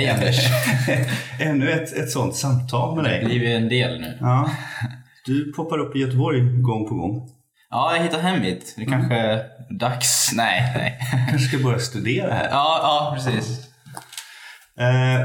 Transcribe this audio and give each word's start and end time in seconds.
Hej 0.00 0.10
Anders. 0.10 0.38
Ännu 1.40 1.70
ett, 1.70 1.92
ett 1.92 2.10
sånt 2.10 2.36
samtal 2.36 2.96
med 2.96 3.04
Det 3.04 3.10
dig. 3.10 3.24
blir 3.24 3.36
ju 3.36 3.54
en 3.54 3.68
del 3.68 4.00
nu. 4.00 4.18
Ja. 4.20 4.50
Du 5.26 5.52
poppar 5.52 5.78
upp 5.78 5.96
i 5.96 5.98
Göteborg 5.98 6.40
gång 6.62 6.88
på 6.88 6.94
gång. 6.94 7.28
Ja, 7.70 7.96
jag 7.96 8.02
hittar 8.02 8.18
hem 8.20 8.42
hit. 8.42 8.74
Det 8.76 8.82
är 8.82 8.86
kanske 8.86 9.14
är 9.14 9.44
dags. 9.78 10.32
Nej, 10.34 10.72
nej. 10.76 10.98
kanske 11.30 11.48
ska 11.48 11.58
börja 11.64 11.78
studera 11.78 12.34
här. 12.34 12.48
Ja, 12.50 12.78
ja 12.82 13.12
precis. 13.16 13.58
Eh, 14.78 15.20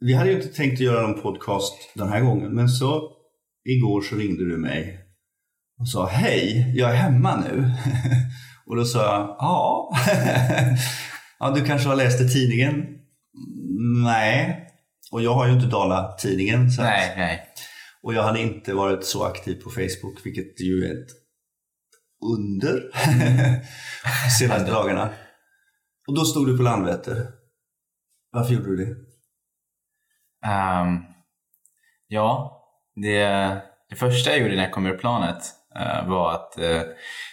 vi 0.00 0.14
hade 0.14 0.30
ju 0.30 0.36
inte 0.36 0.48
tänkt 0.56 0.74
att 0.74 0.80
göra 0.80 1.06
någon 1.06 1.22
podcast 1.22 1.74
den 1.94 2.08
här 2.08 2.20
gången, 2.20 2.54
men 2.54 2.68
så 2.68 3.02
igår 3.68 4.02
så 4.02 4.16
ringde 4.16 4.48
du 4.50 4.58
mig 4.58 4.98
och 5.80 5.88
sa 5.88 6.06
hej, 6.06 6.72
jag 6.76 6.90
är 6.90 6.96
hemma 6.96 7.36
nu. 7.36 7.70
och 8.66 8.76
då 8.76 8.84
sa 8.84 8.98
jag 8.98 9.36
ja. 9.38 9.96
ja, 11.40 11.50
du 11.50 11.64
kanske 11.64 11.88
har 11.88 11.96
läst 11.96 12.20
i 12.20 12.28
tidningen? 12.28 13.01
Nej. 14.04 14.68
Och 15.12 15.22
jag 15.22 15.34
har 15.34 15.46
ju 15.46 15.52
inte 15.52 15.66
Dala-tidningen. 15.66 16.70
Så 16.70 16.82
att- 16.82 16.88
Nej, 16.88 17.14
nej. 17.16 17.46
Och 18.02 18.14
jag 18.14 18.22
hade 18.22 18.40
inte 18.40 18.74
varit 18.74 19.04
så 19.04 19.24
aktiv 19.24 19.62
på 19.62 19.70
Facebook, 19.70 20.20
vilket 20.26 20.60
ju 20.60 20.84
är 20.84 20.92
ett 20.92 21.08
under 22.32 22.90
senaste 24.38 24.70
dagarna. 24.70 25.10
Och 26.08 26.14
då 26.14 26.24
stod 26.24 26.46
du 26.46 26.56
på 26.56 26.62
Landvetter. 26.62 27.26
Varför 28.30 28.54
gjorde 28.54 28.76
du 28.76 28.76
det? 28.84 28.94
Ehm, 30.48 30.98
ja, 32.08 32.58
det, 32.94 33.24
det 33.88 33.96
första 33.96 34.30
jag 34.30 34.38
gjorde 34.40 34.56
när 34.56 34.62
jag 34.62 34.72
kom 34.72 34.86
ur 34.86 34.98
planet 34.98 35.44
eh, 35.76 36.08
var 36.08 36.32
att 36.34 36.58
eh, 36.58 36.82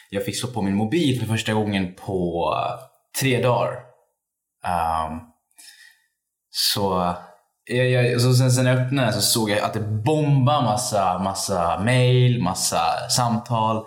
jag 0.09 0.25
fick 0.25 0.39
slå 0.39 0.49
på 0.49 0.61
min 0.61 0.75
mobil 0.75 1.19
för 1.19 1.27
första 1.27 1.53
gången 1.53 1.93
på 1.95 2.53
eh, 2.57 2.79
tre 3.21 3.41
dagar. 3.41 3.73
Ehm, 4.65 5.19
så 6.51 7.15
jag, 7.71 7.89
jag, 7.89 8.21
så 8.21 8.33
sen, 8.33 8.51
sen 8.51 8.65
jag 8.65 8.77
öppnade 8.77 9.13
så 9.13 9.21
såg 9.21 9.49
jag 9.49 9.59
att 9.59 9.73
det 9.73 9.79
bombade 9.79 10.63
massa, 10.63 11.19
massa 11.19 11.79
mail, 11.79 12.41
massa 12.41 13.09
samtal. 13.09 13.77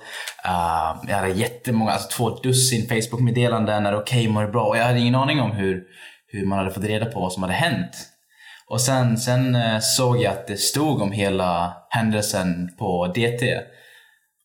Uh, 0.46 1.04
jag 1.08 1.16
hade 1.16 1.32
jättemånga, 1.32 1.92
alltså 1.92 2.08
två 2.08 2.30
dussin 2.30 2.88
Facebook-meddelanden. 2.88 3.86
Är 3.86 3.92
det 3.92 3.98
okej, 3.98 4.28
mår 4.28 4.42
du 4.42 4.52
bra? 4.52 4.64
Och 4.64 4.76
jag 4.76 4.84
hade 4.84 4.98
ingen 4.98 5.14
aning 5.14 5.40
om 5.40 5.52
hur, 5.52 5.82
hur 6.26 6.46
man 6.46 6.58
hade 6.58 6.70
fått 6.70 6.84
reda 6.84 7.06
på 7.06 7.20
vad 7.20 7.32
som 7.32 7.42
hade 7.42 7.54
hänt. 7.54 8.08
Och 8.66 8.80
sen, 8.80 9.18
sen 9.18 9.54
eh, 9.54 9.78
såg 9.80 10.22
jag 10.22 10.32
att 10.32 10.46
det 10.46 10.56
stod 10.56 11.02
om 11.02 11.12
hela 11.12 11.76
händelsen 11.90 12.68
på 12.78 13.06
DT. 13.06 13.60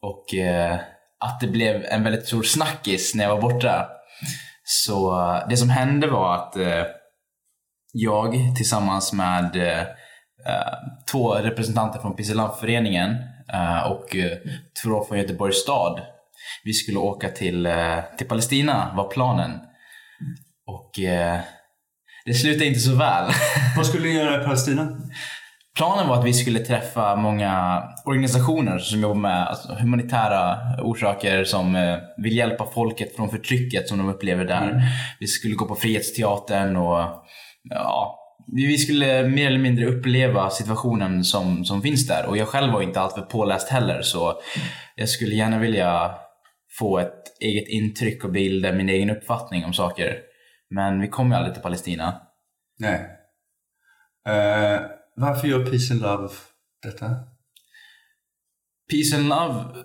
Och 0.01 0.35
eh, 0.35 0.75
att 1.19 1.39
det 1.39 1.47
blev 1.47 1.85
en 1.85 2.03
väldigt 2.03 2.27
stor 2.27 2.43
snackis 2.43 3.15
när 3.15 3.23
jag 3.23 3.35
var 3.35 3.41
borta. 3.41 3.87
Så 4.63 5.19
eh, 5.21 5.49
det 5.49 5.57
som 5.57 5.69
hände 5.69 6.07
var 6.07 6.35
att 6.35 6.55
eh, 6.55 6.83
jag 7.93 8.55
tillsammans 8.55 9.13
med 9.13 9.55
eh, 9.55 9.81
eh, 9.81 10.73
två 11.11 11.33
representanter 11.33 11.99
från 11.99 12.15
Pisselamp-föreningen 12.15 13.15
eh, 13.53 13.91
och 13.91 14.15
eh, 14.15 14.37
två 14.83 15.03
från 15.03 15.17
Göteborgs 15.17 15.61
stad. 15.61 16.01
Vi 16.63 16.73
skulle 16.73 16.99
åka 16.99 17.29
till, 17.29 17.65
eh, 17.65 17.99
till 18.17 18.27
Palestina, 18.27 18.93
var 18.97 19.07
planen. 19.07 19.51
Och 20.67 20.91
det 22.25 22.33
slutade 22.33 22.65
inte 22.65 22.79
så 22.79 22.95
väl. 22.95 23.31
Vad 23.77 23.85
skulle 23.85 24.03
du 24.03 24.13
göra 24.13 24.41
i 24.41 24.45
Palestina? 24.45 24.97
Planen 25.77 26.07
var 26.07 26.19
att 26.19 26.25
vi 26.25 26.33
skulle 26.33 26.59
träffa 26.59 27.15
många 27.15 27.83
organisationer 28.05 28.79
som 28.79 29.01
jobbar 29.01 29.15
med 29.15 29.47
alltså, 29.47 29.73
humanitära 29.73 30.57
orsaker 30.81 31.43
som 31.43 31.75
eh, 31.75 31.97
vill 32.17 32.37
hjälpa 32.37 32.65
folket 32.73 33.15
från 33.15 33.29
förtrycket 33.29 33.87
som 33.87 33.97
de 33.97 34.09
upplever 34.09 34.45
där. 34.45 34.81
Vi 35.19 35.27
skulle 35.27 35.55
gå 35.55 35.65
på 35.65 35.75
Frihetsteatern 35.75 36.75
och 36.75 37.25
ja, 37.69 38.19
vi 38.47 38.77
skulle 38.77 39.27
mer 39.27 39.47
eller 39.47 39.59
mindre 39.59 39.85
uppleva 39.85 40.49
situationen 40.49 41.23
som, 41.23 41.65
som 41.65 41.81
finns 41.81 42.07
där. 42.07 42.25
Och 42.25 42.37
jag 42.37 42.47
själv 42.47 42.73
var 42.73 42.81
inte 42.81 42.99
alltför 42.99 43.21
påläst 43.21 43.69
heller 43.69 44.01
så 44.01 44.41
jag 44.95 45.09
skulle 45.09 45.35
gärna 45.35 45.59
vilja 45.59 46.15
få 46.79 46.99
ett 46.99 47.41
eget 47.41 47.67
intryck 47.67 48.23
och 48.23 48.31
bilda 48.31 48.71
min 48.71 48.89
egen 48.89 49.09
uppfattning 49.09 49.65
om 49.65 49.73
saker. 49.73 50.19
Men 50.69 51.01
vi 51.01 51.07
kom 51.07 51.31
ju 51.31 51.37
aldrig 51.37 51.53
till 51.53 51.63
Palestina. 51.63 52.21
Nej. 52.79 52.99
Eh, 54.27 54.81
varför 55.15 55.47
gör 55.47 55.65
Peace 55.65 55.93
and 55.93 56.01
Love 56.01 56.33
detta? 56.83 57.05
Peace 58.91 59.15
and 59.17 59.29
Love 59.29 59.83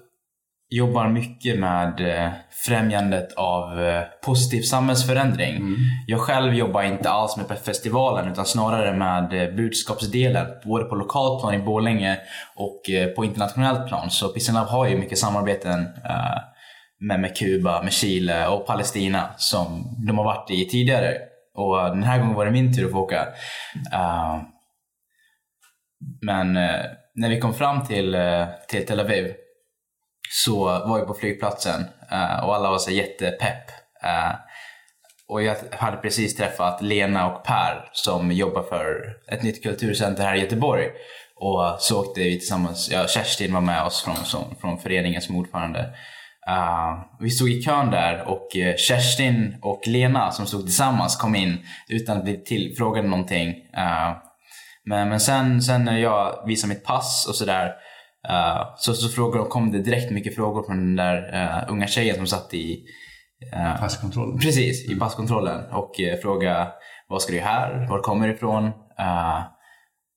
jobbar 0.72 1.08
mycket 1.08 1.58
med 1.58 2.00
eh, 2.00 2.32
främjandet 2.50 3.32
av 3.32 3.82
eh, 3.82 4.02
positiv 4.24 4.62
samhällsförändring. 4.62 5.76
Jag 6.06 6.20
själv 6.20 6.54
jobbar 6.54 6.82
inte 6.82 7.10
alls 7.10 7.36
med 7.36 7.58
festivalen 7.58 8.32
utan 8.32 8.46
snarare 8.46 8.92
med 8.92 9.42
eh, 9.42 9.54
budskapsdelen. 9.54 10.46
Både 10.64 10.84
på 10.84 10.94
lokalplan 10.94 11.54
i 11.54 11.58
Borlänge 11.58 12.18
och 12.56 12.80
på 13.16 13.24
internationellt 13.24 13.88
plan. 13.88 14.10
Så 14.10 14.28
Peace 14.28 14.52
Love 14.52 14.70
har 14.70 14.88
ju 14.88 14.98
mycket 14.98 15.18
samarbeten 15.18 15.88
med, 17.00 17.20
med 17.20 17.36
Kuba, 17.36 17.82
med 17.82 17.92
Chile 17.92 18.46
och 18.46 18.66
Palestina 18.66 19.30
som 19.36 19.96
de 20.06 20.18
har 20.18 20.24
varit 20.24 20.50
i 20.50 20.64
tidigare. 20.68 21.14
Och 21.54 21.76
den 21.76 22.02
här 22.02 22.18
gången 22.18 22.34
var 22.34 22.44
det 22.44 22.50
min 22.50 22.76
tur 22.76 22.86
att 22.86 22.92
få 22.92 22.98
åka. 22.98 23.26
Men 26.22 26.52
när 27.14 27.28
vi 27.28 27.40
kom 27.40 27.54
fram 27.54 27.84
till, 27.84 28.16
till 28.68 28.86
Tel 28.86 29.00
Aviv 29.00 29.32
så 30.32 30.64
var 30.64 30.98
jag 30.98 31.06
på 31.06 31.14
flygplatsen 31.14 31.84
eh, 32.10 32.44
och 32.44 32.54
alla 32.54 32.70
var 32.70 32.78
så 32.78 32.90
jättepepp. 32.90 33.70
Eh, 34.04 34.34
och 35.28 35.42
jag 35.42 35.56
hade 35.70 35.96
precis 35.96 36.36
träffat 36.36 36.82
Lena 36.82 37.32
och 37.32 37.44
Per 37.44 37.90
som 37.92 38.32
jobbar 38.32 38.62
för 38.62 39.16
ett 39.32 39.42
nytt 39.42 39.62
kulturcenter 39.62 40.24
här 40.24 40.34
i 40.34 40.40
Göteborg. 40.40 40.88
Och 41.36 41.76
så 41.78 42.00
åkte 42.00 42.20
vi 42.20 42.38
tillsammans, 42.38 42.90
ja, 42.92 43.06
Kerstin 43.06 43.54
var 43.54 43.60
med 43.60 43.82
oss 43.82 44.02
från, 44.02 44.16
som, 44.16 44.56
från 44.60 44.78
föreningen 44.78 45.22
som 45.22 45.36
ordförande. 45.36 45.80
Uh, 46.48 47.20
vi 47.20 47.30
stod 47.30 47.50
i 47.50 47.62
kön 47.62 47.90
där 47.90 48.28
och 48.28 48.48
Kerstin 48.76 49.56
och 49.62 49.80
Lena 49.86 50.30
som 50.30 50.46
stod 50.46 50.62
tillsammans 50.62 51.16
kom 51.16 51.34
in 51.34 51.66
utan 51.88 52.18
att 52.18 52.24
bli 52.24 52.44
tillfrågade 52.44 53.08
någonting. 53.08 53.48
Uh, 53.48 54.16
men, 54.84 55.08
men 55.08 55.20
sen, 55.20 55.62
sen 55.62 55.84
när 55.84 55.98
jag 55.98 56.46
visade 56.46 56.74
mitt 56.74 56.84
pass 56.84 57.26
och 57.28 57.34
sådär 57.34 57.72
eh, 58.28 58.74
så, 58.76 58.94
så 58.94 59.08
frågade, 59.08 59.48
kom 59.48 59.72
det 59.72 59.82
direkt 59.82 60.10
mycket 60.10 60.34
frågor 60.34 60.62
från 60.62 60.76
den 60.76 60.96
där 60.96 61.34
eh, 61.34 61.72
unga 61.72 61.86
tjejen 61.86 62.16
som 62.16 62.26
satt 62.26 62.54
i 62.54 62.84
eh, 63.52 63.80
Passkontrollen. 63.80 64.38
Precis, 64.38 64.90
i 64.90 64.98
passkontrollen 64.98 65.64
och 65.72 66.00
eh, 66.00 66.18
fråga 66.20 66.68
vad 67.08 67.22
ska 67.22 67.32
du 67.32 67.40
här? 67.40 67.88
Var 67.88 67.98
kommer 67.98 68.28
du 68.28 68.34
ifrån? 68.34 68.72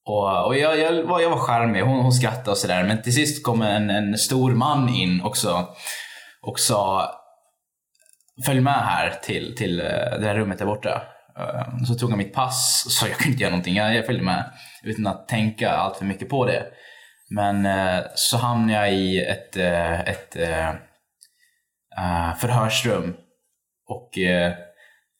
Och 0.07 0.45
och 0.45 0.57
jag, 0.57 0.79
jag, 0.79 1.03
var, 1.03 1.21
jag 1.21 1.29
var 1.29 1.37
charmig, 1.37 1.81
hon, 1.81 1.99
hon 1.99 2.11
skrattade 2.11 2.51
och 2.51 2.57
sådär. 2.57 2.83
Men 2.83 3.01
till 3.01 3.13
sist 3.13 3.43
kom 3.43 3.61
en, 3.61 3.89
en 3.89 4.17
stor 4.17 4.51
man 4.51 4.89
in 4.89 5.21
också 5.21 5.67
och 6.41 6.59
sa 6.59 7.11
Följ 8.45 8.59
med 8.59 8.73
här 8.73 9.13
till, 9.23 9.55
till 9.57 9.77
det 9.77 10.17
där 10.21 10.35
rummet 10.35 10.59
där 10.59 10.65
borta. 10.65 11.01
Så 11.87 11.95
tog 11.95 12.09
han 12.09 12.17
mitt 12.17 12.33
pass 12.33 12.83
och 12.85 12.91
sa 12.91 13.07
jag 13.07 13.17
kunde 13.17 13.31
inte 13.31 13.43
göra 13.43 13.51
någonting, 13.51 13.75
jag, 13.75 13.95
jag 13.95 14.05
följde 14.05 14.23
med. 14.23 14.51
Utan 14.83 15.07
att 15.07 15.27
tänka 15.27 15.71
allt 15.71 15.97
för 15.97 16.05
mycket 16.05 16.29
på 16.29 16.45
det. 16.45 16.65
Men 17.29 17.65
eh, 17.65 18.03
så 18.15 18.37
hamnade 18.37 18.73
jag 18.73 18.93
i 18.93 19.25
ett, 19.25 19.57
eh, 19.57 19.99
ett 19.99 20.35
eh, 20.35 20.73
förhörsrum 22.37 23.15
och 23.87 24.09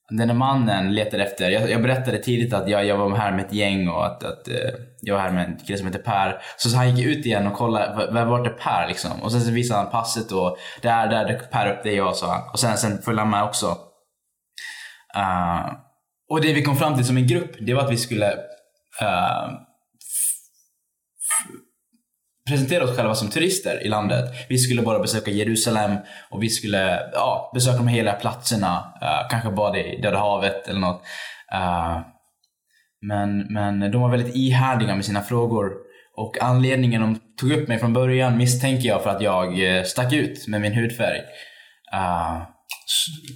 den 0.10 0.30
här 0.30 0.36
mannen 0.36 0.94
letade 0.94 1.24
efter, 1.24 1.50
jag, 1.50 1.70
jag 1.70 1.82
berättade 1.82 2.18
tidigt 2.18 2.54
att 2.54 2.70
jag, 2.70 2.86
jag 2.86 2.98
var 2.98 3.16
här 3.16 3.32
med 3.32 3.46
ett 3.46 3.54
gäng 3.54 3.88
och 3.88 4.06
att, 4.06 4.24
att 4.24 4.48
jag 5.02 5.16
var 5.16 5.22
här 5.22 5.32
med 5.32 5.46
en 5.46 5.58
kille 5.58 5.78
som 5.78 5.88
heter 5.88 6.00
Per. 6.00 6.42
Så, 6.58 6.70
så 6.70 6.78
han 6.78 6.96
gick 6.96 7.08
ut 7.08 7.26
igen 7.26 7.48
och 7.48 7.54
kollade, 7.54 8.26
vart 8.26 8.48
är 8.48 8.52
Per 8.52 8.88
liksom? 8.88 9.24
Och 9.24 9.32
sen 9.32 9.42
så 9.42 9.52
visade 9.52 9.80
han 9.80 9.92
passet 9.92 10.32
och 10.32 10.58
där, 10.82 11.08
där 11.08 11.28
dök 11.28 11.52
Per 11.52 11.72
upp, 11.72 11.84
det 11.84 11.90
är 11.90 11.96
jag 11.96 12.16
sa 12.16 12.32
han. 12.32 12.50
Och 12.54 12.60
sen, 12.60 12.78
sen 12.78 13.02
följde 13.02 13.22
han 13.22 13.32
med 13.32 13.44
också. 13.44 13.78
Och 16.30 16.42
det 16.42 16.54
vi 16.54 16.64
kom 16.64 16.76
fram 16.76 16.96
till 16.96 17.06
som 17.06 17.18
en 17.18 17.28
grupp, 17.28 17.56
det 17.60 17.74
var 17.74 17.84
att 17.84 17.92
vi 17.92 17.98
skulle 17.98 18.34
presentera 22.50 22.84
oss 22.84 22.98
själva 22.98 23.16
som 23.16 23.30
turister 23.30 23.86
i 23.86 23.90
landet. 23.90 24.26
Vi 24.50 24.58
skulle 24.58 24.82
bara 24.82 25.00
besöka 25.00 25.32
Jerusalem 25.32 25.98
och 26.30 26.44
vi 26.44 26.50
skulle 26.50 27.00
ja, 27.14 27.52
besöka 27.54 27.78
de 27.78 27.88
heliga 27.88 28.14
platserna. 28.14 28.94
Uh, 29.02 29.30
kanske 29.30 29.52
bada 29.52 29.80
i 29.80 30.02
Döda 30.02 30.18
havet 30.18 30.68
eller 30.68 30.80
något. 30.80 31.02
Uh, 31.54 32.00
men, 33.02 33.54
men 33.54 33.92
de 33.92 34.02
var 34.02 34.10
väldigt 34.10 34.36
ihärdiga 34.36 34.96
med 34.96 35.06
sina 35.06 35.22
frågor. 35.22 35.72
Och 36.18 36.38
anledningen 36.42 37.02
de 37.02 37.20
tog 37.40 37.52
upp 37.52 37.68
mig 37.68 37.80
från 37.80 37.94
början 37.94 38.38
misstänker 38.38 38.90
jag 38.90 39.04
för 39.04 39.10
att 39.10 39.22
jag 39.22 39.78
eh, 39.78 39.84
stack 39.84 40.14
ut 40.14 40.48
med 40.48 40.62
min 40.62 40.74
hudfärg. 40.74 41.20
Uh, 41.94 42.55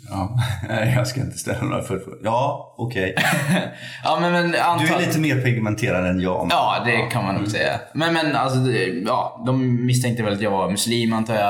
Ja. 0.09 0.39
Nej, 0.69 0.93
jag 0.97 1.07
ska 1.07 1.21
inte 1.21 1.37
ställa 1.37 1.61
några 1.61 1.81
följdfrågor. 1.83 2.19
Ja, 2.23 2.75
okej. 2.77 3.15
ja, 4.03 4.17
men, 4.21 4.31
men 4.31 4.51
Du 4.51 4.57
anta- 4.57 4.95
är 4.95 4.99
lite 5.07 5.19
mer 5.19 5.41
pigmenterad 5.41 6.05
än 6.07 6.19
jag. 6.19 6.39
men- 6.41 6.49
Ja, 6.57 6.81
det 6.85 6.97
kan 6.97 7.23
man 7.25 7.35
nog 7.35 7.47
säga. 7.47 7.79
Men, 7.93 8.13
men 8.13 8.35
alltså, 8.35 8.71
ja, 9.07 9.43
de 9.45 9.85
misstänkte 9.85 10.23
väl 10.23 10.33
att 10.33 10.41
jag 10.41 10.51
var 10.51 10.69
muslim 10.71 11.13
antar 11.13 11.35
jag. 11.35 11.49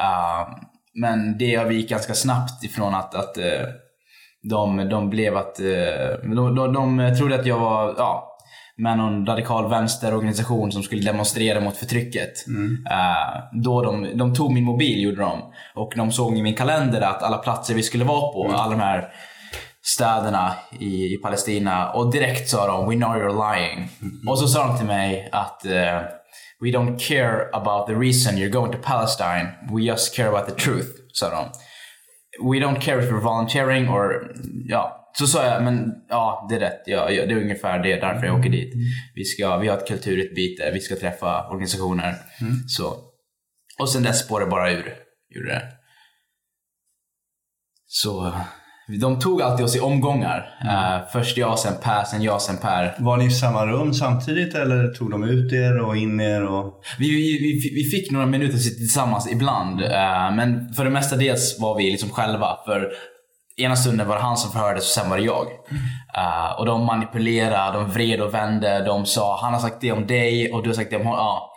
Uh, 0.00 0.48
men 1.00 1.38
det 1.38 1.56
avvik 1.56 1.90
ganska 1.90 2.14
snabbt 2.14 2.64
ifrån 2.64 2.94
att, 2.94 3.14
att 3.14 3.38
uh, 3.38 3.44
de, 4.50 4.88
de 4.88 5.10
blev 5.10 5.36
att, 5.36 5.60
eh, 5.60 5.66
de, 6.34 6.54
de, 6.54 6.72
de 6.72 7.14
trodde 7.18 7.34
att 7.34 7.46
jag 7.46 7.58
var, 7.58 7.94
ja, 7.98 8.27
med 8.78 8.98
någon 8.98 9.26
radikal 9.26 9.70
vänsterorganisation 9.70 10.72
som 10.72 10.82
skulle 10.82 11.02
demonstrera 11.02 11.60
mot 11.60 11.76
förtrycket. 11.76 12.46
Mm. 12.46 12.86
Uh, 12.90 13.62
då 13.62 13.82
de, 13.82 14.18
de 14.18 14.34
tog 14.34 14.52
min 14.52 14.64
mobil, 14.64 15.02
gjorde 15.02 15.20
de. 15.20 15.42
Och 15.74 15.92
de 15.96 16.12
såg 16.12 16.38
i 16.38 16.42
min 16.42 16.54
kalender 16.54 17.00
att 17.00 17.22
alla 17.22 17.38
platser 17.38 17.74
vi 17.74 17.82
skulle 17.82 18.04
vara 18.04 18.32
på, 18.32 18.52
alla 18.52 18.70
de 18.70 18.80
här 18.80 19.08
städerna 19.82 20.52
i, 20.78 21.14
i 21.14 21.16
Palestina. 21.16 21.90
Och 21.90 22.12
direkt 22.12 22.48
sa 22.48 22.66
de 22.66 22.88
“We 22.88 22.94
know 22.94 23.16
you're 23.16 23.54
lying”. 23.54 23.88
Och 24.28 24.38
så 24.38 24.48
sa 24.48 24.66
de 24.66 24.76
till 24.76 24.86
mig 24.86 25.28
att 25.32 25.62
uh, 25.66 25.72
“We 26.60 26.68
don't 26.68 26.98
care 26.98 27.48
about 27.52 27.86
the 27.86 27.94
reason 27.94 28.34
you're 28.34 28.52
going 28.52 28.72
to 28.72 28.78
Palestine. 28.82 29.48
We 29.72 29.82
just 29.82 30.16
care 30.16 30.28
about 30.28 30.46
the 30.46 30.64
truth”, 30.64 30.88
sa 31.12 31.30
de. 31.30 31.50
“We 32.52 32.66
don't 32.66 32.80
care 32.80 33.02
if 33.02 33.10
you're 33.10 33.22
volunteering 33.22 33.88
or...” 33.88 34.32
Ja, 34.68 34.97
så 35.18 35.26
sa 35.26 35.46
jag, 35.46 35.64
men 35.64 35.92
ja, 36.08 36.46
det 36.48 36.54
är 36.54 36.60
rätt. 36.60 36.82
Ja, 36.86 37.06
det 37.06 37.32
är 37.32 37.42
ungefär 37.42 37.82
det, 37.82 37.96
därför 37.96 38.26
jag 38.26 38.38
åker 38.38 38.50
dit. 38.50 38.74
Vi, 39.14 39.24
ska, 39.24 39.56
vi 39.56 39.68
har 39.68 39.76
ett 39.76 39.88
kulturutbyte, 39.88 40.70
vi 40.74 40.80
ska 40.80 40.96
träffa 40.96 41.48
organisationer. 41.48 42.14
Så. 42.66 42.96
Och 43.78 43.90
sen 43.90 44.02
dess 44.02 44.24
spårade 44.24 44.46
det 44.46 44.50
bara 44.50 44.72
ur. 44.72 44.94
Gjorde 45.34 45.48
det. 45.48 45.62
Så 47.86 48.32
de 49.00 49.18
tog 49.18 49.42
alltid 49.42 49.64
oss 49.64 49.76
i 49.76 49.80
omgångar. 49.80 50.58
Eh, 50.64 51.08
först 51.12 51.36
jag, 51.36 51.58
sen 51.58 51.74
Per, 51.82 52.04
sen 52.04 52.22
jag, 52.22 52.42
sen 52.42 52.56
Per. 52.56 52.94
Var 52.98 53.16
ni 53.16 53.26
i 53.26 53.30
samma 53.30 53.66
rum 53.66 53.94
samtidigt 53.94 54.54
eller 54.54 54.88
tog 54.88 55.10
de 55.10 55.24
ut 55.24 55.52
er 55.52 55.78
och 55.80 55.96
in 55.96 56.20
er? 56.20 56.44
Och... 56.44 56.82
Vi, 56.98 57.08
vi, 57.08 57.72
vi, 57.74 57.90
fick 57.90 58.10
några 58.10 58.26
minuter 58.26 58.58
tillsammans 58.58 59.32
ibland. 59.32 59.80
eh, 59.80 60.34
men 60.36 60.74
för 60.74 60.84
det 60.84 60.90
mesta 60.90 61.16
dels 61.16 61.60
var 61.60 61.76
vi 61.76 61.90
liksom 61.90 62.10
själva. 62.10 62.58
För 62.66 62.92
ena 63.58 63.76
stunden 63.76 64.08
var 64.08 64.16
det 64.16 64.22
han 64.22 64.36
som 64.36 64.52
förhördes 64.52 64.82
och 64.84 65.02
sen 65.02 65.10
var 65.10 65.16
det 65.16 65.22
jag. 65.22 65.46
Eh, 66.16 66.58
och 66.58 66.66
de 66.66 66.84
manipulerade, 66.84 67.78
de 67.78 67.90
vred 67.90 68.20
och 68.20 68.34
vände. 68.34 68.84
De 68.84 69.06
sa 69.06 69.38
han 69.42 69.52
har 69.52 69.60
sagt 69.60 69.80
det 69.80 69.92
om 69.92 70.06
dig 70.06 70.52
och 70.52 70.62
du 70.62 70.68
har 70.68 70.74
sagt 70.74 70.90
det 70.90 70.96
om 70.96 71.06
honom. 71.06 71.18
Ja. 71.18 71.50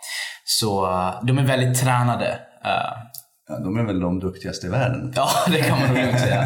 Så 0.44 0.86
eh, 0.86 1.14
de 1.26 1.38
är 1.38 1.42
väldigt 1.42 1.80
tränade. 1.80 2.28
Eh, 2.64 2.92
Ja, 3.48 3.58
de 3.58 3.76
är 3.78 3.82
väl 3.84 4.00
de 4.00 4.20
duktigaste 4.20 4.66
i 4.66 4.70
världen. 4.70 5.12
ja, 5.16 5.28
det 5.46 5.62
kan 5.62 5.80
man 5.80 5.88
nog 5.94 6.18
säga. 6.18 6.44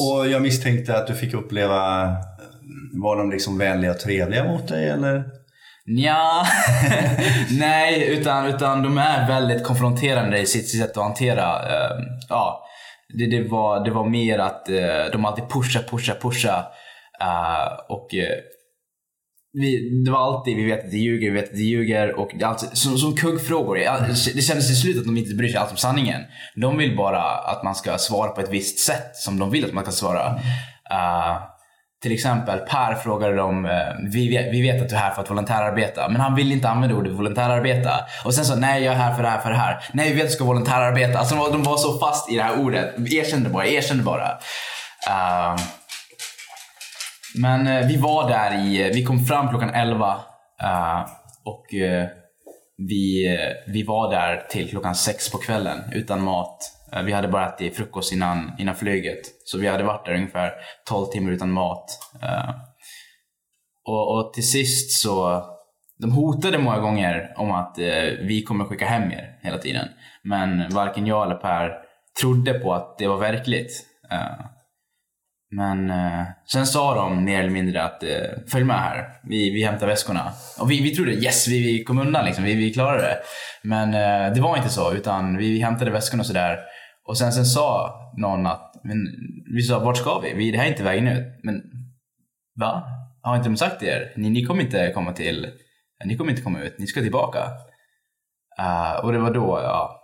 Och 0.00 0.28
jag 0.28 0.42
misstänkte 0.42 0.96
att 0.96 1.06
du 1.06 1.14
fick 1.14 1.34
uppleva, 1.34 2.08
var 3.02 3.16
de 3.16 3.30
liksom 3.30 3.58
vänliga 3.58 3.90
och 3.90 3.98
trevliga 3.98 4.44
mot 4.44 4.68
dig 4.68 4.88
eller? 4.90 5.24
Nja, 5.86 6.46
nej, 7.58 8.06
utan, 8.08 8.46
utan 8.46 8.82
de 8.82 8.98
är 8.98 9.26
väldigt 9.28 9.64
konfronterande 9.64 10.38
i 10.38 10.46
sitt 10.46 10.70
sätt 10.70 10.90
att 10.96 11.02
hantera. 11.02 11.56
ja, 12.28 12.66
det, 13.14 13.26
det, 13.26 13.48
var, 13.48 13.84
det 13.84 13.90
var 13.90 14.08
mer 14.08 14.38
att 14.38 14.68
eh, 14.68 15.04
de 15.12 15.24
alltid 15.24 15.44
pushar, 15.48 15.82
pushar, 15.82 16.14
pushar. 16.14 16.66
Uh, 17.22 17.80
och 17.88 18.14
eh, 18.14 18.38
vi, 19.52 20.02
det 20.04 20.10
var 20.10 20.18
alltid 20.18 20.56
vi 20.56 20.64
vet 20.64 20.84
att 20.84 20.90
det 20.90 20.96
ljuger, 20.96 21.30
vi 21.30 21.36
vet 21.36 21.50
att 21.50 21.56
det 21.56 21.62
ljuger. 21.62 22.18
Och 22.18 22.30
det 22.38 22.44
alltid, 22.44 22.68
som, 22.72 22.98
som 22.98 23.16
kuggfrågor. 23.16 23.76
Det 24.34 24.42
kändes 24.42 24.66
till 24.66 24.80
slut 24.80 24.98
att 24.98 25.04
de 25.04 25.16
inte 25.16 25.34
bryr 25.34 25.48
sig 25.48 25.56
alls 25.56 25.70
om 25.70 25.76
sanningen. 25.76 26.20
De 26.56 26.78
vill 26.78 26.96
bara 26.96 27.22
att 27.22 27.64
man 27.64 27.74
ska 27.74 27.98
svara 27.98 28.30
på 28.30 28.40
ett 28.40 28.50
visst 28.50 28.78
sätt 28.78 29.16
som 29.16 29.38
de 29.38 29.50
vill 29.50 29.64
att 29.64 29.72
man 29.72 29.84
ska 29.84 29.92
svara. 29.92 30.34
Uh, 30.92 31.36
till 32.02 32.12
exempel 32.12 32.58
Per 32.58 32.94
frågade 32.94 33.36
dem, 33.36 33.64
eh, 33.64 33.70
vi 34.12 34.28
vet, 34.28 34.52
vi 34.52 34.62
vet 34.62 34.82
att 34.82 34.88
du 34.88 34.94
är 34.94 35.00
här 35.00 35.10
för 35.10 35.22
att 35.22 35.30
volontärarbeta, 35.30 36.08
men 36.08 36.20
han 36.20 36.34
ville 36.34 36.54
inte 36.54 36.68
använda 36.68 36.96
ordet 36.96 37.12
volontärarbeta. 37.12 37.90
Och 38.24 38.34
sen 38.34 38.44
så, 38.44 38.56
nej 38.56 38.82
jag 38.82 38.94
är 38.94 38.98
här 38.98 39.14
för 39.14 39.22
det 39.22 39.28
här, 39.28 39.40
för 39.40 39.50
det 39.50 39.56
här. 39.56 39.84
Nej 39.92 40.08
vi 40.08 40.14
vet 40.14 40.24
att 40.24 40.30
du 40.30 40.34
ska 40.34 40.44
volontärarbeta. 40.44 41.18
Alltså 41.18 41.34
de 41.34 41.40
var, 41.40 41.52
de 41.52 41.62
var 41.62 41.76
så 41.76 41.98
fast 41.98 42.30
i 42.30 42.36
det 42.36 42.42
här 42.42 42.60
ordet. 42.60 42.94
Erkänn 42.98 43.44
det 43.44 43.50
bara, 43.50 43.66
erkänn 43.66 43.96
det 43.96 44.02
bara. 44.02 44.38
Uh, 45.08 45.60
men 47.34 47.66
eh, 47.66 47.86
vi 47.86 47.96
var 47.96 48.28
där 48.28 48.66
i, 48.66 48.82
eh, 48.82 48.88
vi 48.88 49.04
kom 49.04 49.24
fram 49.24 49.48
klockan 49.48 49.70
11 49.70 50.20
Uh, 50.62 51.06
och 51.44 51.66
uh, 51.74 52.06
vi, 52.88 53.36
vi 53.66 53.82
var 53.82 54.10
där 54.10 54.46
till 54.50 54.70
klockan 54.70 54.94
6 54.94 55.30
på 55.30 55.38
kvällen 55.38 55.78
utan 55.92 56.22
mat. 56.22 56.58
Eh, 56.92 57.02
vi 57.02 57.12
hade 57.12 57.28
bara 57.28 57.48
ätit 57.48 57.76
frukost 57.76 58.12
innan, 58.12 58.52
innan 58.58 58.74
flyget. 58.74 59.20
Så 59.44 59.58
vi 59.58 59.68
hade 59.68 59.84
varit 59.84 60.06
där 60.06 60.14
ungefär 60.14 60.52
12 60.88 61.06
timmar 61.06 61.32
utan 61.32 61.52
mat. 61.52 61.84
Eh, 62.22 62.50
och, 63.84 64.18
och 64.18 64.32
till 64.32 64.50
sist 64.50 65.02
så, 65.02 65.44
de 65.98 66.12
hotade 66.12 66.58
många 66.58 66.78
gånger 66.78 67.34
om 67.36 67.52
att 67.52 67.78
eh, 67.78 68.04
vi 68.20 68.42
kommer 68.42 68.64
skicka 68.64 68.86
hem 68.86 69.12
er 69.12 69.38
hela 69.42 69.58
tiden. 69.58 69.88
Men 70.22 70.68
varken 70.70 71.06
jag 71.06 71.26
eller 71.26 71.36
Per 71.36 71.70
trodde 72.20 72.54
på 72.54 72.74
att 72.74 72.98
det 72.98 73.06
var 73.06 73.18
verkligt. 73.18 73.86
Eh, 74.10 74.46
men 75.56 75.90
eh, 75.90 76.26
sen 76.52 76.66
sa 76.66 76.94
de 76.94 77.24
mer 77.24 77.40
eller 77.40 77.50
mindre 77.50 77.82
att 77.82 78.02
eh, 78.02 78.08
följ 78.48 78.64
med 78.64 78.76
här, 78.76 79.08
vi, 79.22 79.50
vi 79.50 79.64
hämtar 79.64 79.86
väskorna. 79.86 80.32
Och 80.58 80.70
vi, 80.70 80.82
vi 80.82 80.94
trodde 80.94 81.12
yes, 81.12 81.48
vi, 81.48 81.62
vi 81.62 81.84
kom 81.84 81.98
undan 81.98 82.24
liksom, 82.24 82.44
vi, 82.44 82.54
vi 82.54 82.72
klarade 82.72 83.02
det. 83.02 83.18
Men 83.62 83.94
eh, 83.94 84.34
det 84.34 84.40
var 84.40 84.56
inte 84.56 84.68
så, 84.68 84.92
utan 84.92 85.36
vi, 85.36 85.52
vi 85.52 85.60
hämtade 85.60 85.90
väskorna 85.90 86.24
sådär. 86.24 86.58
Och 87.10 87.18
sen, 87.18 87.32
sen 87.32 87.44
sa 87.44 87.94
någon 88.16 88.46
att, 88.46 88.80
men 88.84 88.96
vi 89.54 89.62
sa 89.62 89.78
vart 89.78 89.96
ska 89.96 90.18
vi? 90.18 90.34
vi? 90.34 90.50
Det 90.50 90.58
här 90.58 90.64
är 90.64 90.70
inte 90.70 90.82
vägen 90.82 91.08
ut. 91.08 91.26
Men 91.42 91.62
va? 92.60 92.82
Har 93.22 93.36
inte 93.36 93.48
de 93.48 93.56
sagt 93.56 93.80
det 93.80 93.86
er? 93.86 94.12
Ni, 94.16 94.30
ni 94.30 94.44
kommer 94.44 94.62
inte 94.62 94.92
komma 94.94 95.12
till, 95.12 95.46
ni 96.04 96.16
kommer 96.16 96.30
inte 96.30 96.42
komma 96.42 96.60
ut, 96.60 96.78
ni 96.78 96.86
ska 96.86 97.00
tillbaka. 97.00 97.38
Uh, 98.60 99.04
och 99.04 99.12
det 99.12 99.18
var 99.18 99.34
då, 99.34 99.60
ja. 99.62 100.00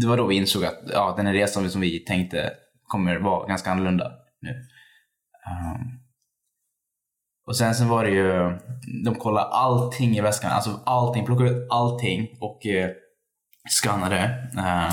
Det 0.00 0.06
var 0.06 0.16
då 0.16 0.26
vi 0.26 0.34
insåg 0.34 0.64
att 0.64 0.80
ja, 0.92 1.14
den 1.16 1.26
här 1.26 1.32
resan 1.34 1.70
som 1.70 1.80
vi 1.80 2.04
tänkte 2.04 2.52
kommer 2.82 3.16
vara 3.16 3.46
ganska 3.46 3.70
annorlunda 3.70 4.12
nu. 4.40 4.50
Um, 4.50 6.00
och 7.46 7.56
sen, 7.56 7.74
sen 7.74 7.88
var 7.88 8.04
det 8.04 8.10
ju, 8.10 8.58
de 9.04 9.14
kollade 9.14 9.46
allting 9.46 10.16
i 10.16 10.20
väskan, 10.20 10.50
alltså 10.50 10.80
allting, 10.86 11.24
plockade 11.24 11.50
ut 11.50 11.66
allting 11.70 12.38
och 12.40 12.66
eh, 12.66 12.90
skannade. 13.68 14.48
eh, 14.58 14.92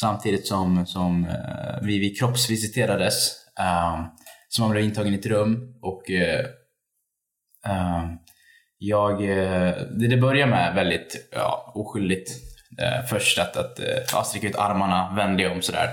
samtidigt 0.00 0.46
som, 0.46 0.86
som 0.86 1.24
eh, 1.24 1.82
vi, 1.82 1.98
vi 1.98 2.10
kroppsvisiterades. 2.10 3.30
Eh, 3.60 4.04
så 4.48 4.62
man 4.62 4.70
blev 4.70 4.84
intagen 4.84 5.14
i 5.14 5.18
ett 5.18 5.26
rum 5.26 5.78
och 5.82 6.10
eh, 6.10 6.40
eh 7.66 8.04
jag, 8.78 9.12
eh, 9.12 9.74
det, 9.98 10.08
det 10.08 10.16
började 10.16 10.50
med 10.50 10.74
väldigt 10.74 11.28
ja, 11.32 11.72
oskyldigt. 11.74 12.30
Eh, 12.82 13.06
först 13.06 13.38
att, 13.38 13.56
att 13.56 13.78
eh, 13.78 14.02
ja, 14.12 14.24
sträcka 14.24 14.48
ut 14.48 14.56
armarna, 14.56 15.14
vände 15.16 15.50
om 15.50 15.62
sådär. 15.62 15.88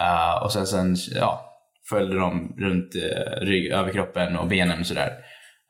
Eh, 0.00 0.42
och 0.42 0.52
sen, 0.52 0.66
sen 0.66 0.96
ja, 1.14 1.54
följde 1.88 2.18
de 2.18 2.56
runt 2.58 2.94
eh, 2.94 3.40
rygg, 3.40 3.72
överkroppen 3.72 4.36
och 4.36 4.48
benen 4.48 4.80
och 4.80 4.86
sådär. 4.86 5.12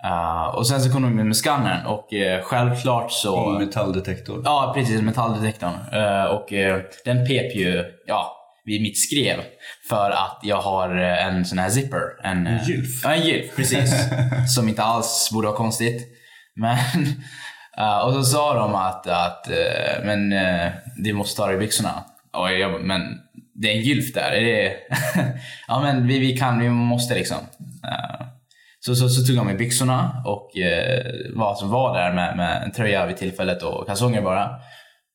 Eh, 0.05 0.47
och 0.47 0.67
sen 0.67 0.81
så 0.81 0.93
kom 0.93 1.03
de 1.03 1.15
med 1.15 1.37
skannern 1.37 1.87
och 1.87 2.15
eh, 2.15 2.43
självklart 2.43 3.13
så... 3.13 3.59
Metalldetektor. 3.59 4.43
Ja, 4.45 4.73
precis. 4.77 5.01
Metalldetektorn. 5.01 5.75
Eh, 5.93 6.25
och 6.25 6.47
den 7.05 7.27
pep 7.27 7.57
ju 7.57 7.85
ja, 8.07 8.37
vid 8.65 8.83
mitt 8.83 8.99
skrev 8.99 9.37
för 9.89 10.11
att 10.11 10.41
jag 10.43 10.61
har 10.61 10.89
en 10.97 11.45
sån 11.45 11.59
här 11.59 11.71
zipper. 11.71 12.01
En, 12.23 12.47
En 12.47 12.65
gylf. 12.65 13.05
Ja, 13.05 13.15
en 13.15 13.23
gylf. 13.23 13.57
Precis. 13.57 13.95
som 14.55 14.69
inte 14.69 14.83
alls 14.83 15.31
borde 15.33 15.47
vara 15.47 15.57
konstigt. 15.57 16.03
Men, 16.57 16.79
och 18.05 18.13
så 18.13 18.23
sa 18.23 18.55
de 18.55 18.75
att, 18.75 19.07
att 19.07 19.49
men, 20.03 20.35
du 20.97 21.13
måste 21.13 21.37
ta 21.37 21.47
dig 21.47 21.57
i 21.57 21.59
byxorna. 21.59 22.05
Och 22.33 22.53
jag 22.53 22.81
men 22.81 23.01
det 23.55 23.69
är 23.69 23.77
en 23.77 23.83
gylf 23.83 24.15
där. 24.15 24.33
Ja, 25.69 25.81
men 25.83 26.07
vi, 26.07 26.19
vi 26.19 26.37
kan, 26.37 26.61
vi 26.61 26.69
måste 26.69 27.15
liksom. 27.15 27.39
Så, 28.87 28.95
så, 28.95 29.09
så 29.09 29.27
tog 29.27 29.37
jag 29.37 29.47
med 29.47 29.59
byxorna 29.59 30.23
och 30.25 30.57
eh, 30.59 31.05
vad 31.35 31.59
som 31.59 31.71
var 31.71 31.99
där 31.99 32.13
med, 32.13 32.37
med 32.37 32.63
en 32.63 32.73
tröja 32.73 33.07
vid 33.07 33.17
tillfället 33.17 33.63
och 33.63 33.87
kalsonger 33.87 34.23
bara. 34.23 34.51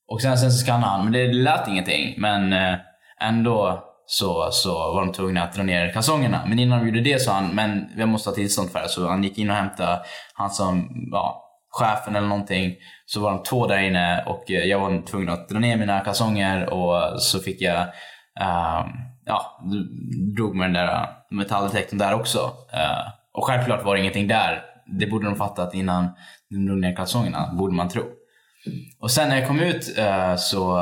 Och 0.08 0.22
sen, 0.22 0.38
sen 0.38 0.52
så 0.52 0.58
skannade 0.58 0.86
han, 0.86 1.04
men 1.04 1.14
det 1.14 1.34
lät 1.34 1.68
ingenting. 1.68 2.16
Men 2.18 2.54
eh, 2.54 2.76
ändå 3.22 3.84
så, 4.06 4.50
så 4.52 4.74
var 4.74 5.06
de 5.06 5.12
tvungna 5.12 5.44
att 5.44 5.54
dra 5.54 5.64
ner 5.64 5.94
kalsongerna. 5.94 6.46
Men 6.48 6.60
innan 6.60 6.80
de 6.80 6.86
gjorde 6.88 7.02
det 7.02 7.22
sa 7.22 7.34
han, 7.34 7.56
men 7.56 7.90
vi 7.96 8.06
måste 8.06 8.30
ha 8.30 8.36
tillstånd 8.36 8.70
för 8.72 8.80
det. 8.80 8.90
Så 8.90 9.08
han 9.08 9.24
gick 9.24 9.38
in 9.38 9.50
och 9.50 9.56
hämtade 9.56 10.00
han 10.34 10.50
som, 10.50 10.90
ja, 11.12 11.44
chefen 11.70 12.16
eller 12.16 12.28
någonting. 12.28 12.76
Så 13.06 13.22
var 13.22 13.32
de 13.32 13.44
två 13.44 13.68
där 13.68 13.80
inne 13.80 14.24
och 14.26 14.52
eh, 14.52 14.64
jag 14.64 14.80
var 14.80 15.06
tvungen 15.06 15.30
att 15.30 15.50
dra 15.50 15.60
ner 15.60 15.78
mina 15.78 16.00
kalsonger 16.00 16.74
och 16.74 17.22
så 17.22 17.40
fick 17.40 17.62
jag, 17.62 17.82
ehm, 18.42 18.88
ja, 19.26 19.62
drog 20.38 20.56
med 20.56 20.66
den 20.66 20.74
där 20.74 21.08
metalldetektorn 21.32 22.00
där 22.00 22.14
också. 22.14 22.40
Eh, 22.74 23.19
och 23.40 23.46
självklart 23.46 23.86
var 23.86 23.96
det 23.96 24.02
ingenting 24.02 24.28
där. 24.28 24.62
Det 25.00 25.08
borde 25.08 25.26
de 25.26 25.36
fattat 25.36 25.74
innan 25.74 26.10
de 26.50 26.66
drog 26.66 26.80
ner 26.80 26.96
kalsongerna, 26.96 27.54
borde 27.54 27.76
man 27.76 27.90
tro. 27.90 28.04
Och 29.00 29.12
sen 29.12 29.30
när 29.30 29.40
jag 29.40 29.48
kom 29.48 29.60
ut 29.60 29.98
eh, 29.98 30.36
så, 30.36 30.78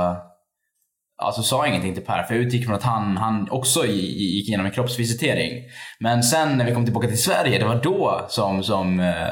alltså, 1.18 1.42
sa 1.42 1.58
jag 1.58 1.70
ingenting 1.70 1.94
till 1.94 2.06
Per, 2.06 2.24
för 2.24 2.36
jag 2.36 2.44
utgick 2.44 2.66
från 2.66 2.76
att 2.76 2.84
han, 2.84 3.18
han 3.18 3.50
också 3.52 3.86
gick 3.86 4.50
igenom 4.50 4.66
en 4.66 4.72
kroppsvisitering. 4.72 5.64
Men 6.00 6.24
sen 6.24 6.58
när 6.58 6.66
vi 6.66 6.74
kom 6.74 6.86
tillbaka 6.86 7.08
till 7.08 7.24
Sverige, 7.24 7.60
det 7.60 7.66
var 7.66 7.82
då 7.84 8.26
som, 8.30 8.64
som 8.64 9.00
eh, 9.00 9.28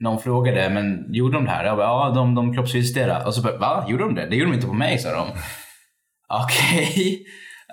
någon 0.00 0.20
frågade, 0.20 0.70
men 0.70 1.14
gjorde 1.14 1.36
de 1.36 1.44
det 1.44 1.50
här? 1.50 1.64
Jag 1.64 1.76
bara, 1.76 1.86
ja, 1.86 2.12
de, 2.14 2.34
de 2.34 2.54
kroppsvisiterade. 2.54 3.24
Och 3.24 3.34
så 3.34 3.42
bara, 3.42 3.58
va? 3.58 3.86
Gjorde 3.88 4.04
de 4.04 4.14
det? 4.14 4.26
Det 4.26 4.36
gjorde 4.36 4.50
de 4.50 4.54
inte 4.54 4.66
på 4.66 4.72
mig, 4.72 4.98
sa 4.98 5.12
de. 5.12 5.28
Okej. 6.44 7.26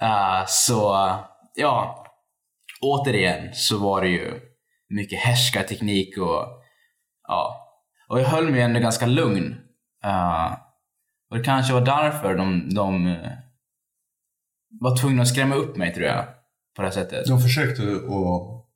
Uh, 0.04 0.44
så 0.48 1.10
ja, 1.56 2.06
återigen 2.82 3.50
så 3.54 3.78
var 3.78 4.02
det 4.02 4.08
ju 4.08 4.47
mycket 4.90 5.20
härskarteknik 5.20 6.18
och 6.18 6.46
ja. 7.28 7.64
Och 8.10 8.20
jag 8.20 8.26
höll 8.26 8.52
mig 8.52 8.62
ändå 8.62 8.80
ganska 8.80 9.06
lugn. 9.06 9.56
Uh, 10.06 10.54
och 11.30 11.38
det 11.38 11.44
kanske 11.44 11.74
var 11.74 11.82
därför 11.86 12.36
de, 12.38 12.70
de 12.76 13.08
uh, 13.08 13.28
var 14.82 14.98
tvungna 14.98 15.22
att 15.22 15.28
skrämma 15.28 15.56
upp 15.56 15.78
mig 15.78 15.94
tror 15.94 16.06
jag. 16.08 16.26
På 16.76 16.82
det 16.82 16.88
här 16.88 16.94
sättet. 16.94 17.26
De 17.28 17.42
försökte 17.42 17.82
att 17.84 18.68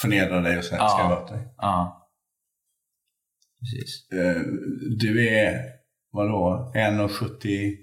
förnedra 0.00 0.40
dig 0.40 0.58
och 0.58 0.64
sen 0.64 0.78
Ja. 0.80 0.88
skrämma 0.88 1.16
upp 1.16 1.28
dig. 1.28 1.48
Ja. 1.56 1.94
Precis. 3.60 4.08
Eh, 4.12 4.42
Du 4.98 5.28
är, 5.28 5.62
vadå, 6.12 6.72
1,70 6.74 7.74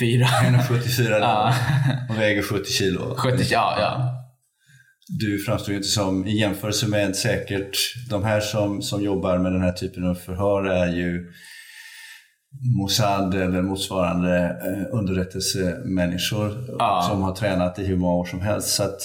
Fyra. 0.00 0.26
1,74 0.26 1.18
Ja. 1.20 1.54
och 2.10 2.18
väger 2.18 2.42
70 2.42 2.64
kilo. 2.70 3.14
70, 3.16 3.44
ja, 3.50 3.76
ja. 3.80 4.10
Du 5.08 5.38
framstår 5.38 5.70
ju 5.72 5.76
inte 5.76 5.88
som, 5.88 6.26
i 6.26 6.38
jämförelse 6.38 6.88
med 6.88 7.16
säkert 7.16 7.76
de 8.10 8.24
här 8.24 8.40
som, 8.40 8.82
som 8.82 9.02
jobbar 9.02 9.38
med 9.38 9.52
den 9.52 9.62
här 9.62 9.72
typen 9.72 10.08
av 10.08 10.14
förhör 10.14 10.64
är 10.64 10.86
ju 10.96 11.32
Mossad 12.78 13.34
eller 13.34 13.62
motsvarande 13.62 14.44
eh, 14.44 14.98
underrättelsemänniskor 14.98 16.76
Ja. 16.78 17.06
som 17.10 17.22
har 17.22 17.34
tränat 17.34 17.78
i 17.78 17.84
hur 17.84 17.96
många 17.96 18.14
år 18.14 18.24
som 18.24 18.40
helst. 18.40 18.68
Så 18.68 18.82
att 18.82 19.00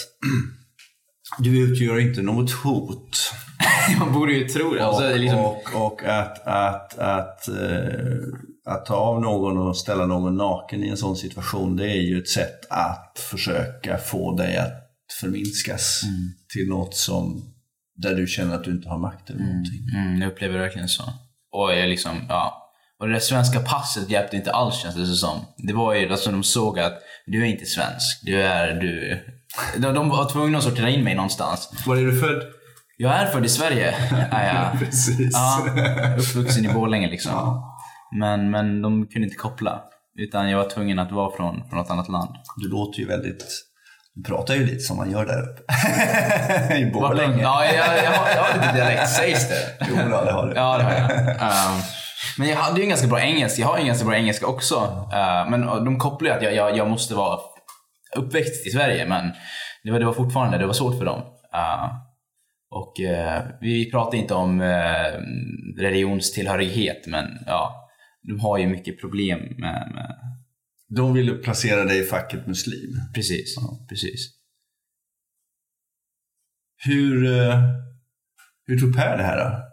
du 1.39 1.72
utgör 1.72 2.00
inte 2.00 2.22
något 2.22 2.51
hot. 2.51 3.32
Man 4.00 4.13
borde 4.13 4.34
ju 4.34 4.48
tro 4.48 4.74
det. 4.74 4.86
Alltså, 4.86 5.12
och, 5.12 5.20
liksom, 5.20 5.39
och, 5.39 5.75
och 5.75 6.03
att, 6.03 6.48
att, 6.48 7.00
att, 7.00 7.48
eh, 7.48 8.18
att 8.65 8.86
ta 8.86 8.96
av 8.96 9.22
någon 9.22 9.58
och 9.58 9.77
ställa 9.77 10.06
någon 10.06 10.38
naken 10.38 10.84
i 10.84 10.89
en 10.89 10.98
sån 10.98 11.15
situation, 11.15 11.75
det 11.75 11.91
är 11.91 12.01
ju 12.01 12.20
ett 12.20 12.29
sätt 12.29 12.60
att 12.70 13.20
försöka 13.32 13.98
få 13.98 14.36
dig 14.36 14.58
att 14.58 14.79
förminskas 15.22 16.01
Mm. 16.04 16.16
till 16.54 16.70
något 16.70 16.96
som, 16.96 17.54
där 17.96 18.16
du 18.16 18.28
känner 18.28 18.56
att 18.56 18.63
du 18.63 18.72
inte 18.72 18.89
har 18.89 18.98
makt 19.00 19.30
över 19.30 19.39
någonting. 19.42 19.89
Mm, 19.96 20.22
jag 20.22 20.32
upplever 20.32 20.54
det 20.58 20.63
verkligen 20.63 20.89
så. 20.89 21.04
Och 21.51 21.74
jag 21.74 21.89
liksom, 21.89 22.12
ja. 22.30 22.66
Och 23.00 23.08
det 23.08 23.13
där 23.13 23.20
svenska 23.20 23.60
passet 23.60 24.10
hjälpte 24.10 24.36
inte 24.38 24.51
alls 24.51 24.75
känns 24.75 24.96
det 24.96 25.06
som. 25.06 25.39
Det 25.58 25.74
var 25.74 25.94
ju, 25.94 26.10
alltså 26.12 26.32
de 26.32 26.44
såg 26.44 26.80
att 26.80 27.00
du 27.25 27.42
är 27.42 27.46
inte 27.46 27.66
svensk. 27.66 28.22
Du 28.24 28.42
är, 28.42 28.74
du... 28.82 29.20
De, 29.78 29.94
de 29.94 30.10
var 30.10 30.30
tvungna 30.30 30.58
att 30.58 30.63
sortera 30.63 30.89
in 30.89 31.04
mig 31.04 31.16
någonstans. 31.16 31.72
Var 31.86 31.96
är 31.98 32.06
du 32.06 32.20
född? 32.20 32.44
Jag 32.98 33.16
är 33.16 33.25
född 33.25 33.46
i 33.46 33.50
Sverige. 33.50 33.92
Är 34.32 34.56
jag. 34.56 34.80
Precis. 34.80 35.30
Ja, 35.34 35.66
uppvuxen 36.20 36.66
i 36.66 36.74
Borlänge 36.74 37.10
liksom. 37.10 37.32
Ja. 37.32 37.78
Men, 38.20 38.51
men 38.51 38.82
de 38.82 39.08
kunde 39.08 39.25
inte 39.28 39.38
koppla. 39.38 39.82
Utan 40.20 40.50
jag 40.50 40.58
var 40.58 40.70
tvungen 40.70 41.00
att 41.00 41.12
vara 41.12 41.36
från, 41.38 41.70
från 41.70 41.80
något 41.80 41.89
annat 41.89 42.10
land. 42.10 42.36
Du 42.58 42.70
låter 42.70 43.00
ju 43.00 43.06
väldigt, 43.08 43.46
du 44.20 44.24
pratar 44.24 44.56
ju 44.56 44.66
lite 44.66 44.80
som 44.80 44.98
man 44.98 45.12
gör 45.12 45.26
där 45.26 45.42
uppe. 45.42 45.64
I 46.78 46.86
Borlänge. 46.86 47.42
Ja, 47.42 47.66
jag, 47.66 47.76
jag, 47.76 48.12
har, 48.12 48.30
jag 48.30 48.44
har 48.44 48.62
lite 48.62 48.74
dialekt. 48.76 49.10
Sägs 49.10 49.50
det? 49.50 49.86
Jo, 49.90 49.96
det 49.96 50.32
har 50.32 50.48
du. 50.48 50.54
Ja, 50.56 50.78
det 50.78 50.84
har 50.84 50.92
jag. 50.92 51.12
Um, 51.12 51.82
men 52.38 52.50
jag 52.50 52.56
hade 52.56 52.78
ju 52.78 52.84
en 52.84 52.90
ganska 52.90 53.08
bra 53.08 53.22
engelska. 53.22 53.62
Jag 53.62 53.68
har 53.68 53.78
en 53.78 53.88
ganska 53.88 54.06
bra 54.06 54.16
engelska 54.16 54.48
också. 54.48 54.76
Uh, 55.14 55.50
men 55.50 55.86
de 55.86 56.00
kopplar 56.00 56.30
ju 56.30 56.36
att 56.36 56.44
jag, 56.44 56.54
jag, 56.56 56.78
jag 56.78 56.90
måste 56.90 57.16
vara 57.16 57.40
uppväxt 58.18 58.68
i 58.68 58.70
Sverige. 58.70 59.06
Men 59.06 59.32
det 59.84 59.92
var, 59.92 60.00
det 60.00 60.06
var 60.06 60.14
fortfarande 60.14 60.58
det 60.58 60.66
var 60.66 60.74
svårt 60.74 60.98
för 60.98 61.06
dem. 61.06 61.20
Uh, 61.56 61.90
och 62.72 62.94
uh, 63.00 63.52
vi 63.62 63.92
pratar 63.92 64.18
inte 64.18 64.34
om 64.34 64.62
uh, 64.62 65.20
religionstillhörighet, 65.78 67.08
men 67.08 67.26
ja, 67.46 67.90
de 68.28 68.40
har 68.40 68.58
ju 68.58 68.68
mycket 68.68 69.02
problem 69.02 69.40
med, 69.40 69.92
med 69.96 70.16
De 70.89 71.13
ville 71.13 71.34
placera 71.34 71.84
dig 71.84 72.00
i 72.00 72.03
facket 72.03 72.48
muslim. 72.48 73.01
precis, 73.13 73.55
precis. 73.89 74.29
Hur, 76.86 77.25
eh, 77.25 77.63
hur 78.65 78.79
tog 78.79 78.96
Per 78.96 79.17
det 79.17 79.24
här 79.24 79.38
då? 79.38 79.63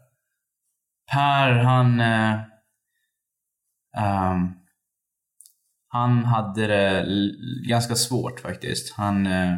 Per, 1.13 1.53
han... 1.53 2.01
ehm, 3.97 4.57
han 5.89 6.25
hade 6.25 6.67
det 6.67 7.07
ganska 7.69 7.95
svårt 7.95 8.41
faktiskt. 8.41 8.95
Han, 8.97 9.27
eh, 9.27 9.55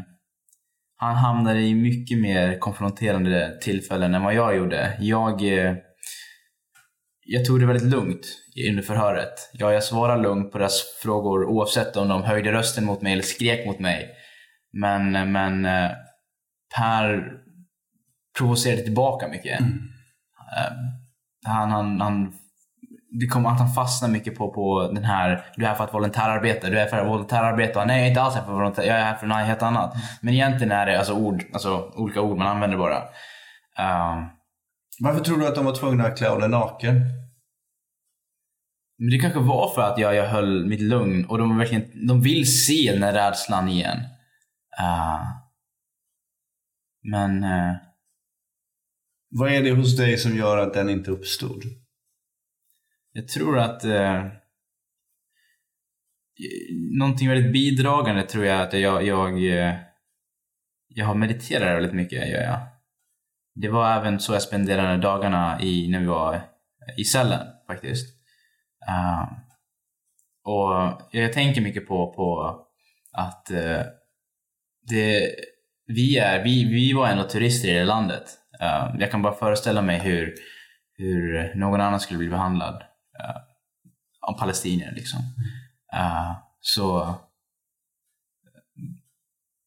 han 0.97 1.17
hamnade 1.17 1.61
i 1.61 1.75
mycket 1.75 2.19
mer 2.19 2.59
konfronterande 2.59 3.59
tillfällen 3.63 4.15
än 4.15 4.23
vad 4.23 4.35
jag 4.35 4.57
gjorde. 4.57 4.97
Jag, 5.01 5.43
jag 7.31 7.45
tog 7.45 7.61
det 7.61 7.67
väldigt 7.67 7.91
lugnt 7.91 8.27
under 8.71 8.83
förhöret. 8.83 9.51
Ja, 9.53 9.73
jag 9.73 9.85
svarade 9.85 10.23
lugnt 10.23 10.53
på 10.53 10.59
deras 10.59 10.83
frågor 11.03 11.45
oavsett 11.45 11.97
om 11.97 12.09
de 12.09 12.23
höjde 12.23 12.53
rösten 12.53 12.85
mot 12.85 13.03
mig 13.03 13.13
eller 13.13 13.23
skrek 13.23 13.67
mot 13.67 13.79
mig. 13.79 14.11
Men, 14.73 15.33
men 15.33 15.65
eh, 15.65 15.91
Per 16.77 17.33
provocerade 18.39 18.83
tillbaka 18.83 19.29
mycket. 19.29 19.61
Eh, 19.61 19.67
han, 21.45 21.71
han, 21.71 22.01
han, 22.01 22.33
det 23.21 23.27
kom 23.27 23.47
att 23.47 23.59
han 23.59 23.75
fastnade 23.75 24.13
mycket 24.13 24.35
på, 24.39 24.53
på 24.53 24.93
den 24.95 25.05
här, 25.05 25.45
du 25.57 25.65
är 25.65 25.69
här 25.69 25.75
för 25.75 25.85
att 25.85 25.95
volontärarbeta, 25.95 26.71
du 26.71 26.77
är 26.77 26.81
här 26.81 26.89
för 26.89 26.97
att 26.97 27.09
volontärarbeta. 27.09 27.85
Nej, 27.85 27.97
jag 27.97 28.05
är 28.05 28.09
inte 28.09 28.23
alls 28.23 28.35
här 28.35 28.45
för 28.45 28.53
volontär, 28.53 28.83
jag 28.83 28.97
är 28.97 29.05
här 29.05 29.17
för 29.17 29.27
något 29.27 29.39
helt 29.39 29.63
annat. 29.63 29.95
Men 30.21 30.35
egentligen 30.35 30.73
är 30.73 30.87
det 30.87 30.99
alltså 30.99 31.13
ord, 31.13 31.43
alltså 31.53 31.93
olika 31.97 32.21
ord 32.21 32.39
man 32.39 32.47
använder 32.47 32.79
bara. 32.79 32.97
Eh, 33.79 34.38
Varför 35.01 35.25
tror 35.25 35.39
du 35.39 35.47
att 35.47 35.55
de 35.55 35.65
var 35.65 35.75
tvungna 35.75 36.05
att 36.05 36.19
klä 36.19 36.31
av 36.31 36.41
dig 36.41 36.49
naken? 36.49 37.03
men 38.99 39.11
det 39.11 39.19
kanske 39.19 39.41
var 39.41 39.75
för 39.75 39.83
att 39.83 39.99
jag, 39.99 40.15
jag 40.15 40.29
höll 40.29 40.67
mitt 40.67 40.81
lugn 40.81 41.25
och 41.25 41.39
de, 41.39 41.59
verkligen, 41.59 42.07
de 42.07 42.23
vill 42.23 42.65
se 42.67 42.93
den 42.93 43.01
där 43.01 43.13
rädslan 43.13 43.69
igen. 43.69 43.99
Eh, 44.79 45.21
men 47.03 47.45
eh, 47.45 47.75
Vad 49.31 49.53
är 49.53 49.63
det 49.63 49.71
hos 49.71 49.97
dig 49.97 50.19
som 50.19 50.37
gör 50.37 50.59
att 50.59 50.75
den 50.75 50.91
inte 50.91 51.11
uppstod? 51.11 51.63
Jag 53.13 53.29
tror 53.29 53.59
att 53.59 53.85
eh, 53.85 54.27
någonting 56.99 57.29
väldigt 57.29 57.53
bidragande 57.53 58.23
tror 58.23 58.45
jag 58.45 58.61
att 58.61 58.73
jag, 58.73 59.07
jag, 59.07 59.45
eh, 59.45 59.75
jag 60.89 61.07
har 61.07 61.15
mediterat 61.15 61.77
väldigt 61.77 61.95
mycket. 61.95 62.29
Gör 62.29 62.43
jag. 62.43 62.78
Det 63.61 63.69
var 63.69 63.97
även 63.97 64.21
så 64.21 64.33
jag 64.33 64.43
spenderade 64.43 64.97
dagarna 64.97 65.61
i, 65.61 65.89
när 65.89 66.01
vi 66.01 66.07
var 66.07 66.41
i 66.97 67.05
cellen 67.05 67.47
faktiskt. 67.67 68.17
Uh, 68.89 69.33
och 70.45 71.03
jag 71.11 71.33
tänker 71.33 71.61
mycket 71.61 71.89
på, 71.89 72.13
på 72.13 72.57
att 73.13 73.51
uh, 73.51 73.83
det, 74.89 75.35
vi, 75.87 76.19
är, 76.19 76.45
vi, 76.45 76.65
vi 76.65 76.93
var 76.93 77.09
ändå 77.09 77.25
turister 77.25 77.69
i 77.69 77.73
det 77.73 77.85
landet. 77.85 78.25
Uh, 78.63 79.01
jag 79.01 79.11
kan 79.11 79.23
bara 79.23 79.35
föreställa 79.35 79.83
mig 79.83 79.99
hur, 79.99 80.35
hur 80.97 81.55
någon 81.55 81.81
annan 81.81 82.01
skulle 82.01 82.19
bli 82.19 82.29
behandlad 82.29 82.75
uh, 82.75 83.37
av 84.21 84.39
palestinier. 84.39 84.93
Liksom. 84.93 85.21
Ehm, 85.93 86.35
så 86.61 87.15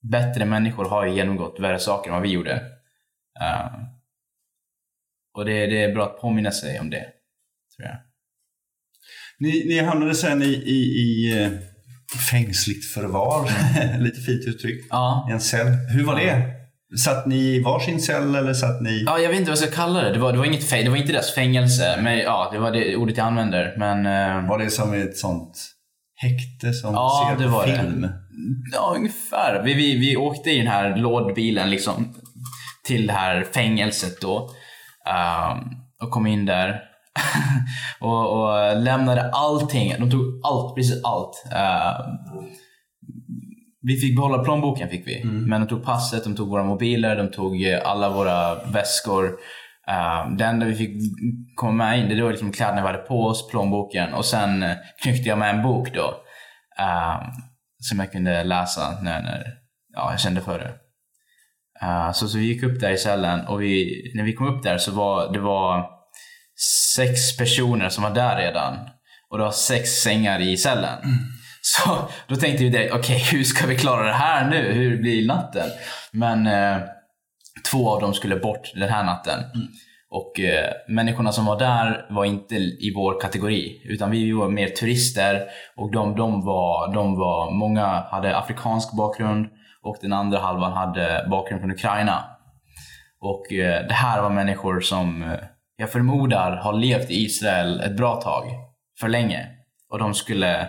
bättre 0.01 0.45
människor 0.45 0.85
har 0.85 1.05
ju 1.05 1.13
genomgått 1.13 1.59
värre 1.59 1.79
saker 1.79 2.09
än 2.09 2.13
vad 2.13 2.23
vi 2.23 2.31
gjorde. 2.31 2.61
Eh, 3.41 3.71
och 5.37 5.45
det, 5.45 5.67
det 5.67 5.83
är 5.83 5.93
bra 5.93 6.05
att 6.05 6.21
påminna 6.21 6.51
sig 6.51 6.79
om 6.79 6.89
det, 6.89 7.05
tror 7.75 7.87
jag. 7.87 7.97
Ni, 9.39 9.65
ni 9.67 9.79
hamnade 9.79 10.15
sen 10.15 10.41
i, 10.41 10.45
i, 10.45 10.79
i 11.01 11.41
eh, 11.43 11.51
fängsligt 12.31 12.85
förvar, 12.85 13.49
lite 13.99 14.21
fint 14.21 14.45
uttryck. 14.47 14.87
Ja. 14.89 15.27
I 15.29 15.33
en 15.33 15.41
cell. 15.41 15.67
Hur 15.67 16.03
var 16.03 16.15
det? 16.15 16.61
Satt 16.97 17.25
ni 17.25 17.35
i 17.35 17.63
varsin 17.63 18.01
cell 18.01 18.35
eller 18.35 18.53
satt 18.53 18.81
ni... 18.81 19.03
Ja, 19.05 19.19
jag 19.19 19.29
vet 19.29 19.39
inte 19.39 19.51
vad 19.51 19.61
jag 19.61 19.67
ska 19.67 19.75
kalla 19.75 20.01
det. 20.01 20.13
Det 20.13 20.19
var, 20.19 20.31
det 20.31 20.37
var, 20.37 20.45
inget 20.45 20.69
det 20.69 20.89
var 20.89 20.97
inte 20.97 21.11
deras 21.13 21.33
fängelse, 21.33 21.99
men 22.01 22.17
ja, 22.17 22.49
det 22.53 22.59
var 22.59 22.71
det 22.71 22.95
ordet 22.95 23.17
jag 23.17 23.27
använder. 23.27 23.75
Men 23.77 24.05
eh, 24.05 24.49
Var 24.49 24.59
det 24.59 24.69
som 24.69 24.93
ett 24.93 25.17
sånt 25.17 25.71
häkte 26.15 26.73
som 26.73 26.93
Ja, 26.93 27.35
ser 27.39 27.45
det 27.45 27.51
var 27.51 27.67
det. 27.67 28.13
Ja, 28.73 28.93
ungefär. 28.97 29.63
Vi, 29.65 29.73
vi, 29.73 29.97
vi 29.97 30.17
åkte 30.17 30.51
i 30.51 30.57
den 30.57 30.67
här 30.67 30.97
lådbilen 30.97 31.69
liksom 31.69 32.15
till 32.83 33.07
det 33.07 33.13
här 33.13 33.43
fängelset 33.43 34.21
då. 34.21 34.49
Ehm, 35.09 35.57
och 36.03 36.11
kom 36.11 36.27
in 36.27 36.45
där. 36.45 36.81
och, 37.99 38.41
och 38.41 38.81
lämnade 38.81 39.29
allting. 39.31 39.95
De 39.99 40.11
tog 40.11 40.21
allt, 40.43 40.75
precis 40.75 41.03
allt. 41.03 41.45
Ehm, 41.55 42.01
vi 43.81 43.97
fick 43.97 44.15
behålla 44.15 44.43
plånboken, 44.43 44.89
fick 44.89 45.07
vi. 45.07 45.23
men 45.23 45.61
de 45.61 45.67
tog 45.67 45.83
passet, 45.83 46.23
de 46.23 46.35
tog 46.35 46.49
våra 46.49 46.63
mobiler, 46.63 47.15
de 47.15 47.31
tog 47.31 47.63
eh, 47.63 47.79
alla 47.83 48.09
våra 48.09 48.55
väskor. 48.55 49.25
Uh, 49.89 50.35
det 50.37 50.45
enda 50.45 50.65
vi 50.65 50.75
fick 50.75 50.97
komma 51.55 51.73
med 51.73 51.99
in, 51.99 52.09
det 52.09 52.23
var 52.23 52.31
liksom 52.31 52.51
kläderna 52.51 52.81
vi 52.81 52.87
hade 52.87 52.97
på 52.97 53.25
oss, 53.25 53.49
plånboken 53.49 54.13
och 54.13 54.25
sen 54.25 54.63
uh, 54.63 54.71
knyckte 55.03 55.29
jag 55.29 55.37
med 55.37 55.55
en 55.55 55.63
bok 55.63 55.93
då. 55.93 56.13
eh, 56.79 57.21
som 57.79 57.99
jag 57.99 58.11
kunde 58.11 58.43
läsa 58.43 59.01
när, 59.01 59.21
när 59.21 59.43
ja, 59.93 60.11
jag 60.11 60.19
kände 60.19 60.41
för 60.41 60.59
det. 60.59 60.71
Eh, 61.81 62.11
så, 62.11 62.27
så 62.27 62.37
vi 62.37 62.45
gick 62.45 62.63
upp 62.63 62.79
där 62.79 62.91
i 62.91 62.97
cellen 62.97 63.47
och 63.47 63.61
vi, 63.61 64.01
när 64.15 64.23
vi 64.23 64.33
kom 64.33 64.47
upp 64.47 64.63
där 64.63 64.77
så 64.77 64.91
var 64.91 65.33
det 65.33 65.39
var 65.39 65.89
sex 66.95 67.37
personer 67.37 67.89
som 67.89 68.03
var 68.03 68.11
där 68.11 68.37
redan. 68.37 68.73
Och 69.29 69.37
det 69.37 69.43
var 69.43 69.51
sex 69.51 69.89
sängar 69.89 70.39
i 70.39 70.57
cellen. 70.57 70.97
Så 71.63 72.09
då 72.27 72.35
tänkte 72.35 72.63
vi 72.63 72.69
direkt, 72.69 72.93
okej 72.93 73.15
okay, 73.15 73.37
hur 73.37 73.43
ska 73.43 73.67
vi 73.67 73.77
klara 73.77 74.07
det 74.07 74.13
här 74.13 74.49
nu? 74.49 74.71
Hur 74.71 75.01
blir 75.01 75.27
natten? 75.27 75.69
Men 76.11 76.47
eh, 76.47 76.81
två 77.71 77.89
av 77.89 78.01
dem 78.01 78.13
skulle 78.13 78.35
bort 78.35 78.71
den 78.75 78.89
här 78.89 79.03
natten. 79.03 79.39
Mm. 79.39 79.67
Och 80.09 80.39
eh, 80.39 80.71
människorna 80.87 81.31
som 81.31 81.45
var 81.45 81.59
där 81.59 82.05
var 82.09 82.25
inte 82.25 82.55
i 82.55 82.93
vår 82.95 83.21
kategori, 83.21 83.81
utan 83.85 84.11
vi 84.11 84.31
var 84.31 84.49
mer 84.49 84.67
turister 84.67 85.43
och 85.77 85.91
de, 85.91 86.15
de, 86.15 86.45
var, 86.45 86.93
de 86.93 87.17
var, 87.17 87.51
många 87.51 87.85
hade 87.85 88.37
afrikansk 88.37 88.97
bakgrund 88.97 89.47
och 89.83 89.97
den 90.01 90.13
andra 90.13 90.39
halvan 90.39 90.73
hade 90.73 91.27
bakgrund 91.29 91.61
från 91.61 91.71
Ukraina. 91.71 92.23
Och 93.19 93.53
eh, 93.53 93.87
det 93.87 93.93
här 93.93 94.21
var 94.21 94.29
människor 94.29 94.79
som 94.79 95.23
eh, 95.23 95.39
jag 95.75 95.91
förmodar 95.91 96.55
har 96.55 96.73
levt 96.73 97.09
i 97.09 97.25
Israel 97.25 97.79
ett 97.79 97.97
bra 97.97 98.21
tag, 98.21 98.43
för 98.99 99.09
länge. 99.09 99.49
Och 99.89 99.99
de 99.99 100.13
skulle 100.13 100.61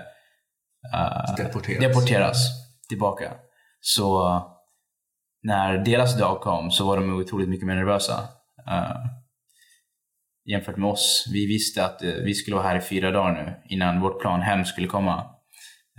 uh, 0.95 1.35
deporteras. 1.37 1.81
deporteras 1.81 2.37
tillbaka. 2.89 3.33
Så 3.81 4.41
när 5.43 5.79
deras 5.79 6.19
dag 6.19 6.41
kom 6.41 6.71
så 6.71 6.87
var 6.87 6.97
de 6.97 7.21
otroligt 7.21 7.49
mycket 7.49 7.67
mer 7.67 7.75
nervösa. 7.75 8.13
Uh, 8.71 8.97
jämfört 10.45 10.77
med 10.77 10.91
oss. 10.91 11.25
Vi 11.33 11.47
visste 11.47 11.85
att 11.85 12.03
vi 12.03 12.35
skulle 12.35 12.57
vara 12.57 12.67
här 12.67 12.77
i 12.77 12.81
fyra 12.81 13.11
dagar 13.11 13.33
nu 13.33 13.63
innan 13.75 14.01
vårt 14.01 14.21
plan 14.21 14.41
hem 14.41 14.65
skulle 14.65 14.87
komma. 14.87 15.25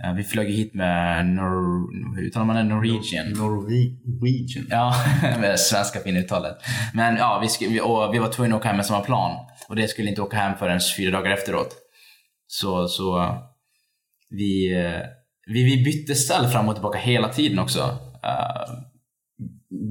Uh, 0.04 0.14
vi 0.16 0.24
flög 0.24 0.50
hit 0.50 0.74
med 0.74 1.26
Nor... 1.26 2.16
Hur 2.16 2.26
uttalar 2.26 2.46
man 2.46 2.56
det? 2.56 2.62
Norwegian? 2.62 3.28
Norwegian? 3.28 4.66
Ja, 4.70 4.94
med 5.40 5.60
svenska 5.60 6.00
finuttalet. 6.00 6.56
Men 6.94 7.16
ja, 7.16 7.38
vi, 7.42 7.48
skulle, 7.48 7.80
och 7.80 8.14
vi 8.14 8.18
var 8.18 8.28
tvungna 8.28 8.54
att 8.54 8.60
åka 8.60 8.68
hem 8.68 8.76
med 8.76 8.86
samma 8.86 9.04
plan. 9.04 9.46
Och 9.68 9.76
det 9.76 9.88
skulle 9.88 10.08
inte 10.08 10.22
åka 10.22 10.36
hem 10.36 10.58
förrän 10.58 10.80
fyra 10.96 11.10
dagar 11.10 11.30
efteråt. 11.30 11.76
Så, 12.46 12.88
så 12.88 13.36
vi, 14.30 14.74
vi, 15.46 15.64
vi 15.64 15.84
bytte 15.84 16.14
ställ 16.14 16.46
fram 16.46 16.68
och 16.68 16.74
tillbaka 16.74 16.98
hela 16.98 17.28
tiden 17.28 17.58
också 17.58 17.98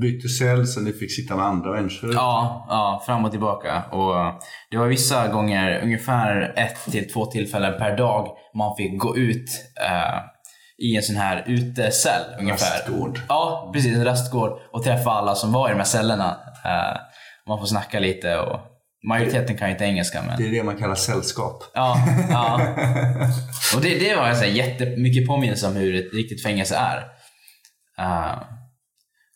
bytte 0.02 0.30
cell 0.30 0.68
så 0.68 0.82
ni 0.82 0.94
fick 0.94 1.16
sitta 1.16 1.36
med 1.36 1.46
andra 1.46 1.72
människor? 1.72 2.14
Ja, 2.14 2.66
ja, 2.70 3.04
fram 3.06 3.26
och 3.26 3.32
tillbaka. 3.32 3.84
Och 3.92 4.42
det 4.72 4.78
var 4.78 4.88
vissa 4.88 5.28
gånger, 5.28 5.82
ungefär 5.84 6.54
ett 6.58 6.92
till 6.92 7.10
två 7.14 7.26
tillfällen 7.26 7.80
per 7.80 7.98
dag, 7.98 8.28
man 8.58 8.76
fick 8.76 9.00
gå 9.00 9.18
ut 9.18 9.50
uh, 9.82 10.20
i 10.78 10.96
en 10.96 11.04
sån 11.04 11.16
här 11.16 11.44
utecell. 11.48 12.24
Ungefär. 12.40 12.78
Rastgård? 12.78 13.20
Ja, 13.30 13.72
precis. 13.74 13.96
En 13.96 14.06
rastgård. 14.06 14.60
Och 14.72 14.84
träffa 14.84 15.12
alla 15.12 15.36
som 15.36 15.52
var 15.52 15.70
i 15.70 15.72
de 15.72 15.78
här 15.78 15.84
cellerna. 15.84 16.30
Uh, 16.66 17.00
man 17.48 17.60
får 17.60 17.66
snacka 17.66 18.00
lite 18.00 18.38
och 18.38 18.60
majoriteten 19.08 19.58
kan 19.58 19.68
ju 19.68 19.72
inte 19.72 19.86
engelska. 19.86 20.22
Men... 20.28 20.38
Det 20.38 20.48
är 20.48 20.52
det 20.52 20.64
man 20.64 20.78
kallar 20.78 20.96
sällskap. 20.96 21.64
Ja, 21.74 21.98
ja. 22.30 22.76
Och 23.76 23.82
det, 23.82 24.00
det 24.00 24.16
var 24.16 24.44
en 24.44 24.56
jättemycket 24.56 25.28
påminnelse 25.28 25.68
om 25.68 25.76
hur 25.76 25.96
ett 25.96 26.14
riktigt 26.14 26.44
fängelse 26.44 26.76
är. 26.76 26.98
Uh, 28.00 28.44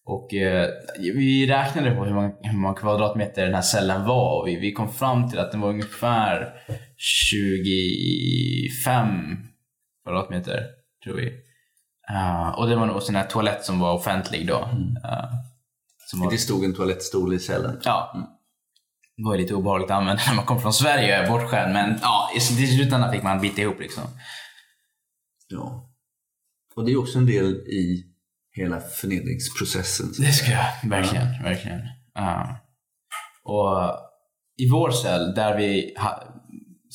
och 0.08 0.34
eh, 0.34 0.70
vi 1.00 1.48
räknade 1.48 1.96
på 1.96 2.06
hur 2.06 2.14
många, 2.14 2.32
hur 2.42 2.58
många, 2.58 2.74
kvadratmeter 2.74 3.46
den 3.46 3.56
här 3.56 3.62
cellen 3.62 4.06
var 4.06 4.42
och 4.42 4.48
vi, 4.48 4.56
vi 4.56 4.72
kom 4.72 4.94
fram 4.94 5.30
till 5.30 5.40
att 5.40 5.52
den 5.52 5.62
var 5.62 5.70
ungefär 5.70 6.54
25 6.98 9.38
kvadratmeter, 10.04 10.66
tror 11.04 11.16
vi. 11.16 11.28
Uh, 12.12 12.50
och 12.50 12.68
det 12.68 12.76
var 12.76 12.88
en 12.88 13.02
sån 13.02 13.16
här 13.16 13.28
toalett 13.28 13.66
som 13.66 13.80
var 13.80 13.94
offentlig 13.94 14.48
då. 14.48 14.58
Mm. 14.58 14.82
Uh, 14.82 15.26
som 15.98 16.20
var... 16.20 16.32
Det 16.32 16.38
stod 16.38 16.64
en 16.64 16.74
toalettstol 16.74 17.34
i 17.34 17.40
cellen? 17.40 17.82
Ja. 17.84 18.12
Mm. 18.16 18.28
Det 19.18 19.24
var 19.24 19.38
lite 19.38 19.54
obehagligt 19.54 19.92
att 19.92 19.98
använda 19.98 20.22
när 20.28 20.36
man 20.36 20.46
kom 20.46 20.62
från 20.62 20.74
Sverige 20.74 21.20
och 21.20 21.26
är 21.26 21.30
bortskämd, 21.30 21.74
men 21.74 22.00
ja, 22.02 22.30
i 22.36 22.40
slutändan 22.40 23.12
fick 23.12 23.24
man 23.24 23.42
bita 23.42 23.62
ihop 23.62 23.80
liksom. 23.80 24.04
Ja. 25.48 25.90
Och 26.76 26.86
det 26.86 26.92
är 26.92 27.00
också 27.00 27.18
en 27.18 27.26
del 27.26 27.56
i 27.56 28.07
hela 28.58 28.80
förnedringsprocessen. 28.80 30.06
Det 30.18 30.32
ska 30.32 30.52
jag, 30.52 30.90
verkligen. 30.90 31.28
Ja. 31.34 31.44
verkligen. 31.44 31.80
Uh. 32.20 32.52
Och 33.44 33.98
i 34.58 34.70
vår 34.70 34.92
cell, 34.92 35.34
där 35.36 35.58
vi 35.58 35.96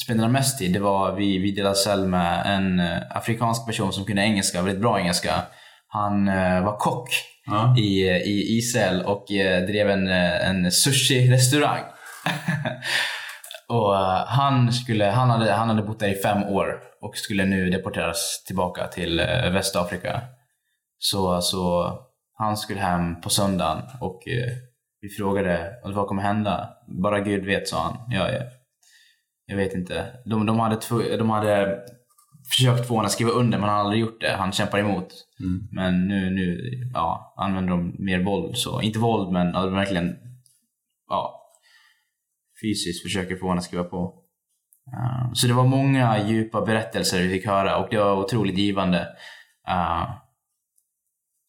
spenderade 0.04 0.32
mest 0.32 0.58
tid, 0.58 0.72
det 0.72 0.78
var 0.78 1.16
vi, 1.16 1.38
vi 1.38 1.52
delade 1.52 1.74
cell 1.74 2.06
med 2.06 2.46
en 2.46 2.80
uh, 2.80 2.98
afrikansk 3.10 3.66
person 3.66 3.92
som 3.92 4.04
kunde 4.04 4.22
engelska, 4.22 4.62
väldigt 4.62 4.82
bra 4.82 5.00
engelska. 5.00 5.42
Han 5.88 6.28
uh, 6.28 6.64
var 6.64 6.76
kock 6.76 7.08
ja. 7.46 7.76
i, 7.78 8.02
i 8.10 8.56
Israel 8.56 9.02
och 9.02 9.26
uh, 9.30 9.66
drev 9.66 9.90
en, 9.90 10.08
en 10.08 10.70
sushi-restaurang. 10.70 11.82
och 13.68 13.94
han, 14.26 14.72
skulle, 14.72 15.04
han, 15.04 15.30
hade, 15.30 15.52
han 15.52 15.68
hade 15.68 15.82
bott 15.82 16.00
där 16.00 16.08
i 16.08 16.22
fem 16.22 16.42
år 16.42 16.80
och 17.00 17.16
skulle 17.16 17.44
nu 17.44 17.70
deporteras 17.70 18.44
tillbaka 18.46 18.86
till 18.86 19.16
Västafrika. 19.52 20.22
Så, 21.04 21.40
så 21.40 21.92
han 22.38 22.56
skulle 22.56 22.80
hem 22.80 23.20
på 23.20 23.30
söndagen 23.30 23.82
och 24.00 24.28
eh, 24.28 24.52
vi 25.00 25.08
frågade 25.08 25.72
vad 25.84 26.06
kommer 26.06 26.22
hända. 26.22 26.68
Bara 27.02 27.20
Gud 27.20 27.44
vet, 27.44 27.68
sa 27.68 27.82
han. 27.82 28.12
Jag, 28.12 28.34
jag, 28.34 28.42
jag 29.46 29.56
vet 29.56 29.74
inte. 29.74 30.06
De, 30.24 30.46
de, 30.46 30.58
hade 30.58 30.78
de 31.16 31.30
hade 31.30 31.78
försökt 32.50 32.88
få 32.88 32.94
honom 32.94 33.06
att 33.06 33.12
skriva 33.12 33.30
under 33.30 33.58
men 33.58 33.68
han 33.68 33.78
hade 33.78 33.84
aldrig 33.84 34.00
gjort 34.00 34.20
det. 34.20 34.32
Han 34.32 34.52
kämpar 34.52 34.78
emot. 34.78 35.08
Mm. 35.40 35.68
Men 35.72 36.08
nu, 36.08 36.30
nu 36.30 36.70
ja, 36.94 37.34
använder 37.36 37.70
de 37.70 37.94
mer 37.98 38.24
våld. 38.24 38.56
Så, 38.56 38.80
inte 38.80 38.98
våld 38.98 39.32
men 39.32 39.54
alltså, 39.54 39.74
verkligen 39.74 40.16
ja, 41.08 41.50
fysiskt 42.62 43.02
försöker 43.02 43.36
få 43.36 43.44
honom 43.46 43.58
att 43.58 43.64
skriva 43.64 43.84
på. 43.84 44.18
Uh, 44.88 45.32
så 45.32 45.46
det 45.46 45.52
var 45.52 45.64
många 45.64 46.28
djupa 46.28 46.64
berättelser 46.64 47.22
vi 47.22 47.28
fick 47.28 47.46
höra 47.46 47.76
och 47.76 47.88
det 47.90 47.98
var 47.98 48.16
otroligt 48.16 48.58
givande. 48.58 49.08
Uh, 49.68 50.21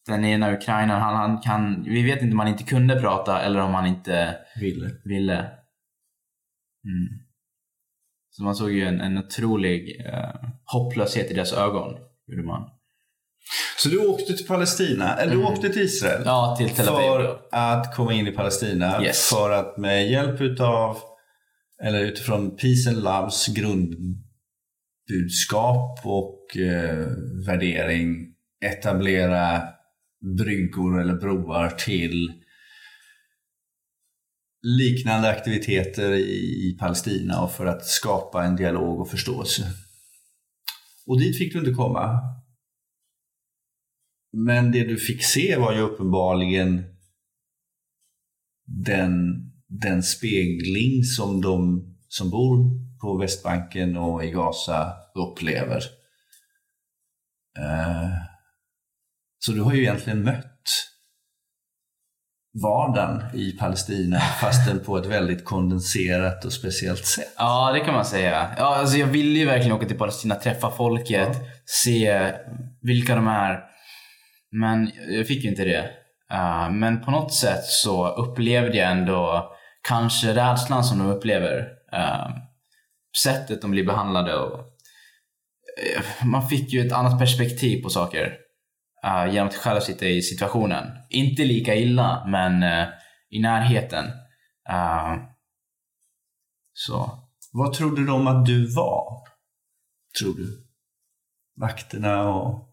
den 0.06 0.24
ena 0.24 0.52
ukrainaren, 0.52 1.02
han, 1.02 1.16
han 1.16 1.40
kan, 1.40 1.84
vi 1.84 2.02
vet 2.02 2.22
inte 2.22 2.32
om 2.32 2.38
han 2.38 2.48
inte 2.48 2.64
kunde 2.64 3.00
prata 3.00 3.42
eller 3.42 3.60
om 3.60 3.74
han 3.74 3.86
inte 3.86 4.36
ville. 4.60 4.90
ville. 5.04 5.38
Mm. 6.84 7.08
Så 8.30 8.42
man 8.42 8.54
såg 8.54 8.72
ju 8.72 8.84
en, 8.84 9.00
en 9.00 9.18
otrolig 9.18 10.06
uh, 10.06 10.48
hopplöshet 10.64 11.30
i 11.30 11.34
deras 11.34 11.52
ögon. 11.52 11.94
Gjorde 12.26 12.42
man. 12.42 12.70
Så 13.78 13.88
du 13.88 14.06
åkte 14.06 14.32
till 14.32 14.46
Palestina, 14.46 15.16
eller 15.16 15.32
mm. 15.32 15.44
du 15.44 15.50
åkte 15.52 15.68
till 15.68 15.82
Israel? 15.82 16.22
Ja, 16.24 16.56
till 16.58 16.70
Tel 16.70 16.88
Aviv. 16.88 17.06
För 17.06 17.40
att 17.50 17.96
komma 17.96 18.12
in 18.12 18.26
i 18.26 18.30
Palestina. 18.30 19.04
Yes. 19.04 19.30
För 19.30 19.50
att 19.50 19.78
med 19.78 20.10
hjälp 20.10 20.40
utav, 20.40 20.98
eller 21.82 22.00
utifrån 22.00 22.56
Peace 22.56 22.90
and 22.90 23.02
Loves 23.02 23.46
grundbudskap 23.46 26.00
och 26.04 26.56
eh, 26.56 27.06
värdering 27.46 28.34
etablera 28.64 29.62
bryggor 30.38 31.00
eller 31.00 31.14
broar 31.14 31.70
till 31.70 32.32
liknande 34.62 35.28
aktiviteter 35.28 36.12
i 36.14 36.76
Palestina 36.80 37.42
och 37.42 37.52
för 37.52 37.66
att 37.66 37.86
skapa 37.86 38.44
en 38.44 38.56
dialog 38.56 39.00
och 39.00 39.10
förståelse. 39.10 39.62
Och 41.06 41.20
dit 41.20 41.38
fick 41.38 41.52
du 41.52 41.58
inte 41.58 41.72
komma. 41.72 42.20
Men 44.32 44.72
det 44.72 44.84
du 44.84 44.96
fick 44.96 45.24
se 45.24 45.56
var 45.56 45.74
ju 45.74 45.80
uppenbarligen 45.80 46.82
den, 48.66 49.14
den 49.68 50.02
spegling 50.02 51.04
som 51.04 51.40
de 51.40 51.84
som 52.08 52.30
bor 52.30 52.84
på 53.00 53.16
Västbanken 53.16 53.96
och 53.96 54.24
i 54.24 54.30
Gaza 54.30 54.92
upplever. 55.14 55.82
Uh, 57.58 58.23
så 59.46 59.52
du 59.52 59.62
har 59.62 59.72
ju 59.72 59.80
egentligen 59.80 60.22
mött 60.22 60.70
vardagen 62.62 63.22
i 63.34 63.52
Palestina 63.52 64.20
fastän 64.20 64.80
på 64.84 64.98
ett 64.98 65.06
väldigt 65.06 65.44
kondenserat 65.44 66.44
och 66.44 66.52
speciellt 66.52 67.06
sätt. 67.06 67.34
Ja, 67.38 67.72
det 67.72 67.80
kan 67.80 67.94
man 67.94 68.04
säga. 68.04 68.54
Ja, 68.58 68.76
alltså 68.76 68.96
jag 68.96 69.06
ville 69.06 69.38
ju 69.38 69.46
verkligen 69.46 69.76
åka 69.76 69.86
till 69.86 69.98
Palestina, 69.98 70.34
träffa 70.34 70.70
folket, 70.70 71.28
ja. 71.32 71.48
se 71.66 72.32
vilka 72.82 73.14
de 73.14 73.26
är. 73.26 73.60
Men 74.52 74.90
jag 75.08 75.26
fick 75.26 75.44
ju 75.44 75.50
inte 75.50 75.64
det. 75.64 75.90
Uh, 76.32 76.70
men 76.70 77.00
på 77.00 77.10
något 77.10 77.34
sätt 77.34 77.64
så 77.64 78.08
upplevde 78.08 78.76
jag 78.76 78.90
ändå 78.90 79.50
kanske 79.88 80.34
rädslan 80.34 80.84
som 80.84 80.98
de 80.98 81.08
upplever. 81.08 81.58
Uh, 81.94 82.28
sättet 83.22 83.62
de 83.62 83.70
blir 83.70 83.86
behandlade 83.86 84.34
och 84.34 84.58
uh, 84.58 86.26
man 86.26 86.48
fick 86.48 86.72
ju 86.72 86.86
ett 86.86 86.92
annat 86.92 87.18
perspektiv 87.18 87.82
på 87.82 87.90
saker 87.90 88.43
uh, 89.04 89.32
genom 89.32 89.48
att 89.48 89.54
själv 89.54 89.80
sitta 89.80 90.06
i 90.06 90.22
situationen. 90.22 90.86
Inte 91.10 91.44
lika 91.44 91.74
illa, 91.74 92.24
men 92.26 92.62
uh, 92.62 92.88
i 93.30 93.40
närheten. 93.40 94.04
Uh, 94.70 95.16
så. 96.72 97.20
Vad 97.52 97.72
trodde 97.72 98.06
de 98.06 98.26
att 98.26 98.46
du 98.46 98.74
var? 98.74 99.22
Tror 100.20 100.34
du? 100.34 100.66
Vakterna 101.60 102.28
och... 102.28 102.70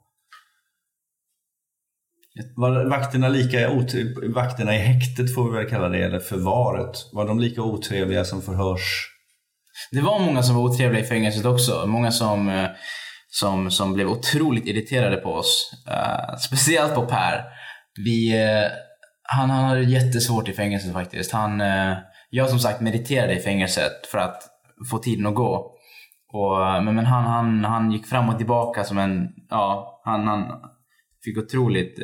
Var 2.56 2.86
vakterna 2.86 3.30
lika 3.30 3.70
vakterna 4.36 4.76
i 4.76 4.80
häktet 4.80 5.36
får 5.36 5.52
vi 5.52 5.58
väl 5.58 5.70
kalla 5.70 5.90
det, 5.90 6.04
eller 6.04 6.20
förvaret, 6.20 6.98
var 7.14 7.28
de 7.28 7.40
lika 7.40 7.62
otrevliga 7.62 8.26
som 8.26 8.42
förhörs? 8.42 9.08
Det 9.92 10.02
var 10.02 10.20
många 10.20 10.44
som 10.44 10.56
var 10.56 10.64
otrevliga 10.64 11.04
i 11.04 11.08
fängelset 11.08 11.46
också. 11.46 11.86
Många 11.88 12.12
som 12.12 12.68
som, 13.34 13.72
som 13.72 13.94
blev 13.94 14.08
otroligt 14.08 14.66
irriterade 14.66 15.18
på 15.18 15.34
oss. 15.34 15.72
Uh, 15.88 16.38
speciellt 16.38 16.96
på 16.96 17.06
Per. 17.06 17.44
Vi, 18.06 18.46
uh, 18.46 18.72
han, 19.24 19.50
han 19.50 19.66
hade 19.66 19.84
jättesvårt 19.84 20.50
i 20.50 20.54
fängelset 20.54 20.94
faktiskt. 20.94 21.32
Han, 21.32 21.62
uh, 21.62 21.98
jag 22.30 22.50
som 22.50 22.60
sagt 22.60 22.82
mediterade 22.82 23.34
i 23.34 23.40
fängelset 23.40 24.08
för 24.08 24.18
att 24.18 24.44
få 24.90 24.98
tiden 24.98 25.28
att 25.28 25.36
gå. 25.36 25.78
Och, 26.34 26.84
men 26.84 26.96
men 26.96 27.06
han, 27.06 27.24
han, 27.24 27.66
han 27.66 27.92
gick 27.92 28.08
fram 28.08 28.30
och 28.30 28.38
tillbaka 28.38 28.84
som 28.84 28.98
en... 28.98 29.28
Ja, 29.50 30.02
han, 30.06 30.28
han 30.28 30.46
fick 31.24 31.38
otroligt... 31.38 32.00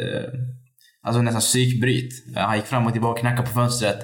Alltså 1.04 1.22
nästan 1.22 1.42
psykbryt. 1.42 2.12
Han 2.36 2.56
gick 2.56 2.66
fram 2.66 2.86
och 2.86 2.92
tillbaka, 2.92 3.22
knackade 3.22 3.48
på 3.48 3.54
fönstret. 3.54 3.98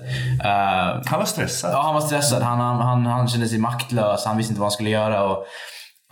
han 1.06 1.20
var 1.20 1.26
stressad? 1.26 1.72
Ja, 1.72 1.82
han 1.82 1.94
var 1.94 2.02
stressad. 2.02 2.42
Han, 2.42 2.60
han, 2.60 2.82
han, 2.82 3.06
han 3.06 3.28
kände 3.28 3.48
sig 3.48 3.60
maktlös. 3.60 4.26
Han 4.26 4.38
visste 4.38 4.52
inte 4.52 4.60
vad 4.60 4.68
han 4.68 4.72
skulle 4.72 4.90
göra. 4.90 5.24
Och 5.24 5.46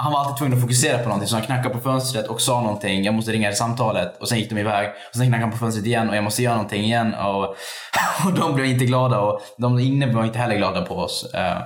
han 0.03 0.11
var 0.11 0.19
alltid 0.19 0.37
tvungen 0.37 0.57
att 0.57 0.61
fokusera 0.61 0.97
på 0.97 1.03
någonting. 1.03 1.27
Så 1.27 1.35
han 1.35 1.45
knackade 1.45 1.75
på 1.75 1.81
fönstret 1.81 2.27
och 2.27 2.41
sa 2.41 2.61
någonting. 2.61 3.03
Jag 3.03 3.13
måste 3.13 3.31
ringa 3.31 3.49
det 3.49 3.55
samtalet. 3.55 4.17
Och 4.21 4.29
sen 4.29 4.37
gick 4.37 4.49
de 4.49 4.57
iväg. 4.57 4.89
Och 5.09 5.15
sen 5.15 5.27
knackade 5.27 5.43
han 5.43 5.51
på 5.51 5.57
fönstret 5.57 5.85
igen 5.85 6.09
och 6.09 6.15
jag 6.15 6.23
måste 6.23 6.43
göra 6.43 6.55
någonting 6.55 6.83
igen. 6.83 7.13
Och, 7.13 7.43
och 8.25 8.33
de 8.39 8.55
blev 8.55 8.67
inte 8.67 8.85
glada. 8.85 9.19
Och 9.19 9.41
de 9.57 9.79
inne 9.79 10.13
var 10.13 10.25
inte 10.25 10.39
heller 10.39 10.55
glada 10.55 10.81
på 10.81 10.95
oss. 10.95 11.33
Eh, 11.33 11.57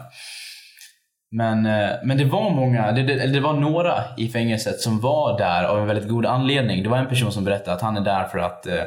men, 1.32 1.66
eh, 1.66 1.90
men 2.04 2.18
det 2.18 2.26
var 2.26 2.50
många, 2.50 2.92
det, 2.92 3.04
det, 3.04 3.28
det 3.28 3.40
var 3.40 3.54
några 3.54 4.04
i 4.18 4.30
fängelset 4.30 4.80
som 4.80 5.00
var 5.00 5.38
där 5.38 5.64
av 5.64 5.80
en 5.80 5.88
väldigt 5.88 6.10
god 6.10 6.26
anledning. 6.26 6.84
Det 6.84 6.90
var 6.90 6.98
en 6.98 7.10
person 7.10 7.32
som 7.32 7.44
berättade 7.44 7.76
att 7.76 7.82
han 7.82 7.98
är 7.98 8.02
där 8.02 8.24
för 8.24 8.38
att 8.38 8.68
eh, 8.68 8.84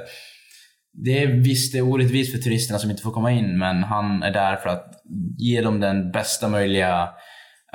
det 1.04 1.22
är 1.22 1.26
visst 1.26 1.72
det 1.72 1.78
är 1.78 1.88
orättvist 1.88 2.32
för 2.32 2.38
turisterna 2.38 2.78
som 2.78 2.90
inte 2.90 3.02
får 3.02 3.12
komma 3.12 3.32
in, 3.32 3.58
men 3.58 3.84
han 3.84 4.22
är 4.22 4.30
där 4.30 4.56
för 4.56 4.68
att 4.68 4.86
ge 5.38 5.60
dem 5.60 5.80
den 5.80 6.10
bästa 6.10 6.48
möjliga 6.48 7.08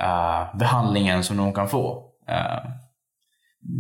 uh, 0.03 0.57
behandlingen 0.57 1.23
som 1.23 1.37
de 1.37 1.53
kan 1.53 1.69
få. 1.69 2.11
Uh, 2.29 2.69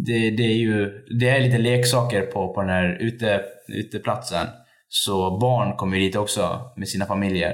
det, 0.05 0.31
det, 0.31 0.43
är 0.43 0.57
ju 0.57 1.05
det 1.19 1.29
är 1.29 1.39
lite 1.39 1.57
leksaker 1.57 2.21
på, 2.21 2.53
på 2.53 2.61
den 2.61 2.69
här 2.69 2.97
ute, 2.99 3.41
uteplatsen. 3.67 4.47
Så 4.87 5.37
barn 5.39 5.77
kommer 5.77 5.97
dit 5.97 6.15
också 6.15 6.71
med 6.77 6.89
sina 6.89 7.05
familjer. 7.05 7.51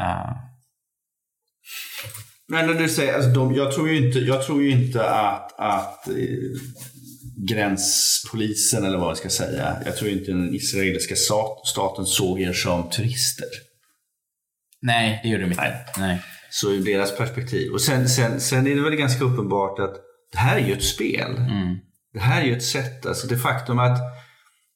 Uh. 0.00 0.32
Men 2.48 2.66
när 2.66 2.74
du 2.74 2.88
säger, 2.88 3.14
alltså 3.14 3.30
de, 3.30 3.54
jag, 3.54 3.72
tror 3.72 3.88
ju 3.88 4.06
inte, 4.06 4.18
jag 4.18 4.46
tror 4.46 4.62
ju 4.62 4.70
inte 4.70 5.10
att, 5.10 5.60
att 5.60 6.08
gränspolisen 7.36 8.84
eller 8.84 8.98
vad 8.98 9.08
jag 9.08 9.16
ska 9.16 9.28
säga. 9.28 9.76
Jag 9.84 9.96
tror 9.96 10.10
inte 10.10 10.30
den 10.30 10.54
israeliska 10.54 11.14
staten 11.64 12.06
såg 12.06 12.40
er 12.40 12.52
som 12.52 12.90
turister. 12.90 13.48
Nej, 14.82 15.20
det 15.22 15.28
gjorde 15.28 15.42
de 15.42 15.50
inte. 15.50 15.62
Nej. 15.62 15.84
Nej. 15.98 16.20
Så 16.60 16.72
ur 16.72 16.84
deras 16.84 17.16
perspektiv. 17.16 17.72
Och 17.72 17.80
sen, 17.80 18.08
sen, 18.08 18.40
sen 18.40 18.66
är 18.66 18.74
det 18.74 18.82
väl 18.82 18.96
ganska 18.96 19.24
uppenbart 19.24 19.78
att 19.78 19.94
det 20.32 20.38
här 20.38 20.56
är 20.56 20.66
ju 20.66 20.72
ett 20.72 20.84
spel. 20.84 21.36
Mm. 21.36 21.76
Det 22.12 22.20
här 22.20 22.42
är 22.42 22.46
ju 22.46 22.56
ett 22.56 22.64
sätt. 22.64 23.06
Alltså 23.06 23.26
det 23.26 23.36
faktum 23.36 23.78
att, 23.78 23.98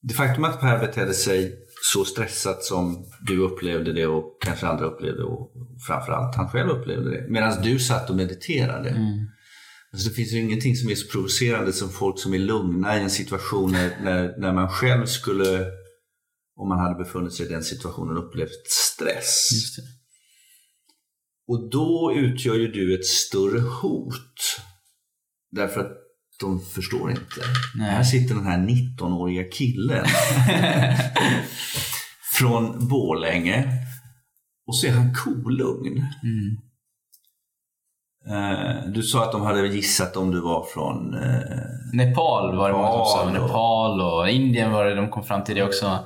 det 0.02 0.14
faktum 0.14 0.44
att 0.44 0.60
Per 0.60 0.78
betedde 0.78 1.14
sig 1.14 1.54
så 1.92 2.04
stressat 2.04 2.64
som 2.64 3.04
du 3.26 3.38
upplevde 3.38 3.92
det 3.92 4.06
och 4.06 4.42
kanske 4.44 4.66
andra 4.66 4.86
upplevde 4.86 5.22
och 5.22 5.52
framförallt 5.86 6.36
han 6.36 6.48
själv 6.48 6.70
upplevde 6.70 7.10
det. 7.10 7.26
Medan 7.28 7.62
du 7.62 7.78
satt 7.78 8.10
och 8.10 8.16
mediterade. 8.16 8.88
Mm. 8.88 9.26
Alltså 9.92 10.08
det 10.08 10.14
finns 10.14 10.32
ju 10.32 10.38
ingenting 10.38 10.76
som 10.76 10.90
är 10.90 10.94
så 10.94 11.08
provocerande 11.08 11.72
som 11.72 11.88
folk 11.88 12.20
som 12.20 12.34
är 12.34 12.38
lugna 12.38 12.98
i 12.98 13.02
en 13.02 13.10
situation 13.10 13.72
när, 13.72 14.38
när, 14.40 14.52
man 14.52 14.68
själv 14.68 15.06
skulle, 15.06 15.66
om 16.56 16.68
man 16.68 16.78
hade 16.78 17.04
befunnit 17.04 17.32
sig 17.32 17.46
i 17.46 17.48
den 17.48 17.62
situationen, 17.62 18.16
upplevt 18.16 18.66
stress. 18.66 19.48
Och 21.48 21.70
då 21.70 22.12
utgör 22.16 22.54
ju 22.54 22.68
du 22.68 22.94
ett 22.94 23.06
större 23.06 23.60
hot. 23.60 24.60
Därför 25.50 25.80
att 25.80 25.92
de 26.40 26.60
förstår 26.60 27.10
inte. 27.10 27.40
Nej. 27.74 27.90
Här 27.90 28.02
sitter 28.02 28.34
den 28.34 28.46
här 28.46 28.58
19-åriga 28.58 29.44
killen 29.52 30.04
från 32.38 32.88
Borlänge 32.88 33.84
och 34.66 34.76
så 34.76 34.86
är 34.86 34.90
han 34.90 35.14
kolugn. 35.14 36.06
Mm. 36.22 36.58
Uh, 38.30 38.92
du 38.92 39.02
sa 39.02 39.24
att 39.24 39.32
de 39.32 39.42
hade 39.42 39.68
gissat 39.68 40.16
om 40.16 40.30
du 40.30 40.40
var 40.40 40.64
från... 40.64 41.14
Uh, 41.14 41.40
Nepal 41.92 42.56
var 42.56 42.68
det 42.68 42.74
många 42.76 43.04
som 43.04 43.04
sa. 43.04 43.30
Nepal 43.30 44.00
och 44.00 44.28
Indien 44.28 44.72
var 44.72 44.84
det 44.84 44.94
de 44.94 45.10
kom 45.10 45.24
fram 45.24 45.44
till 45.44 45.54
det 45.54 45.62
också. 45.62 45.98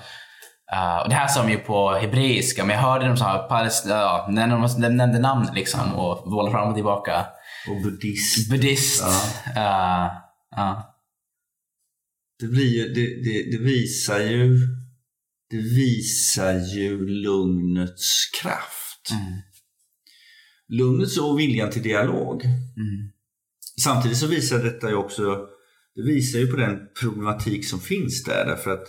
Uh, 0.74 1.02
och 1.02 1.08
det 1.08 1.14
här 1.14 1.28
sa 1.28 1.42
de 1.42 1.50
ju 1.50 1.58
på 1.58 1.90
hebreiska, 1.90 2.64
men 2.64 2.76
jag 2.76 2.82
hörde 2.82 3.06
dem 3.06 3.16
säga 3.16 3.46
ja, 3.88 4.26
när 4.30 4.48
de 4.48 4.68
de 4.82 4.88
nämnde 4.88 5.18
namn 5.18 5.48
liksom 5.54 5.94
och 5.94 6.30
bollade 6.30 6.50
fram 6.50 6.68
och 6.68 6.74
tillbaka. 6.74 7.26
och 7.68 7.82
buddhist. 7.82 8.50
Buddhist. 8.50 9.02
Uh, 9.02 10.06
ja. 10.50 10.98
Det, 12.38 12.46
blir 12.46 12.66
ju, 12.66 12.88
det, 12.88 13.06
det, 13.06 13.56
det 13.56 13.64
visar 13.64 14.18
ju 14.18 14.58
det 15.50 15.58
visar 15.58 16.52
ju 16.74 17.06
lugnets 17.06 18.30
kraft. 18.42 19.10
Mm. 19.10 19.40
Lugnets 20.68 21.18
och 21.18 21.38
viljan 21.38 21.70
till 21.70 21.82
dialog. 21.82 22.44
Mm. 22.44 23.12
Samtidigt 23.82 24.18
så 24.18 24.26
visar 24.26 24.58
detta 24.58 24.88
ju 24.88 24.94
också 24.94 25.46
det 25.94 26.02
visar 26.02 26.38
ju 26.38 26.46
på 26.46 26.56
den 26.56 26.78
problematik 27.00 27.68
som 27.68 27.80
finns 27.80 28.24
där. 28.24 28.44
Därför 28.46 28.70
att 28.70 28.86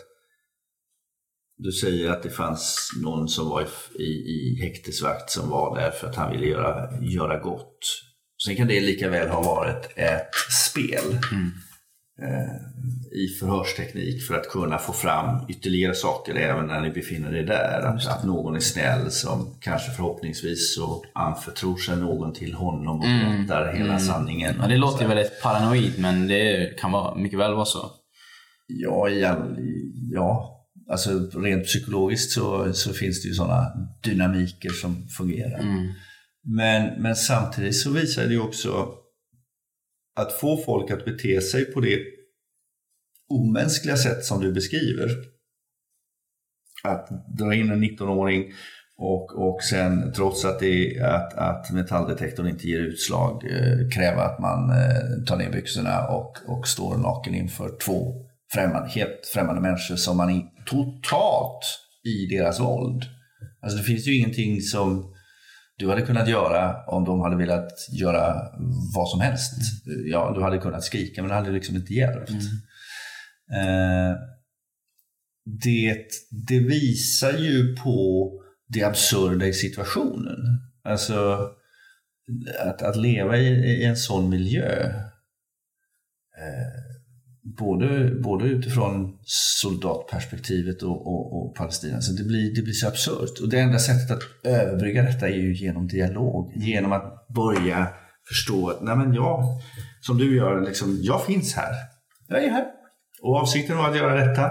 du 1.64 1.72
säger 1.72 2.10
att 2.10 2.24
det 2.24 2.30
fanns 2.30 2.90
någon 3.04 3.28
som 3.28 3.50
var 3.50 3.68
i, 4.00 4.04
i 4.04 4.58
häktesvakt 4.62 5.30
som 5.32 5.50
var 5.50 5.76
där 5.80 5.92
för 5.92 6.08
att 6.08 6.16
han 6.16 6.32
ville 6.32 6.46
göra, 6.48 6.90
göra 7.02 7.40
gott. 7.40 7.80
Sen 8.46 8.56
kan 8.56 8.68
det 8.68 8.80
lika 8.82 9.10
väl 9.10 9.30
ha 9.30 9.42
varit 9.44 9.90
ett 9.96 10.30
spel 10.70 11.20
Mm. 11.32 11.52
eh, 12.22 12.56
i 13.24 13.28
förhörsteknik 13.40 14.24
för 14.28 14.36
att 14.36 14.50
kunna 14.50 14.78
få 14.78 14.94
fram 14.94 15.46
ytterligare 15.50 15.96
saker 15.96 16.36
även 16.36 16.68
när 16.68 16.82
ni 16.82 16.90
befinner 16.90 17.36
er 17.36 17.44
där. 17.44 17.80
Att, 17.82 18.08
att 18.08 18.24
någon 18.26 18.56
är 18.56 18.60
snäll 18.60 19.12
som 19.12 19.58
kanske 19.62 19.92
förhoppningsvis 19.92 20.76
så 20.76 21.04
anförtror 21.14 21.78
sig 21.78 21.98
någon 21.98 22.34
till 22.34 22.54
honom 22.54 23.00
och 23.00 23.06
Mm. 23.06 23.46
berättar 23.48 23.74
hela 23.74 23.86
Mm. 23.94 24.00
sanningen. 24.00 24.56
Ja, 24.62 24.68
det 24.68 24.78
låter 24.78 25.08
väldigt 25.08 25.42
paranoid, 25.42 25.94
men 25.98 26.28
det 26.28 26.74
kan 26.80 26.92
vara, 26.92 27.16
mycket 27.16 27.40
väl 27.40 27.54
vara 27.54 27.66
så. 27.66 27.92
Ja, 28.68 29.10
i 29.10 29.24
all, 29.26 29.56
ja. 30.14 30.53
Alltså 30.90 31.30
rent 31.34 31.66
psykologiskt 31.66 32.32
så, 32.32 32.74
så 32.74 32.94
finns 32.94 33.22
det 33.22 33.28
ju 33.28 33.34
sådana 33.34 33.72
dynamiker 34.04 34.70
som 34.70 35.08
fungerar. 35.08 35.60
Mm. 35.60 35.94
Men, 36.44 37.02
men 37.02 37.16
samtidigt 37.16 37.76
så 37.76 37.92
visar 37.92 38.24
det 38.24 38.34
ju 38.34 38.40
också 38.40 38.94
att 40.16 40.34
få 40.34 40.64
folk 40.66 40.92
att 40.92 41.06
bete 41.06 41.42
sig 41.42 41.66
på 41.66 41.80
det 41.80 42.00
omänskliga 43.30 43.98
sätt 43.98 44.26
som 44.26 44.42
du 44.42 44.54
beskriver. 44.54 45.10
Att 46.84 47.10
dra 47.38 47.54
in 47.54 47.72
en 47.72 47.84
19-åring 47.84 48.54
och, 48.98 49.48
och 49.48 49.64
sen 49.64 50.14
trots 50.14 50.46
att, 50.46 50.60
det, 50.60 51.02
att, 51.02 51.34
att 51.34 51.72
metalldetektorn 51.72 52.48
inte 52.48 52.68
ger 52.68 52.80
utslag 52.80 53.44
eh, 53.46 53.90
kräva 53.96 54.22
att 54.22 54.40
man 54.40 54.70
eh, 54.70 55.26
tar 55.28 55.38
ner 55.38 55.52
byxorna 55.52 56.08
och, 56.08 56.38
och 56.48 56.68
står 56.68 56.98
naken 56.98 57.36
inför 57.36 57.78
två 57.86 58.14
främmande, 58.54 58.90
helt 58.90 59.26
främmande 59.34 59.62
människor 59.62 59.96
som 59.96 60.18
man 60.18 60.30
är 60.30 60.42
totalt 60.66 61.80
i 62.04 62.36
deras 62.36 62.60
våld. 62.60 63.04
Alltså 63.62 63.78
det 63.78 63.84
finns 63.84 64.08
ju 64.08 64.18
ingenting 64.18 64.62
som 64.62 65.14
du 65.78 65.90
hade 65.90 66.02
kunnat 66.02 66.30
göra 66.30 66.86
om 66.88 67.06
de 67.06 67.22
hade 67.22 67.36
velat 67.36 67.72
göra 67.92 68.36
vad 68.96 69.10
som 69.10 69.22
helst. 69.22 69.54
Ja, 70.06 70.34
du 70.36 70.44
hade 70.44 70.58
kunnat 70.58 70.84
skrika 70.84 71.22
men 71.22 71.30
det 71.30 71.36
hade 71.36 71.52
liksom 71.52 71.76
inte 71.76 71.94
hjälpt. 71.94 72.32
Eh, 73.52 74.18
det, 75.64 76.06
det 76.48 76.60
visar 76.60 77.34
ju 77.34 77.76
på 77.76 78.30
det 78.68 78.84
absurda 78.84 79.46
i 79.48 79.54
situationen. 79.54 80.38
Alltså 80.84 81.50
att, 82.60 82.82
att 82.82 82.96
leva 82.96 83.38
i, 83.38 83.48
i 83.48 83.86
en 83.86 83.98
sån 83.98 84.30
miljö. 84.30 84.86
Eh, 86.38 86.83
både, 87.44 88.16
både 88.24 88.46
utifrån 88.46 89.18
soldatperspektivet 89.62 90.82
och, 90.82 91.08
och, 91.08 91.38
och 91.38 91.56
Palestina. 91.56 92.02
Så 92.02 92.14
det, 92.14 92.24
blir, 92.24 92.56
det 92.56 92.62
blir 92.62 92.74
så 92.74 92.88
absurt. 92.88 93.40
Och 93.42 93.50
det 93.50 93.60
enda 93.60 93.80
sättet 93.80 94.12
att 94.12 94.24
överbrygga 94.44 95.04
detta 95.04 95.28
är 95.28 95.36
ju 95.36 95.56
genom 95.56 95.88
dialog. 95.88 96.52
Genom 96.56 96.92
att 96.92 97.28
börja 97.28 97.88
förstå 98.28 98.70
att, 98.70 98.84
nej 98.84 98.96
men 98.96 99.14
jag, 99.14 99.44
som 100.02 100.18
du 100.18 100.36
gör, 100.36 100.62
liksom, 100.62 101.00
jag 101.02 101.26
finns 101.26 101.54
här. 101.54 101.74
Jag 102.28 102.44
är 102.44 102.50
här. 102.50 102.66
Och 103.22 103.36
avsikten 103.36 103.78
var 103.78 103.90
att 103.90 103.98
göra 103.98 104.28
detta. 104.28 104.50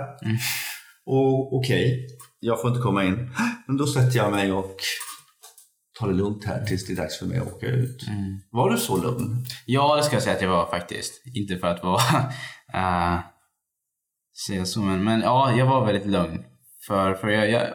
Och 1.06 1.56
okej, 1.56 2.06
jag 2.40 2.60
får 2.60 2.70
inte 2.70 2.82
komma 2.82 3.04
in. 3.04 3.30
Men 3.66 3.76
då 3.76 3.86
sätter 3.86 4.16
jag 4.16 4.30
mig 4.30 4.52
och 4.52 4.76
tar 6.02 6.08
det 6.08 6.14
lugnt 6.14 6.44
här 6.44 6.64
tills 6.64 6.86
det 6.86 6.92
är 6.92 6.96
dags 6.96 7.18
för 7.18 7.26
mig 7.26 7.38
att 7.38 7.52
åka 7.52 7.66
ut. 7.66 8.08
Mm. 8.08 8.40
Var 8.50 8.70
du 8.70 8.76
så 8.76 9.02
lugn? 9.02 9.44
Ja, 9.66 9.96
det 9.96 10.02
ska 10.02 10.16
jag 10.16 10.22
säga 10.22 10.36
att 10.36 10.42
jag 10.42 10.48
var 10.48 10.66
faktiskt. 10.66 11.22
Inte 11.34 11.56
för 11.56 11.66
att 11.66 11.82
vara... 11.82 12.00
Uh, 12.74 13.20
säga 14.46 14.64
så, 14.64 14.80
men, 14.80 15.04
men 15.04 15.20
ja, 15.20 15.52
jag 15.56 15.66
var 15.66 15.86
väldigt 15.86 16.06
lugn. 16.06 16.44
För, 16.86 17.14
för 17.14 17.28
jag, 17.28 17.50
jag, 17.50 17.66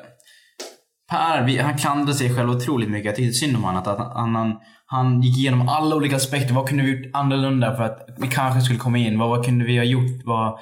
Per, 1.09 1.43
vi, 1.43 1.57
han 1.57 1.77
klandrade 1.77 2.13
sig 2.13 2.35
själv 2.35 2.49
otroligt 2.49 2.89
mycket. 2.89 3.05
Jag 3.05 3.15
tyckte 3.15 3.33
synd 3.33 3.55
om 3.55 3.63
honom. 3.63 3.81
Att, 3.81 3.87
att 3.87 4.13
han, 4.13 4.35
han, 4.35 4.55
han 4.85 5.21
gick 5.21 5.37
igenom 5.37 5.69
alla 5.69 5.95
olika 5.95 6.15
aspekter. 6.15 6.53
Vad 6.53 6.67
kunde 6.67 6.83
vi 6.83 6.91
gjort 6.91 7.15
annorlunda 7.15 7.75
för 7.75 7.83
att 7.83 8.07
vi 8.17 8.27
kanske 8.27 8.61
skulle 8.61 8.79
komma 8.79 8.97
in? 8.97 9.19
Vad, 9.19 9.29
vad 9.29 9.45
kunde 9.45 9.65
vi 9.65 9.77
ha 9.77 9.83
gjort? 9.83 10.25
Vad, 10.25 10.59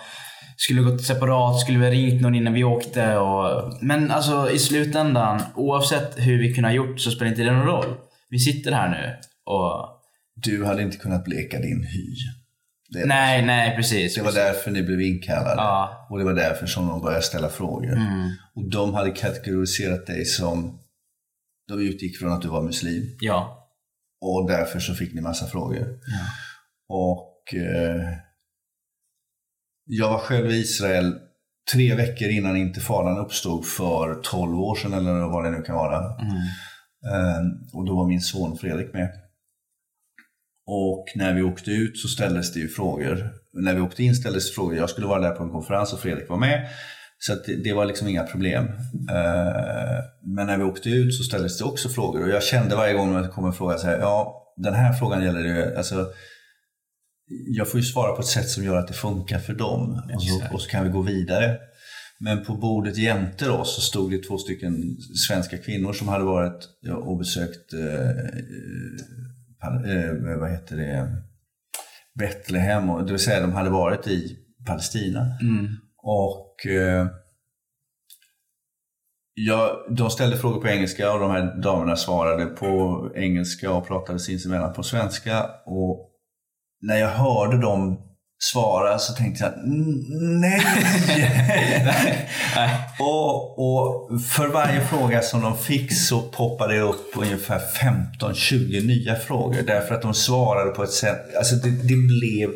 skulle 0.58 0.82
gått 0.82 1.04
separat? 1.04 1.60
Skulle 1.60 1.80
vi 1.80 1.86
ha 1.86 1.92
ringt 1.92 2.22
någon 2.22 2.36
innan 2.36 2.54
vi 2.54 2.64
åkte? 2.64 3.18
Och, 3.18 3.74
men 3.82 4.12
alltså 4.12 4.52
i 4.52 4.60
slutändan, 4.60 5.42
oavsett 5.56 6.14
hur 6.18 6.40
vi 6.40 6.54
kunde 6.54 6.70
ha 6.70 6.76
gjort 6.76 7.00
så 7.00 7.12
spelar 7.12 7.32
inte 7.32 7.44
det 7.44 7.52
någon 7.52 7.68
roll. 7.68 7.96
Vi 8.30 8.40
sitter 8.40 8.72
här 8.72 8.90
nu 8.90 9.16
och... 9.46 9.92
Du 10.36 10.66
hade 10.66 10.82
inte 10.82 10.98
kunnat 10.98 11.24
bleka 11.24 11.60
din 11.60 11.84
hy. 11.84 12.16
Det, 12.90 13.06
Nej, 13.06 13.46
nej 13.46 13.76
precis. 13.76 14.16
det 14.16 14.22
var 14.22 14.32
därför 14.32 14.72
ni 14.72 14.84
blev 14.84 15.02
inkallade. 15.02 15.62
Ja. 15.62 16.08
Och 16.10 16.18
det 16.18 16.26
var 16.26 16.34
därför 16.34 16.66
som 16.66 16.88
de 16.88 17.02
började 17.02 17.24
ställa 17.24 17.50
frågor. 17.50 17.94
Mm. 17.94 18.30
Och 18.56 18.70
de 18.70 18.94
hade 18.94 19.12
kategoriserat 19.12 20.08
dig 20.08 20.26
som... 20.26 20.80
De 21.68 21.80
utgick 21.80 22.18
från 22.18 22.32
att 22.32 22.42
du 22.42 22.48
var 22.48 22.62
muslim. 22.62 23.18
Ja. 23.20 23.70
Och 24.22 24.48
därför 24.48 24.80
så 24.80 24.94
fick 24.94 25.14
ni 25.14 25.22
massa 25.22 25.46
frågor. 25.46 25.88
Ja. 26.08 26.26
Och 26.90 27.54
eh, 27.54 28.25
jag 29.86 30.10
var 30.10 30.20
själv 30.20 30.52
i 30.52 30.56
Israel 30.56 31.14
tre 31.74 31.96
veckor 31.96 32.28
innan 32.28 32.58
intifadan 32.58 33.18
uppstod 33.18 33.66
för 33.66 34.22
12 34.24 34.60
år 34.60 34.76
sedan 34.76 34.94
eller 34.94 35.14
vad 35.14 35.44
det 35.44 35.52
nu 35.52 35.62
kan 35.62 35.76
vara. 35.76 35.98
Mm. 35.98 36.36
Eh, 37.12 37.42
och 37.74 37.86
då 37.86 37.96
var 37.96 38.08
min 38.08 38.22
son 38.22 38.58
Fredrik 38.58 38.94
med. 38.94 39.10
Och 40.68 41.06
när 41.16 41.34
vi 41.34 41.42
åkte 41.42 41.72
ut 41.72 41.98
så 41.98 42.08
ställdes 42.08 42.54
det 42.54 42.60
ju 42.60 42.68
frågor. 42.68 43.30
När 43.54 43.76
vi 43.76 43.82
åkte 43.82 44.04
in 44.04 44.16
ställdes 44.16 44.50
det 44.50 44.56
frågor. 44.56 44.76
Jag 44.76 44.90
skulle 44.90 45.08
vara 45.08 45.22
där 45.22 45.36
på 45.36 45.44
en 45.44 45.52
konferens 45.52 45.94
och 45.94 46.00
Fredrik 46.00 46.30
var 46.30 46.38
med. 46.38 46.68
Så 47.18 47.36
det, 47.36 47.64
det 47.64 47.74
var 47.74 47.86
liksom 47.86 48.08
inga 48.08 48.24
problem. 48.24 48.66
Eh, 49.10 50.04
men 50.36 50.48
när 50.48 50.58
vi 50.58 50.64
åkte 50.64 50.90
ut 50.90 51.16
så 51.16 51.24
ställdes 51.24 51.58
det 51.58 51.66
också 51.66 51.90
frågor. 51.90 52.24
Och 52.24 52.30
jag 52.30 52.44
kände 52.44 52.76
varje 52.76 52.94
gång 52.94 53.22
det 53.22 53.28
kom 53.28 53.46
en 53.46 53.54
fråga 53.54 53.78
så 53.78 53.88
här, 53.88 53.98
ja 53.98 54.42
den 54.58 54.74
här 54.74 54.94
frågan 54.94 55.24
gäller 55.24 55.44
det 55.44 55.78
alltså, 55.78 56.08
jag 57.28 57.72
får 57.72 57.80
ju 57.80 57.86
svara 57.86 58.16
på 58.16 58.22
ett 58.22 58.28
sätt 58.28 58.50
som 58.50 58.64
gör 58.64 58.78
att 58.78 58.88
det 58.88 58.94
funkar 58.94 59.40
för 59.40 59.54
dem. 59.54 60.02
Och 60.16 60.24
så, 60.24 60.54
och 60.54 60.62
så 60.62 60.70
kan 60.70 60.84
vi 60.84 60.90
gå 60.90 61.02
vidare. 61.02 61.58
Men 62.20 62.46
på 62.46 62.54
bordet 62.54 62.98
jämte 62.98 63.50
oss 63.50 63.76
så 63.76 63.82
stod 63.82 64.12
det 64.12 64.24
två 64.24 64.38
stycken 64.38 64.98
svenska 65.28 65.58
kvinnor 65.58 65.94
som 65.94 66.08
hade 66.08 66.24
varit 66.24 66.70
och 67.04 67.18
besökt 67.18 67.74
eh, 67.74 67.80
Pal- 69.62 69.86
eh, 69.86 70.40
vad 70.40 70.52
heter 70.52 70.78
det? 70.78 71.24
Betlehem. 72.20 72.90
Och, 72.90 73.06
det 73.06 73.12
vill 73.12 73.20
säga 73.20 73.42
de 73.42 73.54
hade 73.54 73.70
varit 73.70 74.08
i 74.08 74.38
Palestina. 74.68 75.38
Mm. 75.42 75.68
Och 75.98 76.66
eh, 76.68 77.08
ja, 79.34 79.86
de 79.90 80.10
ställde 80.10 80.38
frågor 80.38 80.62
på 80.62 80.68
engelska 80.68 81.14
och 81.14 81.20
de 81.20 81.32
här 81.32 81.62
damerna 81.62 81.96
svarade 81.96 82.46
på 82.46 83.12
engelska 83.16 83.72
och 83.72 83.88
pratade 83.88 84.20
sinsemellan 84.20 84.74
på 84.74 84.84
svenska. 84.84 85.50
Och 85.66 86.12
när 86.88 86.98
jag 86.98 87.10
hörde 87.10 87.58
dem 87.62 87.98
svara 88.44 89.00
så 89.00 89.14
tänkte 89.14 89.44
jag 89.44 89.54
"Mm, 89.54 90.40
nej. 90.42 90.62
Nej. 92.56 92.70
och, 93.00 93.60
och 93.60 94.22
för 94.22 94.48
varje 94.48 94.82
fråga 94.82 95.22
som 95.22 95.42
de 95.42 95.58
fick 95.58 95.94
så 95.94 96.22
poppade 96.22 96.74
det 96.74 96.82
upp 96.82 97.18
ungefär 97.18 97.60
15-20 98.22 98.88
nya 98.88 99.16
frågor. 99.16 99.62
Därför 99.68 99.96
att 99.96 100.02
de 100.02 100.14
svarade 100.14 100.72
på 100.72 100.84
ett 100.84 100.92
sätt, 100.92 101.36
alltså 101.38 101.56
det, 101.56 101.70
det 101.70 101.96
blev 102.08 102.50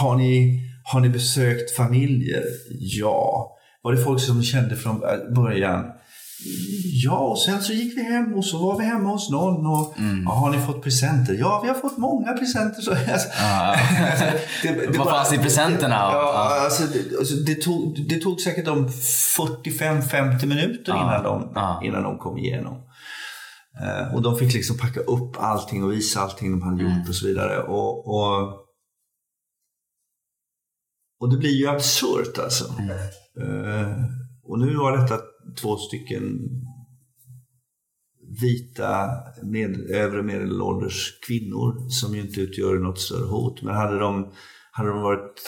har 0.00 0.16
ni, 0.16 0.60
har 0.84 1.00
ni 1.00 1.08
besökt 1.08 1.76
familjer? 1.76 2.42
Ja. 2.80 3.56
Var 3.82 3.92
det 3.92 4.04
folk 4.04 4.20
som 4.20 4.42
kände 4.42 4.76
från 4.76 5.00
början? 5.34 5.84
Ja, 7.04 7.18
och 7.18 7.38
sen 7.38 7.62
så 7.62 7.72
gick 7.72 7.96
vi 7.96 8.02
hem 8.02 8.34
och 8.34 8.44
så 8.44 8.58
var 8.58 8.78
vi 8.78 8.84
hemma 8.84 9.08
hos 9.10 9.30
någon. 9.30 9.66
Och, 9.66 9.94
ja, 10.24 10.30
har 10.32 10.50
ni 10.50 10.58
fått 10.58 10.82
presenter? 10.82 11.34
Ja, 11.34 11.60
vi 11.62 11.68
har 11.68 11.74
fått 11.74 11.98
många 11.98 12.32
presenter. 12.32 12.82
Så, 12.82 12.90
alltså, 13.12 13.28
ja. 13.40 13.76
det, 14.62 14.98
Vad 14.98 15.08
fanns 15.10 15.32
i 15.32 15.38
presenterna? 15.38 15.94
Ja, 15.94 16.12
Ja. 16.12 16.60
alltså, 16.64 16.82
det, 16.82 17.18
alltså, 17.18 17.34
det, 17.34 17.54
tog, 17.54 18.08
det 18.08 18.16
tog 18.20 18.40
säkert 18.40 18.64
dem 18.64 18.88
45-50 18.88 20.46
minuter 20.46 20.92
Ja, 20.92 21.02
innan, 21.02 21.22
de, 21.24 21.52
ja. 21.54 21.80
innan 21.84 22.02
de 22.02 22.18
kom 22.18 22.38
igenom. 22.38 22.76
Eh, 23.82 24.14
och 24.14 24.22
de 24.22 24.36
fick 24.38 24.54
liksom 24.54 24.78
packa 24.78 25.00
upp 25.00 25.36
allting 25.38 25.84
och 25.84 25.92
visa 25.92 26.20
allting 26.20 26.50
de 26.50 26.62
hade 26.62 26.80
Mm. 26.84 26.98
gjort 26.98 27.08
och 27.08 27.14
så 27.14 27.26
vidare. 27.26 27.62
Och, 27.62 28.06
och, 28.08 28.52
och 31.20 31.30
det 31.30 31.36
blir 31.36 31.56
ju 31.60 31.68
absurt 31.68 32.38
alltså. 32.38 32.64
Mm. 32.78 32.90
Eh, 33.40 33.92
och 34.44 34.58
nu 34.58 34.76
var 34.76 34.96
detta 34.96 35.14
två 35.60 35.76
stycken 35.76 36.38
vita 38.40 39.10
med, 39.42 39.90
övre 39.90 40.22
medelålders 40.22 41.20
kvinnor 41.26 41.88
som 41.88 42.14
ju 42.14 42.20
inte 42.20 42.40
utgör 42.40 42.78
något 42.78 43.00
större 43.00 43.26
hot. 43.26 43.62
Men 43.62 43.74
hade 43.74 43.98
de, 43.98 44.32
hade 44.72 44.88
de 44.88 45.02
varit 45.02 45.42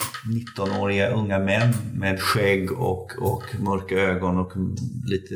19-åriga 0.57 1.11
unga 1.11 1.39
män 1.39 1.73
med 1.95 2.21
skägg 2.21 2.73
och, 2.73 3.13
och 3.19 3.43
mörka 3.61 3.95
ögon 3.95 4.39
och 4.39 4.53
lite 5.07 5.35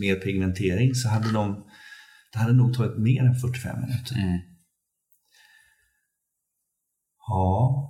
mer 0.00 0.16
pigmentering 0.16 0.94
så 0.94 1.08
hade 1.08 1.32
de 1.32 1.64
det 2.32 2.38
hade 2.38 2.52
nog 2.52 2.74
tagit 2.74 2.98
mer 2.98 3.22
än 3.22 3.34
45 3.34 3.80
minuter. 3.80 4.14
Mm. 4.16 4.38
Ja. 7.28 7.88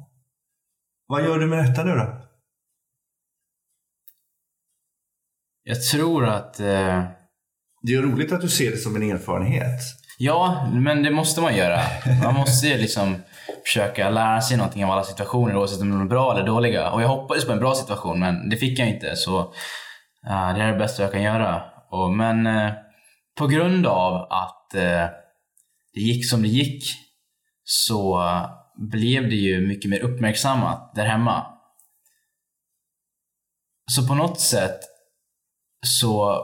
Vad 1.07 1.25
gör 1.25 1.39
du 1.39 1.47
med 1.47 1.65
detta 1.65 1.85
nu 1.85 1.91
då? 1.91 2.22
Jag 5.65 5.83
tror 5.83 6.27
att... 6.29 6.61
Eh, 6.61 7.05
Det 7.83 7.95
är 7.95 8.03
roligt 8.03 8.33
att 8.33 8.41
du 8.41 8.49
ser 8.49 8.71
det 8.71 8.77
som 8.77 8.97
en 8.97 9.03
erfarenhet. 9.11 9.81
ja, 10.19 10.71
men 10.73 11.03
det 11.03 11.11
måste 11.11 11.41
man 11.41 11.57
göra. 11.57 11.81
Man 12.23 12.35
måste 12.35 12.67
ju 12.67 12.79
liksom 12.79 13.17
försöka 13.65 14.11
lära 14.11 14.41
sig 14.41 14.57
någonting 14.57 14.85
av 14.85 14.91
alla 14.91 15.05
situationer 15.05 15.57
oavsett 15.57 15.81
om 15.81 15.91
de 15.91 16.01
är 16.01 16.05
bra 16.07 16.33
eller 16.35 16.47
dåliga. 16.47 16.91
Och 16.91 17.03
jag 17.03 17.09
hoppades 17.09 17.45
på 17.47 17.53
en 17.53 17.59
bra 17.59 17.75
situation 17.75 18.21
men 18.21 18.49
det 18.49 18.57
fick 18.57 18.79
jag 18.79 18.89
inte. 18.89 19.17
Så 19.17 19.41
eh, 20.29 20.55
det 20.55 20.63
är 20.63 20.73
det 20.73 20.79
bästa 20.79 21.03
jag 21.03 21.13
kan 21.13 21.23
göra. 21.23 21.63
Och, 21.91 22.11
men 22.13 22.47
eh, 22.47 22.73
på 23.39 23.47
grund 23.47 23.87
av 23.87 24.15
att 24.31 24.75
eh, 24.75 25.07
det 25.95 26.01
gick 26.01 26.31
som 26.31 26.43
det 26.43 26.49
gick 26.49 26.85
så 27.65 28.23
blev 28.91 29.29
det 29.29 29.37
ju 29.37 29.67
mycket 29.69 29.91
mer 29.91 30.01
uppmärksammat 30.01 30.93
där 30.95 31.05
hemma. 31.07 31.47
Så 33.91 34.07
på 34.07 34.15
något 34.15 34.41
sätt 34.41 34.81
så 35.87 36.41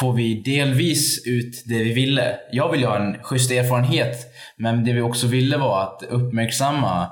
får 0.00 0.12
vi 0.12 0.42
delvis 0.42 1.26
ut 1.26 1.64
det 1.66 1.84
vi 1.84 1.92
ville. 1.92 2.38
Jag 2.52 2.70
vill 2.72 2.80
ju 2.80 2.86
ha 2.86 2.96
en 2.96 3.22
schysst 3.22 3.50
erfarenhet, 3.50 4.26
men 4.56 4.84
det 4.84 4.92
vi 4.92 5.00
också 5.00 5.26
ville 5.26 5.56
var 5.56 5.82
att 5.82 6.02
uppmärksamma 6.08 7.02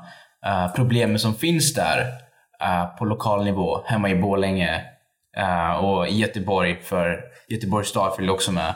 uh, 0.46 0.74
problemen 0.74 1.18
som 1.18 1.34
finns 1.34 1.74
där 1.74 2.00
uh, 2.62 2.96
på 2.98 3.04
lokal 3.04 3.44
nivå, 3.44 3.84
hemma 3.86 4.10
i 4.10 4.14
Borlänge 4.14 4.82
uh, 5.38 5.84
och 5.84 6.08
i 6.08 6.16
Göteborg, 6.16 6.76
för 6.82 7.20
Göteborgs 7.48 7.88
stad 7.88 8.16
fyllde 8.16 8.32
också 8.32 8.52
med. 8.52 8.74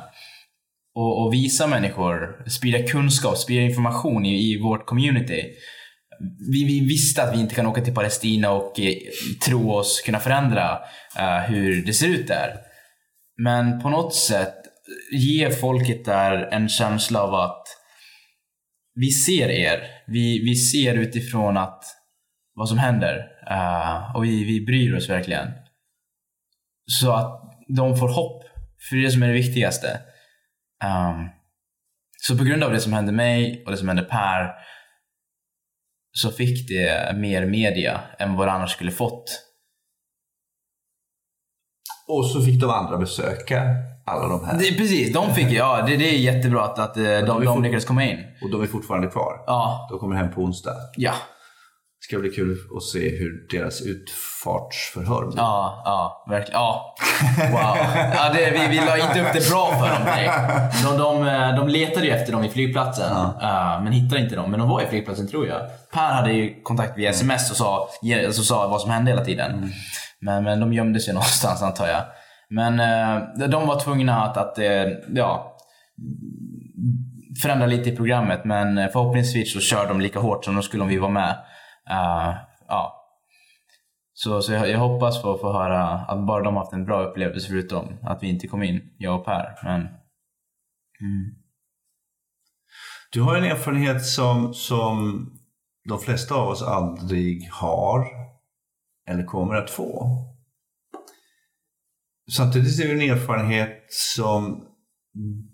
Och, 0.95 1.25
och 1.25 1.33
visa 1.33 1.67
människor, 1.67 2.49
sprida 2.49 2.89
kunskap, 2.89 3.37
sprida 3.37 3.63
information 3.63 4.27
i, 4.27 4.53
i 4.53 4.63
vårt 4.63 4.87
community. 4.87 5.45
Vi, 6.53 6.65
vi 6.65 6.81
visste 6.81 7.23
att 7.23 7.35
vi 7.35 7.41
inte 7.41 7.55
kan 7.55 7.67
åka 7.67 7.81
till 7.81 7.95
Palestina 7.95 8.51
och 8.51 8.81
eh, 8.81 8.95
tro 9.47 9.73
oss 9.73 10.03
kunna 10.07 10.19
förändra 10.19 10.79
hur 11.47 11.87
det 11.87 11.93
ser 11.93 12.09
ut 12.09 12.29
där. 12.29 12.68
Men 13.43 13.81
på 13.81 13.91
något 13.91 14.15
sätt 14.15 14.55
ge 15.13 15.51
folket 15.51 16.05
där 16.05 16.49
en 16.53 16.69
känsla 16.69 17.23
av 17.23 17.35
att 17.35 17.63
vi 18.95 19.11
ser 19.11 19.49
er. 19.49 19.81
Vi, 20.07 20.45
vi 20.45 20.55
ser 20.55 20.95
utifrån 20.95 21.57
att 21.57 21.85
vad 22.55 22.69
som 22.69 22.79
händer. 22.79 23.17
uh, 23.51 24.17
och 24.17 24.25
vi, 24.25 24.45
vi 24.45 24.61
bryr 24.61 24.97
oss 24.97 25.09
verkligen. 25.09 25.49
Så 26.87 27.13
att 27.13 27.43
de 27.77 27.97
får 27.97 28.09
hopp. 28.09 28.45
För 28.89 28.97
det 28.97 29.03
är 29.03 29.05
det 29.05 29.11
som 29.11 29.23
är 29.23 29.27
det 29.27 29.33
viktigaste. 29.33 30.01
Um, 30.85 31.29
så 32.21 32.39
på 32.39 32.45
grund 32.45 32.65
av 32.65 32.73
det 32.73 32.81
som 32.81 32.93
hände 32.93 33.13
mig 33.13 33.63
och 33.65 33.71
det 33.71 33.77
som 33.77 33.89
hände 33.89 34.03
Per 34.03 34.53
så 36.13 36.31
fick 36.31 36.69
det 36.69 37.17
mer 37.17 37.47
media 37.47 38.01
än 38.19 38.37
vad 38.37 38.49
det 38.49 38.53
annars 38.53 38.71
skulle 38.71 38.91
fått. 38.91 39.48
Och 42.09 42.27
så 42.27 42.41
fick 42.43 42.61
de 42.61 42.71
andra 42.71 42.97
besöka 42.99 43.63
alla 44.07 44.29
de 44.29 44.45
här. 44.47 44.59
Det, 44.59 44.77
precis, 44.79 45.13
de 45.13 45.35
fick 45.35 45.53
ja, 45.53 45.83
det, 45.87 45.97
det 45.97 46.09
är 46.15 46.19
jättebra 46.19 46.65
att, 46.65 46.79
att 46.79 46.97
eh, 46.97 47.03
de, 47.05 47.21
de, 47.27 47.45
fort- 47.47 47.63
lyckades 47.63 47.85
komma 47.85 48.05
in. 48.05 48.19
Och 48.43 48.51
de 48.51 48.63
är 48.63 48.67
fortfarande 48.67 49.07
kvar. 49.09 49.33
Ja, 49.47 49.87
De 49.91 49.99
kommer 49.99 50.17
hem 50.17 50.31
på 50.35 50.41
onsdag. 50.41 50.75
ja, 50.97 51.13
Det 52.01 52.05
ska 52.09 52.19
bli 52.19 52.31
kul 52.31 52.57
att 52.77 52.83
se 52.83 52.99
hur 53.19 53.59
deras 53.59 53.81
utfartsförhör 53.83 55.27
blir. 55.27 55.37
ja, 55.39 55.83
ja, 55.85 56.25
verkligen. 56.29 56.61
Ja, 56.61 56.95
wow. 57.39 57.77
Ja, 58.15 58.33
det, 58.35 58.51
vi, 58.51 58.67
vi 58.79 58.87
la 58.87 58.97
inte 58.99 59.21
upp 59.21 59.33
det 59.35 59.51
bra 59.51 59.67
för 59.81 59.89
dem 59.89 60.05
direkt. 60.05 60.83
De, 60.85 60.99
de, 60.99 61.29
eh, 61.29 61.57
de 61.57 61.69
letade 61.69 62.07
ju 62.07 62.13
efter 62.13 62.33
dem 62.33 62.45
i 62.45 62.49
flygplatsen, 62.49 63.13
eh, 63.43 63.83
men 63.83 63.93
hittade 63.93 64.21
inte 64.23 64.37
dem. 64.37 64.51
Men 64.51 64.61
de 64.61 64.69
var 64.69 64.83
i 64.83 64.87
flygplatsen 64.87 65.29
tror 65.29 65.47
jag. 65.47 65.61
Per 65.93 66.13
hade 66.13 66.33
ju 66.33 66.63
kontakt 66.63 66.99
via 66.99 67.11
sms 67.11 67.51
och 67.51 67.57
sa, 67.57 67.89
alltså, 68.27 68.43
sa 68.43 68.69
vad 68.69 68.81
som 68.81 68.91
hände 68.91 69.11
hela 69.11 69.25
tiden. 69.25 69.73
Men, 70.21 70.45
men 70.45 70.61
de 70.61 70.73
gömde 70.73 71.01
sig 71.01 71.15
någonstans 71.15 71.63
antar 71.63 71.87
jag. 71.87 72.03
Men 72.51 72.81
eh, 72.81 73.49
de 73.49 73.67
var 73.67 73.81
tvungna 73.81 74.23
att, 74.23 74.37
att 74.37 74.59
eh, 74.59 74.85
ja, 75.15 75.57
förändra 77.43 77.67
lite 77.67 77.91
i 77.91 77.97
programmet. 77.97 78.45
Men 78.45 78.79
eh, 78.79 78.89
förhoppningsvis 78.89 79.53
så 79.53 79.61
kör 79.61 79.89
de 79.89 80.01
lika 80.01 80.21
hårt 80.21 80.45
som 80.45 80.55
de 80.55 80.63
skulle 80.63 80.83
om 80.83 80.89
vi 80.89 80.99
var 80.99 81.09
med. 81.09 81.31
Uh, 81.91 82.35
ja. 82.69 82.95
Så, 84.13 84.43
så 84.43 84.53
jag, 84.53 84.71
jag 84.71 84.79
hoppas 84.79 85.23
få, 85.23 85.39
få 85.39 85.53
höra 85.53 85.85
att 85.85 86.27
bara 86.27 86.45
de 86.45 86.57
haft 86.57 86.73
en 86.73 86.85
bra 86.85 87.03
upplevelse 87.03 87.49
förutom 87.49 87.99
att 88.03 88.23
vi 88.23 88.29
inte 88.29 88.49
kom 88.49 88.63
in, 88.63 88.81
jag 88.99 89.21
och 89.21 89.25
Per. 89.25 89.59
Men, 89.65 89.81
mm. 89.81 91.35
Du 93.13 93.23
har 93.23 93.37
en 93.37 93.45
erfarenhet 93.45 94.05
som, 94.07 94.55
som 94.55 95.27
de 95.89 95.99
flesta 95.99 96.35
av 96.35 96.49
oss 96.49 96.63
aldrig 96.63 97.51
har 97.53 98.07
eller 99.09 99.25
kommer 99.25 99.55
att 99.55 99.71
få. 99.71 100.09
Samtidigt 102.37 102.81
är 102.81 102.89
det 102.89 103.05
en 103.05 103.11
erfarenhet 103.11 103.87
som 103.89 104.65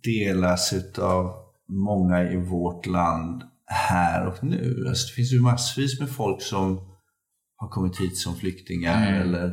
delas 0.03 0.75
av 0.99 1.33
många 1.69 2.23
i 2.23 2.37
vårt 2.37 2.87
land 2.87 3.43
här 3.67 4.27
och 4.27 4.45
nu. 4.45 4.85
Alltså 4.89 5.07
det 5.07 5.15
finns 5.15 5.33
ju 5.33 5.41
massvis 5.41 6.01
med 6.01 6.11
folk 6.11 6.43
som 6.43 6.95
har 7.57 7.69
kommit 7.69 8.01
hit 8.01 8.19
som 8.19 8.37
flyktingar 8.37 9.09
mm. 9.09 9.23
eller 9.23 9.47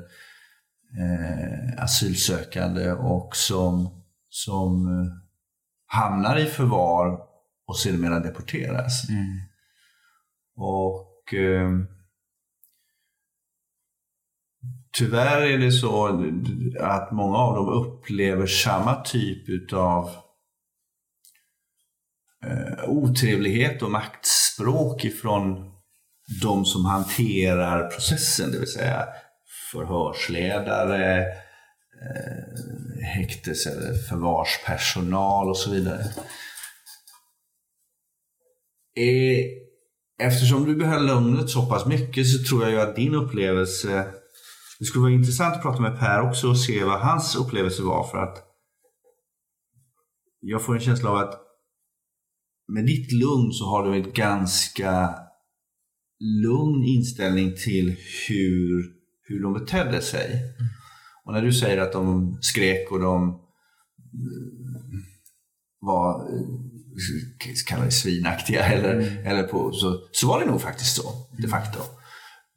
eh, 0.99 1.83
asylsökande 1.83 2.91
och 2.91 3.35
som, 3.35 4.03
som 4.29 4.87
eh, 4.87 5.11
hamnar 5.85 6.37
i 6.37 6.45
förvar 6.45 7.19
och 7.67 7.77
sedermera 7.77 8.19
deporteras. 8.19 9.09
Mm. 9.09 9.25
Och 10.55 11.33
eh, 11.33 11.69
tyvärr 15.01 15.41
är 15.41 15.57
det 15.57 15.71
så 15.71 16.05
att 16.79 17.11
många 17.11 17.37
av 17.37 17.55
dem 17.55 17.69
upplever 17.69 18.47
samma 18.47 18.95
typ 18.95 19.73
av 19.73 20.09
eh, 22.45 22.89
otrevlighet 22.89 23.81
och 23.81 23.91
maktspråk 23.91 25.05
ifrån 25.05 25.71
de 26.41 26.65
som 26.65 26.85
hanterar 26.85 27.89
processen, 27.89 28.51
det 28.51 28.59
vill 28.59 28.67
säga 28.67 29.07
förhörsledare, 29.71 31.21
eh, 32.01 33.05
häktes 33.05 33.67
eller 33.67 33.93
förvarspersonal 33.93 35.49
och 35.49 35.57
så 35.57 35.71
vidare. 35.71 36.03
Eh, 38.97 39.45
eftersom 40.27 40.65
du 40.65 40.75
behöll 40.75 41.05
lugnet 41.05 41.49
så 41.49 41.65
pass 41.65 41.85
mycket 41.85 42.27
så 42.27 42.43
tror 42.43 42.63
jag 42.63 42.71
ju 42.71 42.81
att 42.81 42.95
din 42.95 43.15
upplevelse 43.15 44.20
det 44.81 44.85
skulle 44.85 45.01
vara 45.01 45.13
intressant 45.13 45.55
att 45.55 45.61
prata 45.61 45.81
med 45.81 45.99
Per 45.99 46.21
också 46.21 46.49
och 46.49 46.59
se 46.59 46.83
vad 46.83 46.99
hans 46.99 47.35
upplevelse 47.35 47.83
var 47.83 48.03
för 48.03 48.17
att 48.17 48.37
jag 50.39 50.61
får 50.61 50.75
en 50.75 50.81
känsla 50.81 51.09
av 51.09 51.17
att 51.17 51.41
med 52.67 52.85
ditt 52.85 53.11
lugn 53.11 53.51
så 53.51 53.65
har 53.65 53.83
du 53.83 53.95
en 53.95 54.11
ganska 54.11 55.15
lugn 56.19 56.83
inställning 56.83 57.55
till 57.55 57.95
hur, 58.27 58.93
hur 59.21 59.43
de 59.43 59.53
betedde 59.53 60.01
sig. 60.01 60.31
Mm. 60.31 60.69
Och 61.25 61.33
när 61.33 61.41
du 61.41 61.53
säger 61.53 61.77
att 61.77 61.93
de 61.93 62.37
skrek 62.41 62.91
och 62.91 62.99
de 62.99 63.29
eh, 63.29 63.35
var 65.79 66.21
eh, 66.21 67.53
kallar 67.67 67.85
det 67.85 67.91
svinaktiga 67.91 68.65
eller, 68.65 68.93
mm. 68.93 69.25
eller 69.25 69.43
på, 69.43 69.71
så, 69.71 70.07
så 70.11 70.27
var 70.27 70.39
det 70.39 70.45
nog 70.45 70.61
faktiskt 70.61 70.95
så 70.95 71.27
de 71.37 71.47
facto. 71.47 72.00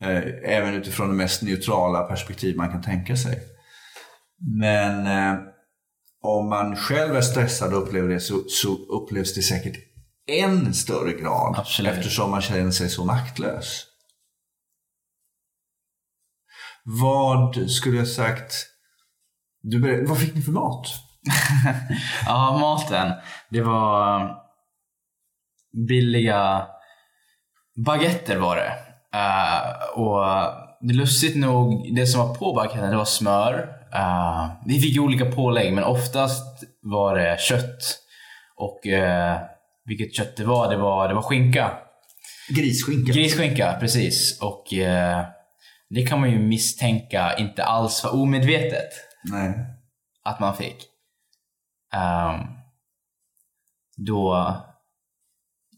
Eh, 0.05 0.57
även 0.57 0.75
utifrån 0.75 1.09
det 1.09 1.15
mest 1.15 1.43
neutrala 1.43 2.03
perspektiv 2.03 2.57
man 2.57 2.71
kan 2.71 2.83
tänka 2.83 3.17
sig. 3.17 3.41
Men 4.59 5.07
eh, 5.07 5.41
om 6.23 6.49
man 6.49 6.77
själv 6.77 7.17
är 7.17 7.21
stressad 7.21 7.75
och 7.75 7.83
upplever 7.83 8.09
det 8.09 8.21
så, 8.21 8.45
så 8.49 8.77
upplevs 8.77 9.35
det 9.35 9.43
säkert 9.43 9.77
än 10.27 10.75
större 10.75 11.13
grad 11.13 11.55
Absolut. 11.59 11.93
eftersom 11.93 12.31
man 12.31 12.41
känner 12.41 12.71
sig 12.71 12.89
så 12.89 13.05
maktlös. 13.05 13.87
Vad 16.85 17.71
skulle 17.71 17.97
jag 17.97 18.09
sagt, 18.09 18.67
du, 19.63 20.05
vad 20.07 20.21
fick 20.21 20.35
ni 20.35 20.43
för 20.43 20.53
mat? 20.53 20.87
ja, 22.27 22.59
maten. 22.61 23.13
Det 23.51 23.61
var 23.61 24.21
um, 24.23 24.31
billiga 25.89 26.67
baguetter 27.87 28.37
var 28.37 28.57
det. 28.57 28.94
Uh, 29.15 29.99
och 29.99 30.25
det 30.81 30.95
lustigt 30.95 31.37
nog, 31.37 31.95
det 31.95 32.07
som 32.07 32.29
var 32.29 32.35
på 32.35 32.53
baguetten 32.53 32.91
det 32.91 32.97
var 32.97 33.05
smör. 33.05 33.53
Uh, 33.95 34.53
vi 34.67 34.81
fick 34.81 35.01
olika 35.01 35.25
pålägg 35.25 35.73
men 35.73 35.85
oftast 35.85 36.65
var 36.83 37.15
det 37.15 37.41
kött. 37.41 37.99
Och 38.57 38.87
uh, 38.87 39.37
vilket 39.85 40.15
kött 40.15 40.37
det 40.37 40.45
var. 40.45 40.71
Det 40.71 40.77
var, 40.77 41.09
det 41.09 41.15
var 41.15 41.23
skinka. 41.23 41.79
Grisskinka. 42.49 43.13
Grisskinka, 43.13 43.77
precis. 43.81 44.41
Och 44.43 44.65
det 45.91 46.07
kan 46.07 46.21
man 46.21 46.31
ju 46.31 46.39
misstänka 46.39 47.37
inte 47.37 47.65
alls 47.65 48.05
var 48.05 48.15
omedvetet. 48.15 48.91
Nej. 49.25 49.55
Att 50.25 50.41
man 50.41 50.57
fick. 50.57 50.77
Um, 51.95 52.49
då, 53.97 54.55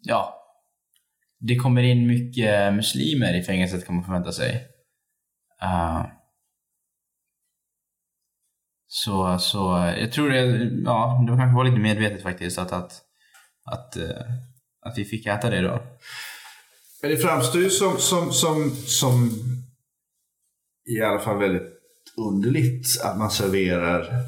ja. 0.03 0.45
Det 1.38 1.57
kommer 1.57 1.83
in 1.83 2.07
mycket 2.07 2.75
muslimer 2.75 3.40
i 3.40 3.42
fängelset 3.42 3.87
kan 3.87 3.94
man 3.94 4.05
förvänta 4.05 4.33
sig. 4.33 4.55
Uh, 5.62 6.07
så, 8.87 9.38
så 9.38 9.92
jag 10.01 10.12
tror 10.12 10.31
det, 10.31 10.40
ja, 10.85 11.25
det 11.29 11.37
kanske 11.37 11.57
var 11.57 11.64
lite 11.64 11.81
medvetet 11.81 12.22
faktiskt 12.22 12.59
att, 12.59 12.72
att 12.72 13.07
att, 13.66 13.96
eh, 13.96 14.22
att 14.87 14.99
vi 14.99 15.05
fick 15.05 15.27
äta 15.27 15.51
det 15.51 15.62
då. 15.62 15.83
Men 17.03 17.11
det 17.11 17.16
framstår 17.16 17.62
ju 17.62 17.70
som, 17.70 17.99
som, 17.99 18.33
som, 18.33 18.70
som 18.70 19.31
i 20.99 21.03
alla 21.03 21.20
fall 21.20 21.38
väldigt 21.38 21.72
underligt 22.16 22.87
att 23.05 23.18
man 23.18 23.31
serverar 23.31 24.22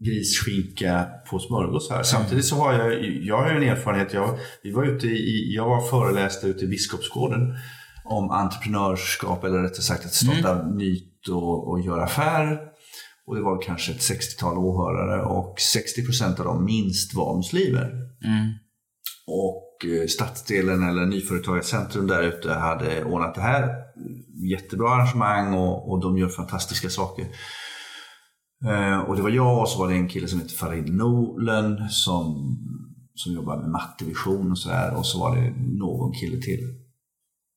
grisskinka 0.00 1.06
på 1.30 1.38
smörgås 1.38 1.90
här. 1.90 2.02
Samtidigt 2.02 2.44
så 2.44 2.56
har 2.56 2.72
jag, 2.72 3.04
jag 3.04 3.36
har 3.36 3.50
en 3.50 3.62
erfarenhet. 3.62 4.12
Jag, 4.12 4.38
vi 4.62 4.70
var 4.70 4.84
ute 4.84 5.06
i, 5.06 5.54
jag 5.54 5.64
var 5.64 5.80
föreläste 5.80 6.46
ute 6.46 6.64
i 6.64 6.68
Biskopsgården 6.68 7.56
om 8.04 8.30
entreprenörskap 8.30 9.44
eller 9.44 9.58
rättare 9.58 9.82
sagt 9.82 10.04
att 10.04 10.14
starta 10.14 10.60
mm. 10.60 10.76
nytt 10.76 11.28
och, 11.28 11.68
och 11.68 11.80
göra 11.80 12.04
affärer. 12.04 12.58
Och 13.26 13.36
det 13.36 13.42
var 13.42 13.62
kanske 13.62 13.92
ett 13.92 14.00
60-tal 14.00 14.58
åhörare 14.58 15.22
och 15.22 15.58
60% 15.58 16.38
av 16.38 16.44
dem 16.44 16.64
minst 16.64 17.14
var 17.14 17.36
muslimer. 17.36 17.90
Mm. 18.24 18.52
Och 19.26 19.84
eh, 19.84 20.06
stadsdelen 20.06 20.88
eller 20.88 21.06
Nyföretagarcentrum 21.06 22.06
där 22.06 22.22
ute 22.22 22.52
hade 22.52 23.04
ordnat 23.04 23.34
det 23.34 23.40
här. 23.40 23.68
Jättebra 24.50 24.90
arrangemang 24.90 25.54
och, 25.54 25.90
och 25.90 26.00
de 26.00 26.18
gör 26.18 26.28
fantastiska 26.28 26.90
saker. 26.90 27.26
Eh, 28.64 28.98
och 28.98 29.16
det 29.16 29.22
var 29.22 29.30
jag 29.30 29.60
och 29.60 29.68
så 29.68 29.78
var 29.78 29.88
det 29.88 29.94
en 29.94 30.08
kille 30.08 30.28
som 30.28 30.40
heter 30.40 30.54
Farid 30.54 30.94
Nolen 30.94 31.88
som, 31.88 32.56
som 33.14 33.32
jobbar 33.32 33.56
med 33.56 33.70
mattevision 33.70 34.50
och 34.50 34.58
sådär. 34.58 34.94
Och 34.96 35.06
så 35.06 35.18
var 35.18 35.36
det 35.36 35.50
någon 35.58 36.12
kille 36.12 36.42
till. 36.42 36.60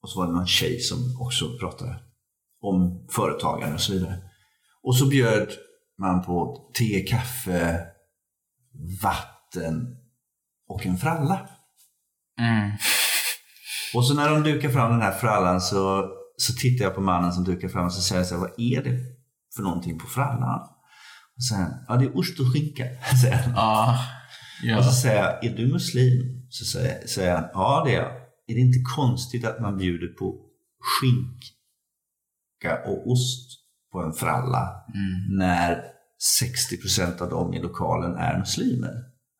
Och 0.01 0.09
så 0.09 0.19
var 0.19 0.27
det 0.27 0.33
någon 0.33 0.47
tjej 0.47 0.79
som 0.79 0.97
också 1.21 1.57
pratade 1.59 1.99
om 2.61 3.07
företagande 3.11 3.75
och 3.75 3.81
så 3.81 3.93
vidare. 3.93 4.17
Och 4.83 4.95
så 4.95 5.05
bjöd 5.09 5.49
man 5.97 6.23
på 6.23 6.69
te, 6.73 6.99
kaffe, 6.99 7.79
vatten 9.03 9.95
och 10.67 10.85
en 10.85 10.97
fralla. 10.97 11.49
Mm. 12.39 12.71
Och 13.93 14.05
så 14.05 14.13
när 14.13 14.29
de 14.29 14.43
dukar 14.43 14.69
fram 14.69 14.91
den 14.91 15.01
här 15.01 15.11
frallan 15.11 15.61
så, 15.61 16.09
så 16.37 16.53
tittar 16.53 16.85
jag 16.85 16.95
på 16.95 17.01
mannen 17.01 17.33
som 17.33 17.43
dukar 17.43 17.67
fram 17.67 17.85
och 17.85 17.93
så 17.93 18.01
säger 18.01 18.19
jag 18.19 18.27
så 18.27 18.35
här, 18.35 18.41
vad 18.41 18.59
är 18.59 18.83
det 18.83 18.99
för 19.55 19.63
någonting 19.63 19.99
på 19.99 20.07
frallan? 20.07 20.67
Och 21.37 21.43
så 21.43 21.53
säger 21.53 21.63
han, 21.63 21.73
ja 21.87 21.97
det 21.97 22.05
är 22.05 22.17
ost 22.17 22.39
och 22.39 22.53
skinka. 22.53 22.83
Säger 23.21 23.35
han. 23.35 23.53
Ah, 23.55 23.99
ja. 24.63 24.77
Och 24.77 24.83
så 24.83 24.91
säger 24.91 25.23
jag, 25.23 25.45
är 25.45 25.57
du 25.57 25.67
muslim? 25.67 26.45
Så 26.49 26.65
säger, 26.65 27.07
säger 27.07 27.35
han, 27.35 27.49
ja 27.53 27.83
det 27.85 27.95
är 27.95 28.01
jag. 28.01 28.11
Är 28.47 28.55
det 28.55 28.61
inte 28.61 28.79
konstigt 28.95 29.45
att 29.45 29.61
man 29.61 29.77
bjuder 29.77 30.07
på 30.07 30.35
skinka 30.79 32.83
och 32.85 33.11
ost 33.11 33.57
på 33.91 34.03
en 34.03 34.13
fralla 34.13 34.85
mm. 34.93 35.37
när 35.37 35.83
60% 36.41 37.21
av 37.21 37.29
dem 37.29 37.53
i 37.53 37.61
lokalen 37.61 38.15
är 38.15 38.39
muslimer. 38.39 38.93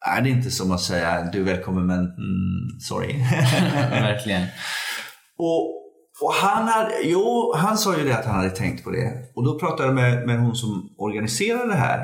Är 0.05 0.21
det 0.21 0.29
inte 0.29 0.51
som 0.51 0.71
att 0.71 0.81
säga 0.81 1.29
du 1.31 1.39
är 1.39 1.43
välkommen 1.43 1.85
men 1.85 1.99
mm, 1.99 2.79
sorry. 2.79 3.13
Verkligen. 3.91 4.47
och, 5.37 5.76
och 6.21 6.33
han, 6.33 6.67
hade, 6.67 7.01
jo, 7.03 7.53
han 7.55 7.77
sa 7.77 7.97
ju 7.97 8.03
det 8.03 8.17
att 8.17 8.25
han 8.25 8.35
hade 8.35 8.49
tänkt 8.49 8.83
på 8.83 8.91
det. 8.91 9.31
Och 9.35 9.45
då 9.45 9.59
pratade 9.59 9.83
jag 9.83 9.95
med, 9.95 10.27
med 10.27 10.39
hon 10.39 10.55
som 10.55 10.89
organiserade 10.97 11.67
det 11.67 11.79
här. 11.79 11.99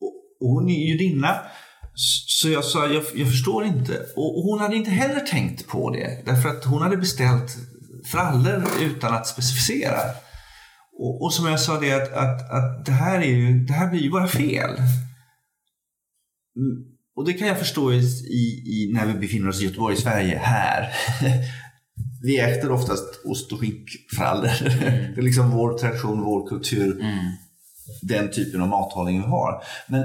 Och, 0.00 0.46
och 0.46 0.48
hon 0.54 0.68
är 0.68 0.88
judinna. 0.88 1.36
Så 2.40 2.48
jag 2.48 2.64
sa, 2.64 2.86
jag, 2.86 3.04
jag 3.14 3.28
förstår 3.28 3.64
inte. 3.64 3.92
Och, 4.16 4.38
och 4.38 4.44
hon 4.44 4.60
hade 4.60 4.76
inte 4.76 4.90
heller 4.90 5.20
tänkt 5.20 5.68
på 5.68 5.90
det. 5.90 6.22
Därför 6.24 6.48
att 6.48 6.64
hon 6.64 6.82
hade 6.82 6.96
beställt 6.96 7.56
frallor 8.12 8.62
utan 8.80 9.14
att 9.14 9.26
specificera. 9.26 10.00
Och, 10.98 11.22
och 11.22 11.32
som 11.32 11.46
jag 11.46 11.60
sa 11.60 11.80
det 11.80 11.92
att, 11.92 12.12
att, 12.12 12.50
att 12.50 12.86
det, 12.86 12.92
här 12.92 13.18
är 13.18 13.26
ju, 13.26 13.64
det 13.64 13.72
här 13.72 13.90
blir 13.90 14.00
ju 14.00 14.10
bara 14.10 14.28
fel. 14.28 14.70
Mm. 16.56 16.84
Och 17.16 17.24
det 17.24 17.32
kan 17.32 17.48
jag 17.48 17.58
förstå 17.58 17.92
i, 17.92 17.98
i, 18.30 18.44
i 18.66 18.90
när 18.94 19.06
vi 19.06 19.14
befinner 19.14 19.48
oss 19.48 19.62
i 19.62 19.64
Göteborg, 19.64 19.96
Sverige, 19.96 20.38
här. 20.38 20.92
vi 22.22 22.38
äter 22.40 22.70
oftast 22.70 23.04
ost 23.24 23.52
och 23.52 23.60
skinkfrallor. 23.60 24.50
Det 25.14 25.20
är 25.20 25.22
liksom 25.22 25.50
vår 25.50 25.78
tradition, 25.78 26.20
vår 26.22 26.48
kultur, 26.48 27.04
den 28.02 28.30
typen 28.30 28.62
av 28.62 28.68
mathållning 28.68 29.20
vi 29.22 29.26
har. 29.28 29.62
Men 29.86 30.02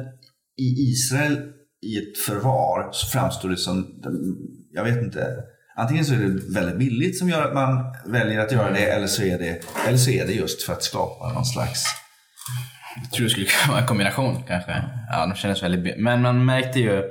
i 0.59 0.63
Israel, 0.91 1.37
i 1.81 1.97
ett 1.97 2.17
förvar, 2.25 2.89
så 2.91 3.07
framstår 3.07 3.49
det 3.49 3.57
som, 3.57 3.87
jag 4.71 4.83
vet 4.83 4.97
inte, 5.03 5.27
antingen 5.75 6.05
så 6.05 6.13
är 6.13 6.17
det 6.17 6.53
väldigt 6.53 6.77
billigt 6.79 7.17
som 7.19 7.29
gör 7.29 7.47
att 7.47 7.53
man 7.53 7.95
väljer 8.05 8.39
att 8.39 8.51
göra 8.51 8.71
det, 8.71 8.85
eller 8.85 9.07
så 9.07 9.23
är 9.23 9.39
det, 9.39 9.59
eller 9.87 9.97
så 9.97 10.09
är 10.11 10.25
det 10.27 10.33
just 10.33 10.63
för 10.63 10.73
att 10.73 10.83
skapa 10.83 11.33
någon 11.33 11.45
slags 11.45 11.83
Jag 13.03 13.11
tror 13.11 13.23
det 13.23 13.29
skulle 13.29 13.45
kunna 13.45 13.71
vara 13.73 13.81
en 13.81 13.87
kombination 13.87 14.43
kanske. 14.47 14.83
Ja, 15.11 15.25
de 15.25 15.35
kändes 15.35 15.63
väldigt... 15.63 15.83
bi- 15.83 16.01
Men 16.01 16.21
man 16.21 16.45
märkte 16.45 16.79
ju 16.79 17.03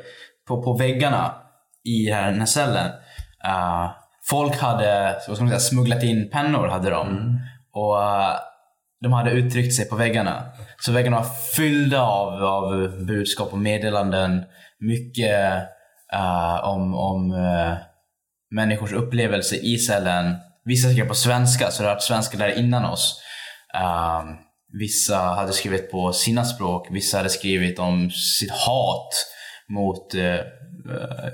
på, 0.49 0.63
på 0.63 0.77
väggarna 0.77 1.35
i 1.85 2.11
här- 2.11 2.31
den 2.31 2.39
här 2.41 2.47
cellen. 2.47 2.87
Uh, 3.47 3.91
folk 4.31 4.57
hade 4.57 5.21
vad 5.29 5.37
ska 5.37 5.45
man 5.45 5.49
säga, 5.49 5.61
smugglat 5.61 6.03
in 6.03 6.31
pennor. 6.31 6.69
hade 6.69 6.91
de. 6.91 7.39
Och 7.73 8.03
eh, 8.03 8.37
De 9.03 9.13
hade 9.13 9.31
uttryckt 9.31 9.75
sig 9.75 9.89
på 9.89 9.97
väggarna. 9.97 10.43
Så 10.81 10.93
väggarna 10.93 11.17
var 11.17 11.27
fyllda 11.57 12.03
av, 12.03 12.45
av 12.45 12.91
budskap 13.07 13.53
och 13.53 13.59
meddelanden. 13.59 14.45
Mycket 14.81 15.55
eh, 16.13 16.65
om, 16.65 16.95
om 16.95 17.31
eh, 17.31 17.77
människors 18.51 18.93
upplevelse 18.93 19.57
i 19.57 19.79
cellen. 19.79 20.37
Vissa 20.65 20.91
skrev 20.91 21.09
på 21.09 21.15
svenska, 21.15 21.71
så 21.71 21.83
det 21.83 21.89
har 21.89 21.95
varit 21.95 22.03
svenskar 22.03 22.39
där 22.39 22.59
innan 22.59 22.85
oss. 22.85 23.21
Um, 23.75 24.37
vissa 24.79 25.17
hade 25.17 25.53
skrivit 25.53 25.91
på 25.91 26.13
sina 26.13 26.45
språk, 26.45 26.89
vissa 26.91 27.17
hade 27.17 27.29
skrivit 27.29 27.79
om 27.79 28.11
sitt 28.11 28.51
hat 28.51 29.09
mot 29.69 30.15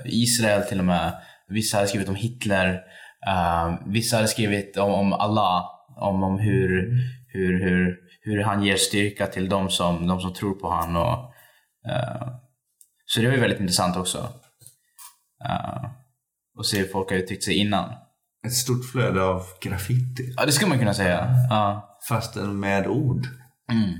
Israel 0.05 0.63
till 0.63 0.79
och 0.79 0.85
med. 0.85 1.13
Vissa 1.49 1.77
hade 1.77 1.87
skrivit 1.87 2.09
om 2.09 2.15
Hitler. 2.15 2.81
Um, 3.27 3.91
vissa 3.91 4.15
hade 4.15 4.27
skrivit 4.27 4.77
om, 4.77 4.93
om 4.93 5.13
Allah, 5.13 5.65
om, 5.97 6.23
om 6.23 6.39
hur, 6.39 6.91
hur, 7.27 7.59
hur, 7.63 7.97
hur 8.21 8.43
han 8.43 8.63
ger 8.63 8.75
styrka 8.75 9.27
till 9.27 9.49
de 9.49 9.69
som, 9.69 10.07
de 10.07 10.21
som 10.21 10.33
tror 10.33 10.53
på 10.53 10.69
han. 10.69 10.95
Och, 10.95 11.33
eh, 11.91 12.27
så 13.05 13.21
det 13.21 13.27
var 13.27 13.33
ju 13.33 13.41
väldigt 13.41 13.59
intressant 13.59 13.97
också. 13.97 14.17
Uh, 15.49 15.91
och 16.57 16.65
se 16.65 16.77
hur 16.79 16.87
folk 16.87 17.09
har 17.09 17.17
uttryckt 17.17 17.43
sig 17.43 17.55
innan. 17.55 17.93
Ett 18.45 18.53
stort 18.53 18.91
flöde 18.91 19.23
av 19.23 19.43
graffiti. 19.61 20.33
Ja, 20.37 20.45
det 20.45 20.51
skulle 20.51 20.69
man 20.69 20.79
kunna 20.79 20.93
säga. 20.93 21.35
Ja. 21.49 21.97
Fastän 22.09 22.59
med 22.59 22.87
ord. 22.87 23.27
Mm. 23.71 23.93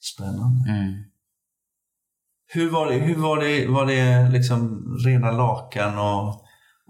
Spännande. 0.00 0.70
Mm. 0.70 1.04
Hur 2.50 2.70
var 2.70 2.86
det? 2.86 2.94
Hur 2.94 3.14
var 3.14 3.38
det, 3.38 3.66
var 3.66 3.86
det 3.86 4.28
liksom 4.32 4.84
rena 5.06 5.30
lakan 5.30 5.98
och... 5.98 6.44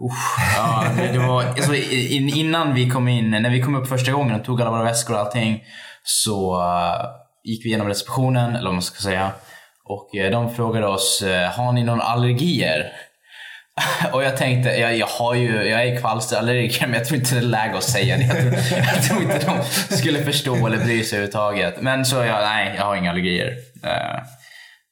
Usch, 0.05 0.57
ja, 0.57 0.85
det, 0.97 1.13
det 1.13 1.19
var, 1.19 1.45
alltså, 1.45 1.75
in, 1.75 2.29
innan 2.29 2.75
vi 2.75 2.91
kom 2.91 3.09
in, 3.09 3.31
när 3.31 3.51
vi 3.51 3.63
kom 3.63 3.75
upp 3.75 3.89
första 3.89 4.13
gången 4.13 4.41
och 4.41 4.45
tog 4.45 4.61
alla 4.61 4.71
våra 4.71 4.83
väskor 4.83 5.15
och 5.15 5.21
allting 5.21 5.65
så 6.03 6.61
uh, 6.61 7.07
gick 7.45 7.65
vi 7.65 7.69
igenom 7.69 7.89
receptionen, 7.89 8.57
eller 8.57 8.65
vad 8.65 8.75
man 8.75 8.83
ska 8.83 9.01
säga. 9.01 9.31
Och 9.85 10.11
uh, 10.25 10.31
de 10.31 10.55
frågade 10.55 10.87
oss, 10.87 11.23
eh, 11.23 11.51
har 11.51 11.73
ni 11.73 11.85
några 11.85 12.03
allergier? 12.03 12.93
och 14.13 14.23
jag 14.25 14.37
tänkte, 14.37 14.71
jag, 14.71 14.97
jag 14.97 15.07
har 15.07 15.35
ju, 15.35 15.63
jag 15.63 15.87
är 15.87 16.01
kvalsterallergiker 16.01 16.87
men 16.87 16.99
jag 16.99 17.05
tror 17.05 17.19
inte 17.19 17.35
det 17.35 17.41
är 17.41 17.43
läge 17.43 17.77
att 17.77 17.85
säga 17.85 18.17
det. 18.17 18.25
Jag 18.25 18.37
tror, 18.39 18.55
jag 18.95 19.03
tror 19.03 19.23
inte 19.23 19.47
de 19.47 19.97
skulle 19.97 20.25
förstå 20.25 20.67
eller 20.67 20.85
bry 20.85 21.05
sig 21.05 21.17
överhuvudtaget. 21.17 21.81
Men 21.81 22.05
så 22.05 22.17
jag, 22.17 22.41
nej, 22.41 22.75
jag 22.77 22.85
har 22.85 22.97
inga 22.97 23.11
allergier. 23.11 23.49
Uh, 23.85 24.38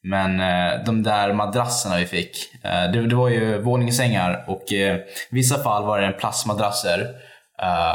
men 0.08 0.40
eh, 0.40 0.84
de 0.84 1.02
där 1.02 1.32
madrasserna 1.32 1.96
vi 1.96 2.06
fick, 2.06 2.36
eh, 2.64 2.90
det, 2.90 3.14
var 3.14 3.28
ju 3.28 3.62
våningssängar 3.62 4.44
och 4.48 4.72
eh, 4.72 4.96
i 4.96 5.04
vissa 5.30 5.62
fall 5.62 5.84
var 5.84 6.00
det 6.00 6.06
en 6.06 6.18
plastmadrasser 6.18 7.08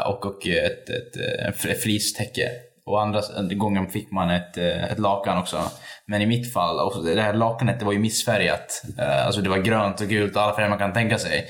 och, 0.05 0.25
och 0.25 0.47
ett, 0.47 0.89
ett, 0.89 1.65
ett, 1.65 1.81
flistäcke. 1.83 2.49
Och 2.85 3.01
andra 3.01 3.21
gången 3.55 3.89
fick 3.89 4.11
man 4.11 4.29
ett, 4.29 4.57
ett 4.57 4.99
lakan 4.99 5.37
också. 5.37 5.61
Men 6.05 6.21
i 6.21 6.25
mitt 6.25 6.53
fall, 6.53 6.79
och 6.79 7.05
det 7.05 7.21
här 7.21 7.33
lakanet 7.33 7.79
det 7.79 7.85
var 7.85 7.93
ju 7.93 7.99
missfärgat. 7.99 8.83
Alltså 9.25 9.41
det 9.41 9.49
var 9.49 9.57
grönt 9.57 10.01
och 10.01 10.07
gult 10.07 10.35
och 10.35 10.41
alla 10.41 10.55
färger 10.55 10.69
man 10.69 10.79
kan 10.79 10.93
tänka 10.93 11.17
sig. 11.17 11.47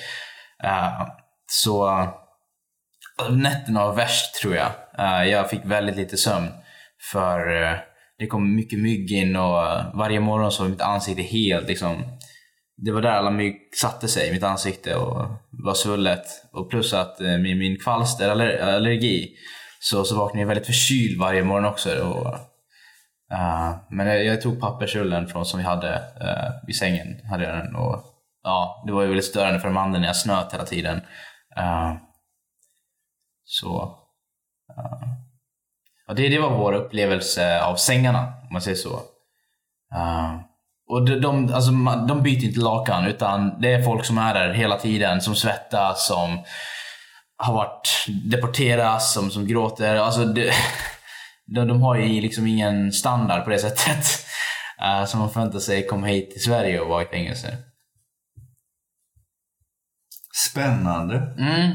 Så 1.52 2.08
nätterna 3.30 3.86
var 3.86 3.94
värst 3.94 4.36
tror 4.42 4.56
jag. 4.56 4.72
Jag 5.28 5.50
fick 5.50 5.66
väldigt 5.66 5.96
lite 5.96 6.18
sömn. 6.18 6.48
För 7.12 7.48
det 8.22 8.28
kom 8.28 8.56
mycket 8.56 8.80
mygg 8.80 9.12
in 9.12 9.36
och 9.36 9.64
eh, 9.64 9.96
varje 9.96 10.20
morgon 10.20 10.52
så 10.52 10.64
var 10.64 10.70
mitt 10.70 10.82
ansikte 10.82 11.22
helt 11.22 11.68
liksom... 11.68 12.04
Det 12.78 12.92
var 12.92 13.02
där 13.02 13.12
alla 13.12 13.32
mygg 13.32 13.56
satte 13.82 14.08
sig 14.08 14.30
i 14.30 14.32
mitt 14.32 14.44
ansikte 14.44 14.96
och 14.96 15.28
var 15.52 15.74
svullet. 15.74 16.26
Och 16.54 16.70
plus 16.70 16.94
att 16.94 17.20
med 17.20 17.42
min, 17.42 17.58
min 17.58 17.80
kvalsterallergi 17.80 19.30
så, 19.80 20.04
så 20.04 20.16
vaknade 20.18 20.42
jag 20.42 20.48
väldigt 20.48 20.66
förkyld 20.66 21.20
varje 21.20 21.44
morgon 21.44 21.66
också. 21.66 21.90
Och, 21.90 22.28
eh, 23.34 23.70
uh, 23.70 23.76
men 23.90 24.08
jag, 24.08 24.26
jag 24.26 24.42
tog 24.42 24.60
pappersrullen 24.60 25.28
från, 25.28 25.46
som 25.46 25.60
vi 25.60 25.66
hade 25.66 25.94
uh, 25.98 26.70
i 26.70 26.74
sängen. 26.74 27.08
Hade 27.30 27.44
jag 27.44 27.58
den, 27.58 27.76
och, 27.76 28.04
ja, 28.44 28.84
det 28.88 28.94
var 28.94 29.02
ju 29.02 29.08
väldigt 29.08 29.26
störande 29.26 29.60
för 29.60 29.68
de 29.68 29.78
andra 29.78 30.00
när 30.00 30.08
jag 30.08 30.16
snöt 30.16 30.54
hela 30.54 30.66
tiden. 30.66 30.98
Uh, 31.58 31.94
så... 33.44 33.98
Uh, 34.78 35.21
Ja, 36.08 36.14
det, 36.14 36.30
det 36.30 36.40
var 36.40 36.58
vår 36.58 36.74
upplevelse 36.74 37.62
av 37.64 37.76
sängarna, 37.76 38.20
om 38.20 38.54
man 38.54 38.62
säger 38.62 38.78
så. 38.78 38.94
Uh, 39.96 40.40
och 40.90 41.06
de, 41.06 41.16
de, 41.16 41.54
alltså, 41.54 41.72
de 42.08 42.24
byter 42.24 42.46
inte 42.46 42.60
lakan, 42.60 43.06
utan 43.06 43.62
det 43.62 43.74
är 43.74 43.84
folk 43.84 44.06
som 44.06 44.18
är 44.18 44.34
där 44.34 44.54
hela 44.54 44.80
tiden, 44.80 45.22
som 45.22 45.36
svettas, 45.36 46.08
som 46.08 46.44
har 47.38 47.54
varit 47.54 48.06
deporteras, 48.32 49.14
som, 49.14 49.32
som 49.32 49.48
gråter. 49.48 49.96
Alltså, 49.96 50.26
det, 50.26 50.54
de, 51.56 51.68
de 51.68 51.82
har 51.82 51.96
ju 51.96 52.22
liksom 52.22 52.48
ingen 52.48 52.92
standard 52.92 53.44
på 53.44 53.50
det 53.50 53.60
sättet. 53.60 54.26
Uh, 54.82 55.06
som 55.08 55.20
man 55.20 55.30
förväntar 55.30 55.60
sig 55.60 55.88
komma 55.88 56.08
hit 56.08 56.32
till 56.32 56.44
Sverige 56.44 56.80
och 56.80 56.90
vara 56.90 57.04
i 57.04 57.06
fängelse. 57.06 57.58
Spännande. 60.50 61.16
Mm, 61.38 61.72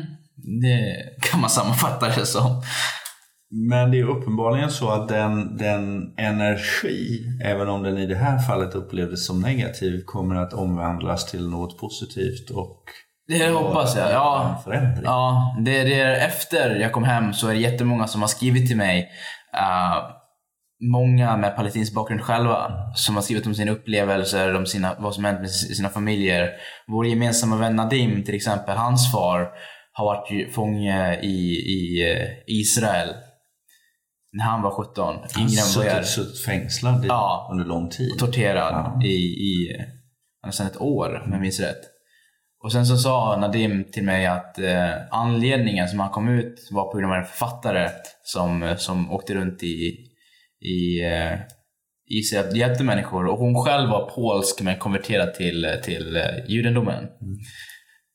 det 0.63 0.97
kan 1.23 1.41
man 1.41 1.51
sammanfatta 1.51 2.09
det 2.09 2.27
som. 2.27 2.63
Men 3.51 3.91
det 3.91 3.99
är 4.01 4.05
uppenbarligen 4.05 4.71
så 4.71 4.89
att 4.89 5.09
den, 5.09 5.57
den 5.57 6.15
energi, 6.19 7.25
även 7.45 7.69
om 7.69 7.83
den 7.83 7.99
i 7.99 8.07
det 8.07 8.17
här 8.17 8.39
fallet 8.39 8.75
upplevdes 8.75 9.27
som 9.27 9.41
negativ, 9.41 10.03
kommer 10.05 10.37
att 10.37 10.53
omvandlas 10.53 11.31
till 11.31 11.49
något 11.49 11.79
positivt 11.79 12.51
och 12.51 12.83
Det 13.29 13.49
hoppas 13.49 13.97
jag. 13.97 14.13
Ja. 14.13 14.63
Ja, 15.05 15.57
det, 15.65 15.85
det 15.85 16.01
är 16.01 16.27
efter 16.27 16.77
jag 16.77 16.93
kom 16.93 17.05
hem 17.05 17.33
så 17.33 17.49
är 17.49 17.55
det 17.55 17.61
jättemånga 17.61 18.07
som 18.07 18.21
har 18.21 18.29
skrivit 18.29 18.69
till 18.69 18.77
mig. 18.77 19.09
Uh, 19.55 20.11
många 20.93 21.37
med 21.37 21.57
palestinsk 21.57 21.95
bakgrund 21.95 22.23
själva 22.23 22.73
som 22.95 23.15
har 23.15 23.23
skrivit 23.23 23.47
om 23.47 23.55
sina 23.55 23.73
upplevelser, 23.73 24.55
om 24.55 24.67
sina, 24.67 24.97
vad 24.99 25.15
som 25.15 25.25
hänt 25.25 25.41
med 25.41 25.51
sina 25.51 25.89
familjer. 25.89 26.51
Vår 26.87 27.07
gemensamma 27.07 27.57
vän 27.57 27.77
Nadim 27.77 28.25
till 28.25 28.35
exempel, 28.35 28.77
hans 28.77 29.13
far 29.13 29.49
har 29.93 30.05
varit 30.05 30.55
fånge 30.55 31.21
i, 31.23 31.53
i 31.53 32.13
eh, 32.13 32.29
Israel 32.47 33.09
när 34.33 34.45
han 34.45 34.63
var 34.63 34.71
17. 34.71 35.17
Han 35.35 35.45
är. 35.45 36.03
suttit, 36.03 36.45
fängslad 36.45 37.05
i, 37.05 37.09
Ja. 37.09 37.49
under 37.53 37.65
lång 37.65 37.91
tid. 37.91 38.19
torterad 38.19 38.73
Ja. 38.73 39.07
i, 39.07 39.15
i 39.25 39.69
nästan 40.47 40.67
ett 40.67 40.81
år 40.81 41.23
om 41.27 41.33
jag 41.33 41.41
minns 41.41 41.61
rätt. 41.61 41.81
Och 42.65 42.73
sen 42.73 42.87
så 42.87 42.97
sa 42.97 43.37
Nadim 43.41 43.85
till 43.93 44.05
mig 44.05 44.27
att 44.27 44.59
eh, 44.59 44.91
anledningen 45.11 45.89
som 45.89 46.01
han 46.01 46.11
kom 46.11 46.29
ut 46.29 46.69
var 46.71 46.93
på 46.93 46.99
grund 46.99 47.13
av 47.13 47.19
en 47.19 47.25
författare 47.25 47.91
som, 48.23 48.75
som 48.79 49.11
åkte 49.13 49.35
runt 49.35 49.63
i, 49.63 49.97
i 50.61 51.05
eh, 51.05 51.39
Israel 52.11 52.47
och 52.51 52.57
hjälpte 52.57 52.85
människor. 52.85 53.27
Och 53.27 53.39
hon 53.39 53.65
själv 53.65 53.91
var 53.91 54.11
polsk 54.11 54.63
men 54.63 54.79
konverterad 54.79 55.35
till, 55.35 55.81
till 55.85 56.17
eh, 56.17 56.23
judendomen. 56.49 57.05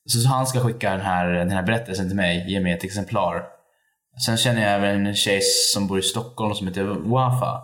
Så, 0.05 0.19
så 0.19 0.29
han 0.29 0.47
ska 0.47 0.59
skicka 0.59 0.91
den 0.91 1.01
här, 1.01 1.27
den 1.29 1.49
här 1.49 1.63
berättelsen 1.63 2.07
till 2.07 2.15
mig, 2.17 2.45
ge 2.51 2.59
mig 2.59 2.73
ett 2.73 2.83
exemplar. 2.83 3.43
Sen 4.25 4.37
känner 4.37 4.61
jag 4.61 4.71
även 4.71 5.05
en 5.07 5.15
tjej 5.15 5.41
som 5.73 5.87
bor 5.87 5.99
i 5.99 6.01
Stockholm 6.01 6.53
som 6.55 6.67
heter 6.67 6.83
Wafa. 6.83 7.61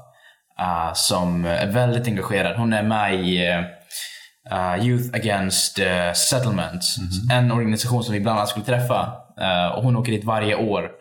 eh, 0.60 0.94
som 0.94 1.46
är 1.46 1.68
väldigt 1.68 2.08
engagerad. 2.08 2.58
Hon 2.58 2.74
är 2.74 2.84
med 2.84 3.16
i 3.16 3.48
eh, 4.52 4.86
Youth 4.86 5.16
Against 5.16 5.80
eh, 5.80 6.12
Settlement. 6.14 6.84
En 7.32 7.52
organisation 7.52 8.04
som 8.04 8.14
vi 8.14 8.20
bland 8.20 8.38
annat 8.38 8.50
skulle 8.50 8.66
träffa. 8.66 9.14
Och 9.76 9.84
hon 9.84 9.96
åker 9.96 10.12
dit 10.12 10.24
varje 10.26 10.56
år. 10.56 10.92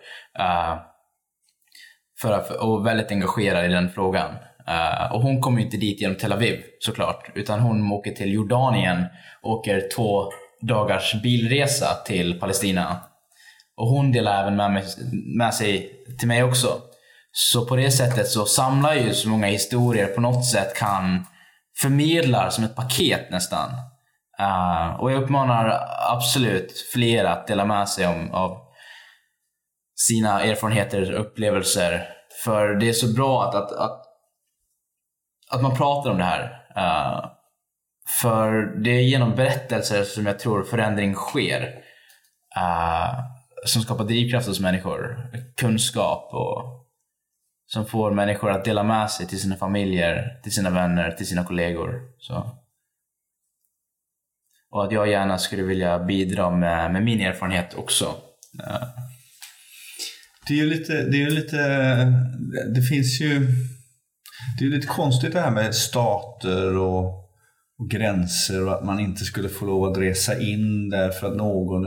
för 2.21 2.33
att, 2.33 2.51
och 2.51 2.87
väldigt 2.87 3.11
engagerad 3.11 3.65
i 3.65 3.69
den 3.69 3.91
frågan. 3.91 4.35
Och 5.13 5.23
hon 5.23 5.41
kommer 5.41 5.61
inte 5.63 5.77
dit 5.77 6.01
genom 6.01 6.17
Tel 6.17 6.33
Aviv 6.33 6.61
såklart. 6.81 7.31
Utan 7.35 7.61
hon 7.61 7.93
åker 7.93 8.11
till 8.11 8.33
Jordanien 8.33 9.07
och 9.43 9.51
åker 9.51 9.89
två 9.97 10.25
dagars 10.61 11.23
bilresa 11.23 11.95
till 12.07 12.41
Palestina. 12.41 13.01
Och 13.77 13.89
hon 13.89 14.13
delar 14.13 14.43
även 14.43 14.57
med, 14.57 14.73
mig, 14.73 14.85
med 15.37 15.55
sig 15.55 15.91
till 16.19 16.29
mig 16.29 16.43
också. 16.43 16.81
Så 17.33 17.67
på 17.67 17.77
det 17.77 17.91
sättet 17.91 18.29
så 18.29 18.47
samlar 18.47 18.95
ju 18.95 19.15
så 19.15 19.29
många 19.29 19.47
historier 19.47 20.07
på 20.07 20.21
något 20.21 20.47
sätt 20.47 20.77
kan 20.77 21.27
förmedla 21.81 22.51
som 22.51 22.65
ett 22.65 22.77
paket 22.77 23.31
nästan. 23.31 23.71
Uh, 24.41 25.01
och 25.01 25.13
jag 25.13 25.23
uppmanar 25.23 25.89
absolut 26.13 26.73
fler 26.93 27.25
att 27.25 27.47
dela 27.47 27.65
med 27.65 27.89
sig 27.89 28.07
om, 28.07 28.31
av 28.33 28.59
sina 29.97 30.43
erfarenheter 30.43 31.15
och 31.15 31.21
upplevelser. 31.21 32.09
För 32.45 32.75
det 32.75 32.89
är 32.89 32.93
så 32.93 33.15
bra 33.15 33.45
att, 33.49 33.55
att, 33.55 33.73
att, 33.73 34.03
att 35.51 35.63
man 35.63 35.77
pratar 35.77 36.11
om 36.11 36.19
det 36.19 36.25
här. 36.25 36.43
Uh, 36.77 37.31
för 38.21 38.53
det 38.85 38.91
är 38.91 39.03
genom 39.03 39.35
berättelser 39.35 40.05
som 40.05 40.27
jag 40.27 40.39
tror 40.39 40.65
förändring 40.65 41.15
sker. 41.15 41.63
Uh, 42.57 43.36
som 43.67 43.83
skapar 43.83 44.05
drivkraft 44.05 44.49
hos 44.49 44.61
människor. 44.61 45.31
Kunskap 45.57 46.29
och 46.33 46.87
som 47.67 47.87
får 47.87 48.11
människor 48.11 48.51
att 48.51 48.65
dela 48.65 48.83
med 48.83 49.11
sig 49.11 49.27
till 49.27 49.41
sina 49.41 49.57
familjer, 49.57 50.41
till 50.43 50.53
sina 50.53 50.71
vänner, 50.71 51.11
till 51.11 51.27
sina 51.27 51.45
kollegor. 51.45 52.01
Så. 52.19 52.59
Och 54.71 54.85
att 54.85 54.93
jag 54.93 55.09
gärna 55.09 55.39
skulle 55.39 55.63
vilja 55.63 55.99
bidra 55.99 56.51
med, 56.51 56.93
med 56.93 57.05
min 57.05 57.21
erfarenhet 57.21 57.75
också. 57.75 58.15
Det 60.49 60.55
är 60.55 60.59
ju 60.59 60.67
lite, 60.67 60.93
det 60.93 61.17
är 61.17 61.21
ju 61.21 61.31
lite, 61.31 61.59
det 62.75 62.83
finns 62.83 63.21
ju, 63.21 63.47
det 64.59 64.65
är 64.65 64.69
lite 64.69 64.87
konstigt 64.87 65.33
det 65.33 65.41
här 65.41 65.51
med 65.51 65.75
stater 65.75 66.77
och, 66.77 67.05
och 67.79 67.91
gränser 67.91 68.67
och 68.67 68.75
att 68.75 68.85
man 68.85 69.01
inte 69.01 69.25
skulle 69.25 69.49
få 69.49 69.67
lov 69.67 69.85
att 69.85 69.99
resa 69.99 70.41
in 70.41 70.89
där 70.89 71.11
för 71.11 71.27
att 71.27 71.37
någon 71.37 71.87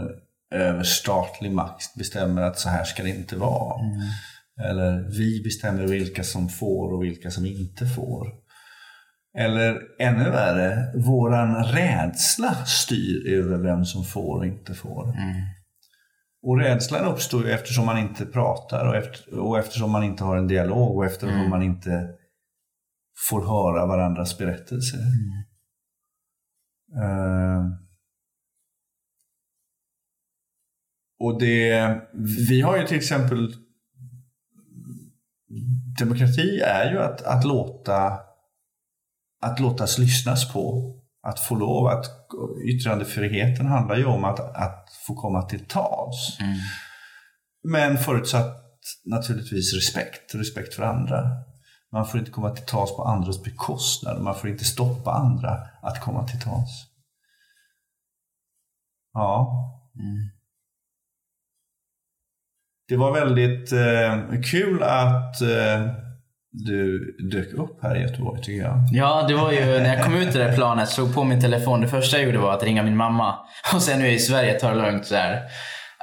över 0.51 0.83
statlig 0.83 1.51
makt 1.51 1.95
bestämmer 1.95 2.41
att 2.41 2.59
så 2.59 2.69
här 2.69 2.83
ska 2.83 3.03
det 3.03 3.09
inte 3.09 3.35
vara. 3.35 3.79
Mm. 3.79 3.99
Eller 4.69 5.09
vi 5.17 5.43
bestämmer 5.43 5.87
vilka 5.87 6.23
som 6.23 6.49
får 6.49 6.93
och 6.93 7.03
vilka 7.03 7.31
som 7.31 7.45
inte 7.45 7.85
får. 7.85 8.27
Eller 9.37 9.79
ännu 9.99 10.29
värre, 10.29 10.93
våran 10.95 11.63
rädsla 11.63 12.65
styr 12.65 13.33
över 13.33 13.57
vem 13.57 13.85
som 13.85 14.03
får 14.03 14.37
och 14.37 14.45
inte 14.45 14.73
får. 14.73 15.03
Mm. 15.03 15.35
Och 16.41 16.59
rädslan 16.59 17.05
uppstår 17.05 17.45
ju 17.45 17.51
eftersom 17.51 17.85
man 17.85 17.97
inte 17.97 18.25
pratar 18.25 18.87
och, 18.87 18.95
efter, 18.95 19.39
och 19.39 19.59
eftersom 19.59 19.91
man 19.91 20.03
inte 20.03 20.23
har 20.23 20.37
en 20.37 20.47
dialog 20.47 20.97
och 20.97 21.05
eftersom 21.05 21.35
mm. 21.35 21.49
man 21.49 21.63
inte 21.63 22.09
får 23.29 23.41
höra 23.41 23.85
varandras 23.85 24.37
berättelser. 24.37 24.99
Uh, 26.95 27.65
och 31.19 31.39
det, 31.39 31.95
vi 32.49 32.61
har 32.61 32.77
ju 32.77 32.87
till 32.87 32.97
exempel 32.97 33.53
Demokrati 35.99 36.59
är 36.59 36.91
ju 36.91 36.99
att, 36.99 37.21
att 37.21 37.45
låta 37.45 38.19
att 39.41 39.59
låtas 39.59 39.97
lyssnas 39.97 40.53
på. 40.53 40.95
Att 41.21 41.39
få 41.39 41.55
lov 41.55 41.87
att 41.87 42.05
yttrandefriheten 42.65 43.65
handlar 43.65 43.97
ju 43.97 44.05
om 44.05 44.23
att, 44.25 44.39
att 44.39 44.89
få 45.07 45.15
komma 45.15 45.41
till 45.41 45.65
tals. 45.65 46.37
Mm. 46.39 46.57
Men 47.63 47.97
förutsatt 47.97 48.55
naturligtvis 49.05 49.73
respekt, 49.73 50.35
respekt 50.35 50.73
för 50.73 50.83
andra. 50.83 51.23
Man 51.91 52.07
får 52.07 52.19
inte 52.19 52.31
komma 52.31 52.49
till 52.49 52.65
tals 52.65 52.95
på 52.95 53.03
andras 53.03 53.43
bekostnad. 53.43 54.21
Man 54.21 54.35
får 54.35 54.49
inte 54.49 54.65
stoppa 54.65 55.11
andra 55.11 55.67
att 55.81 56.01
komma 56.01 56.27
till 56.27 56.41
tals. 56.41 56.85
Ja. 59.13 59.49
Mm. 59.95 60.38
Det 62.89 62.97
var 62.97 63.11
väldigt 63.11 63.71
eh, 63.71 64.41
kul 64.51 64.83
att 64.83 65.41
eh, 65.41 65.81
du 66.51 66.99
dök 67.31 67.53
upp 67.53 67.83
här 67.83 67.95
i 67.95 68.01
Göteborg 68.01 68.41
tycker 68.41 68.63
jag. 68.63 68.79
Ja, 68.91 69.25
det 69.27 69.33
var 69.33 69.51
ju 69.51 69.65
när 69.65 69.95
jag 69.95 70.03
kom 70.03 70.15
ut 70.15 70.31
till 70.31 70.39
det 70.39 70.55
planet, 70.55 70.89
såg 70.89 71.15
på 71.15 71.23
min 71.23 71.41
telefon. 71.41 71.81
Det 71.81 71.87
första 71.87 72.17
jag 72.17 72.25
gjorde 72.25 72.37
var 72.37 72.53
att 72.53 72.63
ringa 72.63 72.83
min 72.83 72.97
mamma. 72.97 73.35
Och 73.73 73.81
sen 73.81 73.99
nu 73.99 74.05
är 74.05 74.09
jag 74.09 74.15
i 74.15 74.19
Sverige, 74.19 74.59
tar 74.59 74.75
det 74.75 74.81
lugnt 74.81 75.05
så 75.05 75.15
här. 75.15 75.33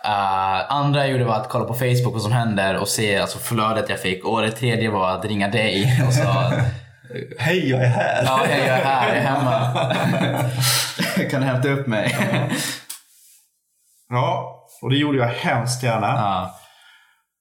Uh, 0.07 0.73
andra 0.73 1.01
jag 1.01 1.11
gjorde 1.11 1.25
var 1.25 1.35
att 1.35 1.49
kolla 1.49 1.65
på 1.65 1.75
Facebook 1.75 2.13
vad 2.13 2.23
som 2.23 2.33
händer 2.33 2.77
och 2.77 2.89
se 2.89 3.17
alltså, 3.17 3.39
flödet 3.39 3.89
jag 3.89 4.01
fick. 4.01 4.25
Och 4.25 4.43
det 4.43 4.51
tredje 4.51 4.91
var 4.91 5.11
att 5.11 5.25
ringa 5.25 5.49
dig 5.49 6.03
och 6.07 6.13
sa 6.13 6.53
Hej, 7.39 7.71
jag 7.71 7.83
är 7.83 7.89
här! 7.89 8.23
Ja, 8.25 8.41
hej, 8.49 8.67
jag 8.67 8.79
är 8.79 8.85
här. 8.85 9.09
Jag 9.09 9.17
är 9.17 9.23
hemma. 9.23 9.75
kan 11.31 11.41
du 11.41 11.47
hämta 11.47 11.69
upp 11.69 11.87
mig? 11.87 12.17
ja, 14.09 14.53
och 14.83 14.91
det 14.91 14.97
gjorde 14.97 15.19
jag 15.19 15.29
hemskt 15.29 15.83
gärna. 15.83 16.07
Ja. 16.07 16.55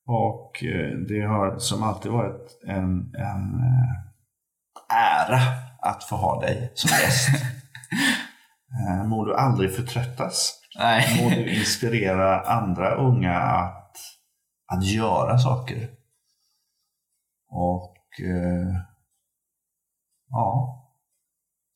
Och 0.08 0.64
eh, 0.64 0.98
det 0.98 1.22
har 1.22 1.58
som 1.58 1.84
alltid 1.84 2.12
varit 2.12 2.60
en, 2.68 3.14
en 3.16 3.60
eh, 3.60 4.96
ära 4.98 5.42
att 5.82 6.04
få 6.04 6.16
ha 6.16 6.42
dig 6.42 6.72
som 6.74 6.90
gäst. 6.90 7.30
Eh, 8.90 9.04
må 9.04 9.26
du 9.26 9.36
aldrig 9.36 9.76
förtröttas. 9.76 10.62
Nej. 10.80 11.24
Må 11.24 11.30
du 11.30 11.60
inspirera 11.60 12.42
andra 12.42 12.96
unga 12.96 13.40
att, 13.40 13.98
att 14.74 14.86
göra 14.86 15.38
saker. 15.38 15.90
Och 17.50 18.04
ja, 20.30 20.84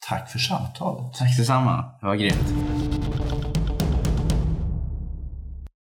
tack 0.10 0.30
för 0.30 0.40
samtalet. 0.40 1.14
Tack 1.14 1.38
detsamma. 1.38 1.92
Det 2.00 2.06
var 2.06 2.16
grymt. 2.16 2.54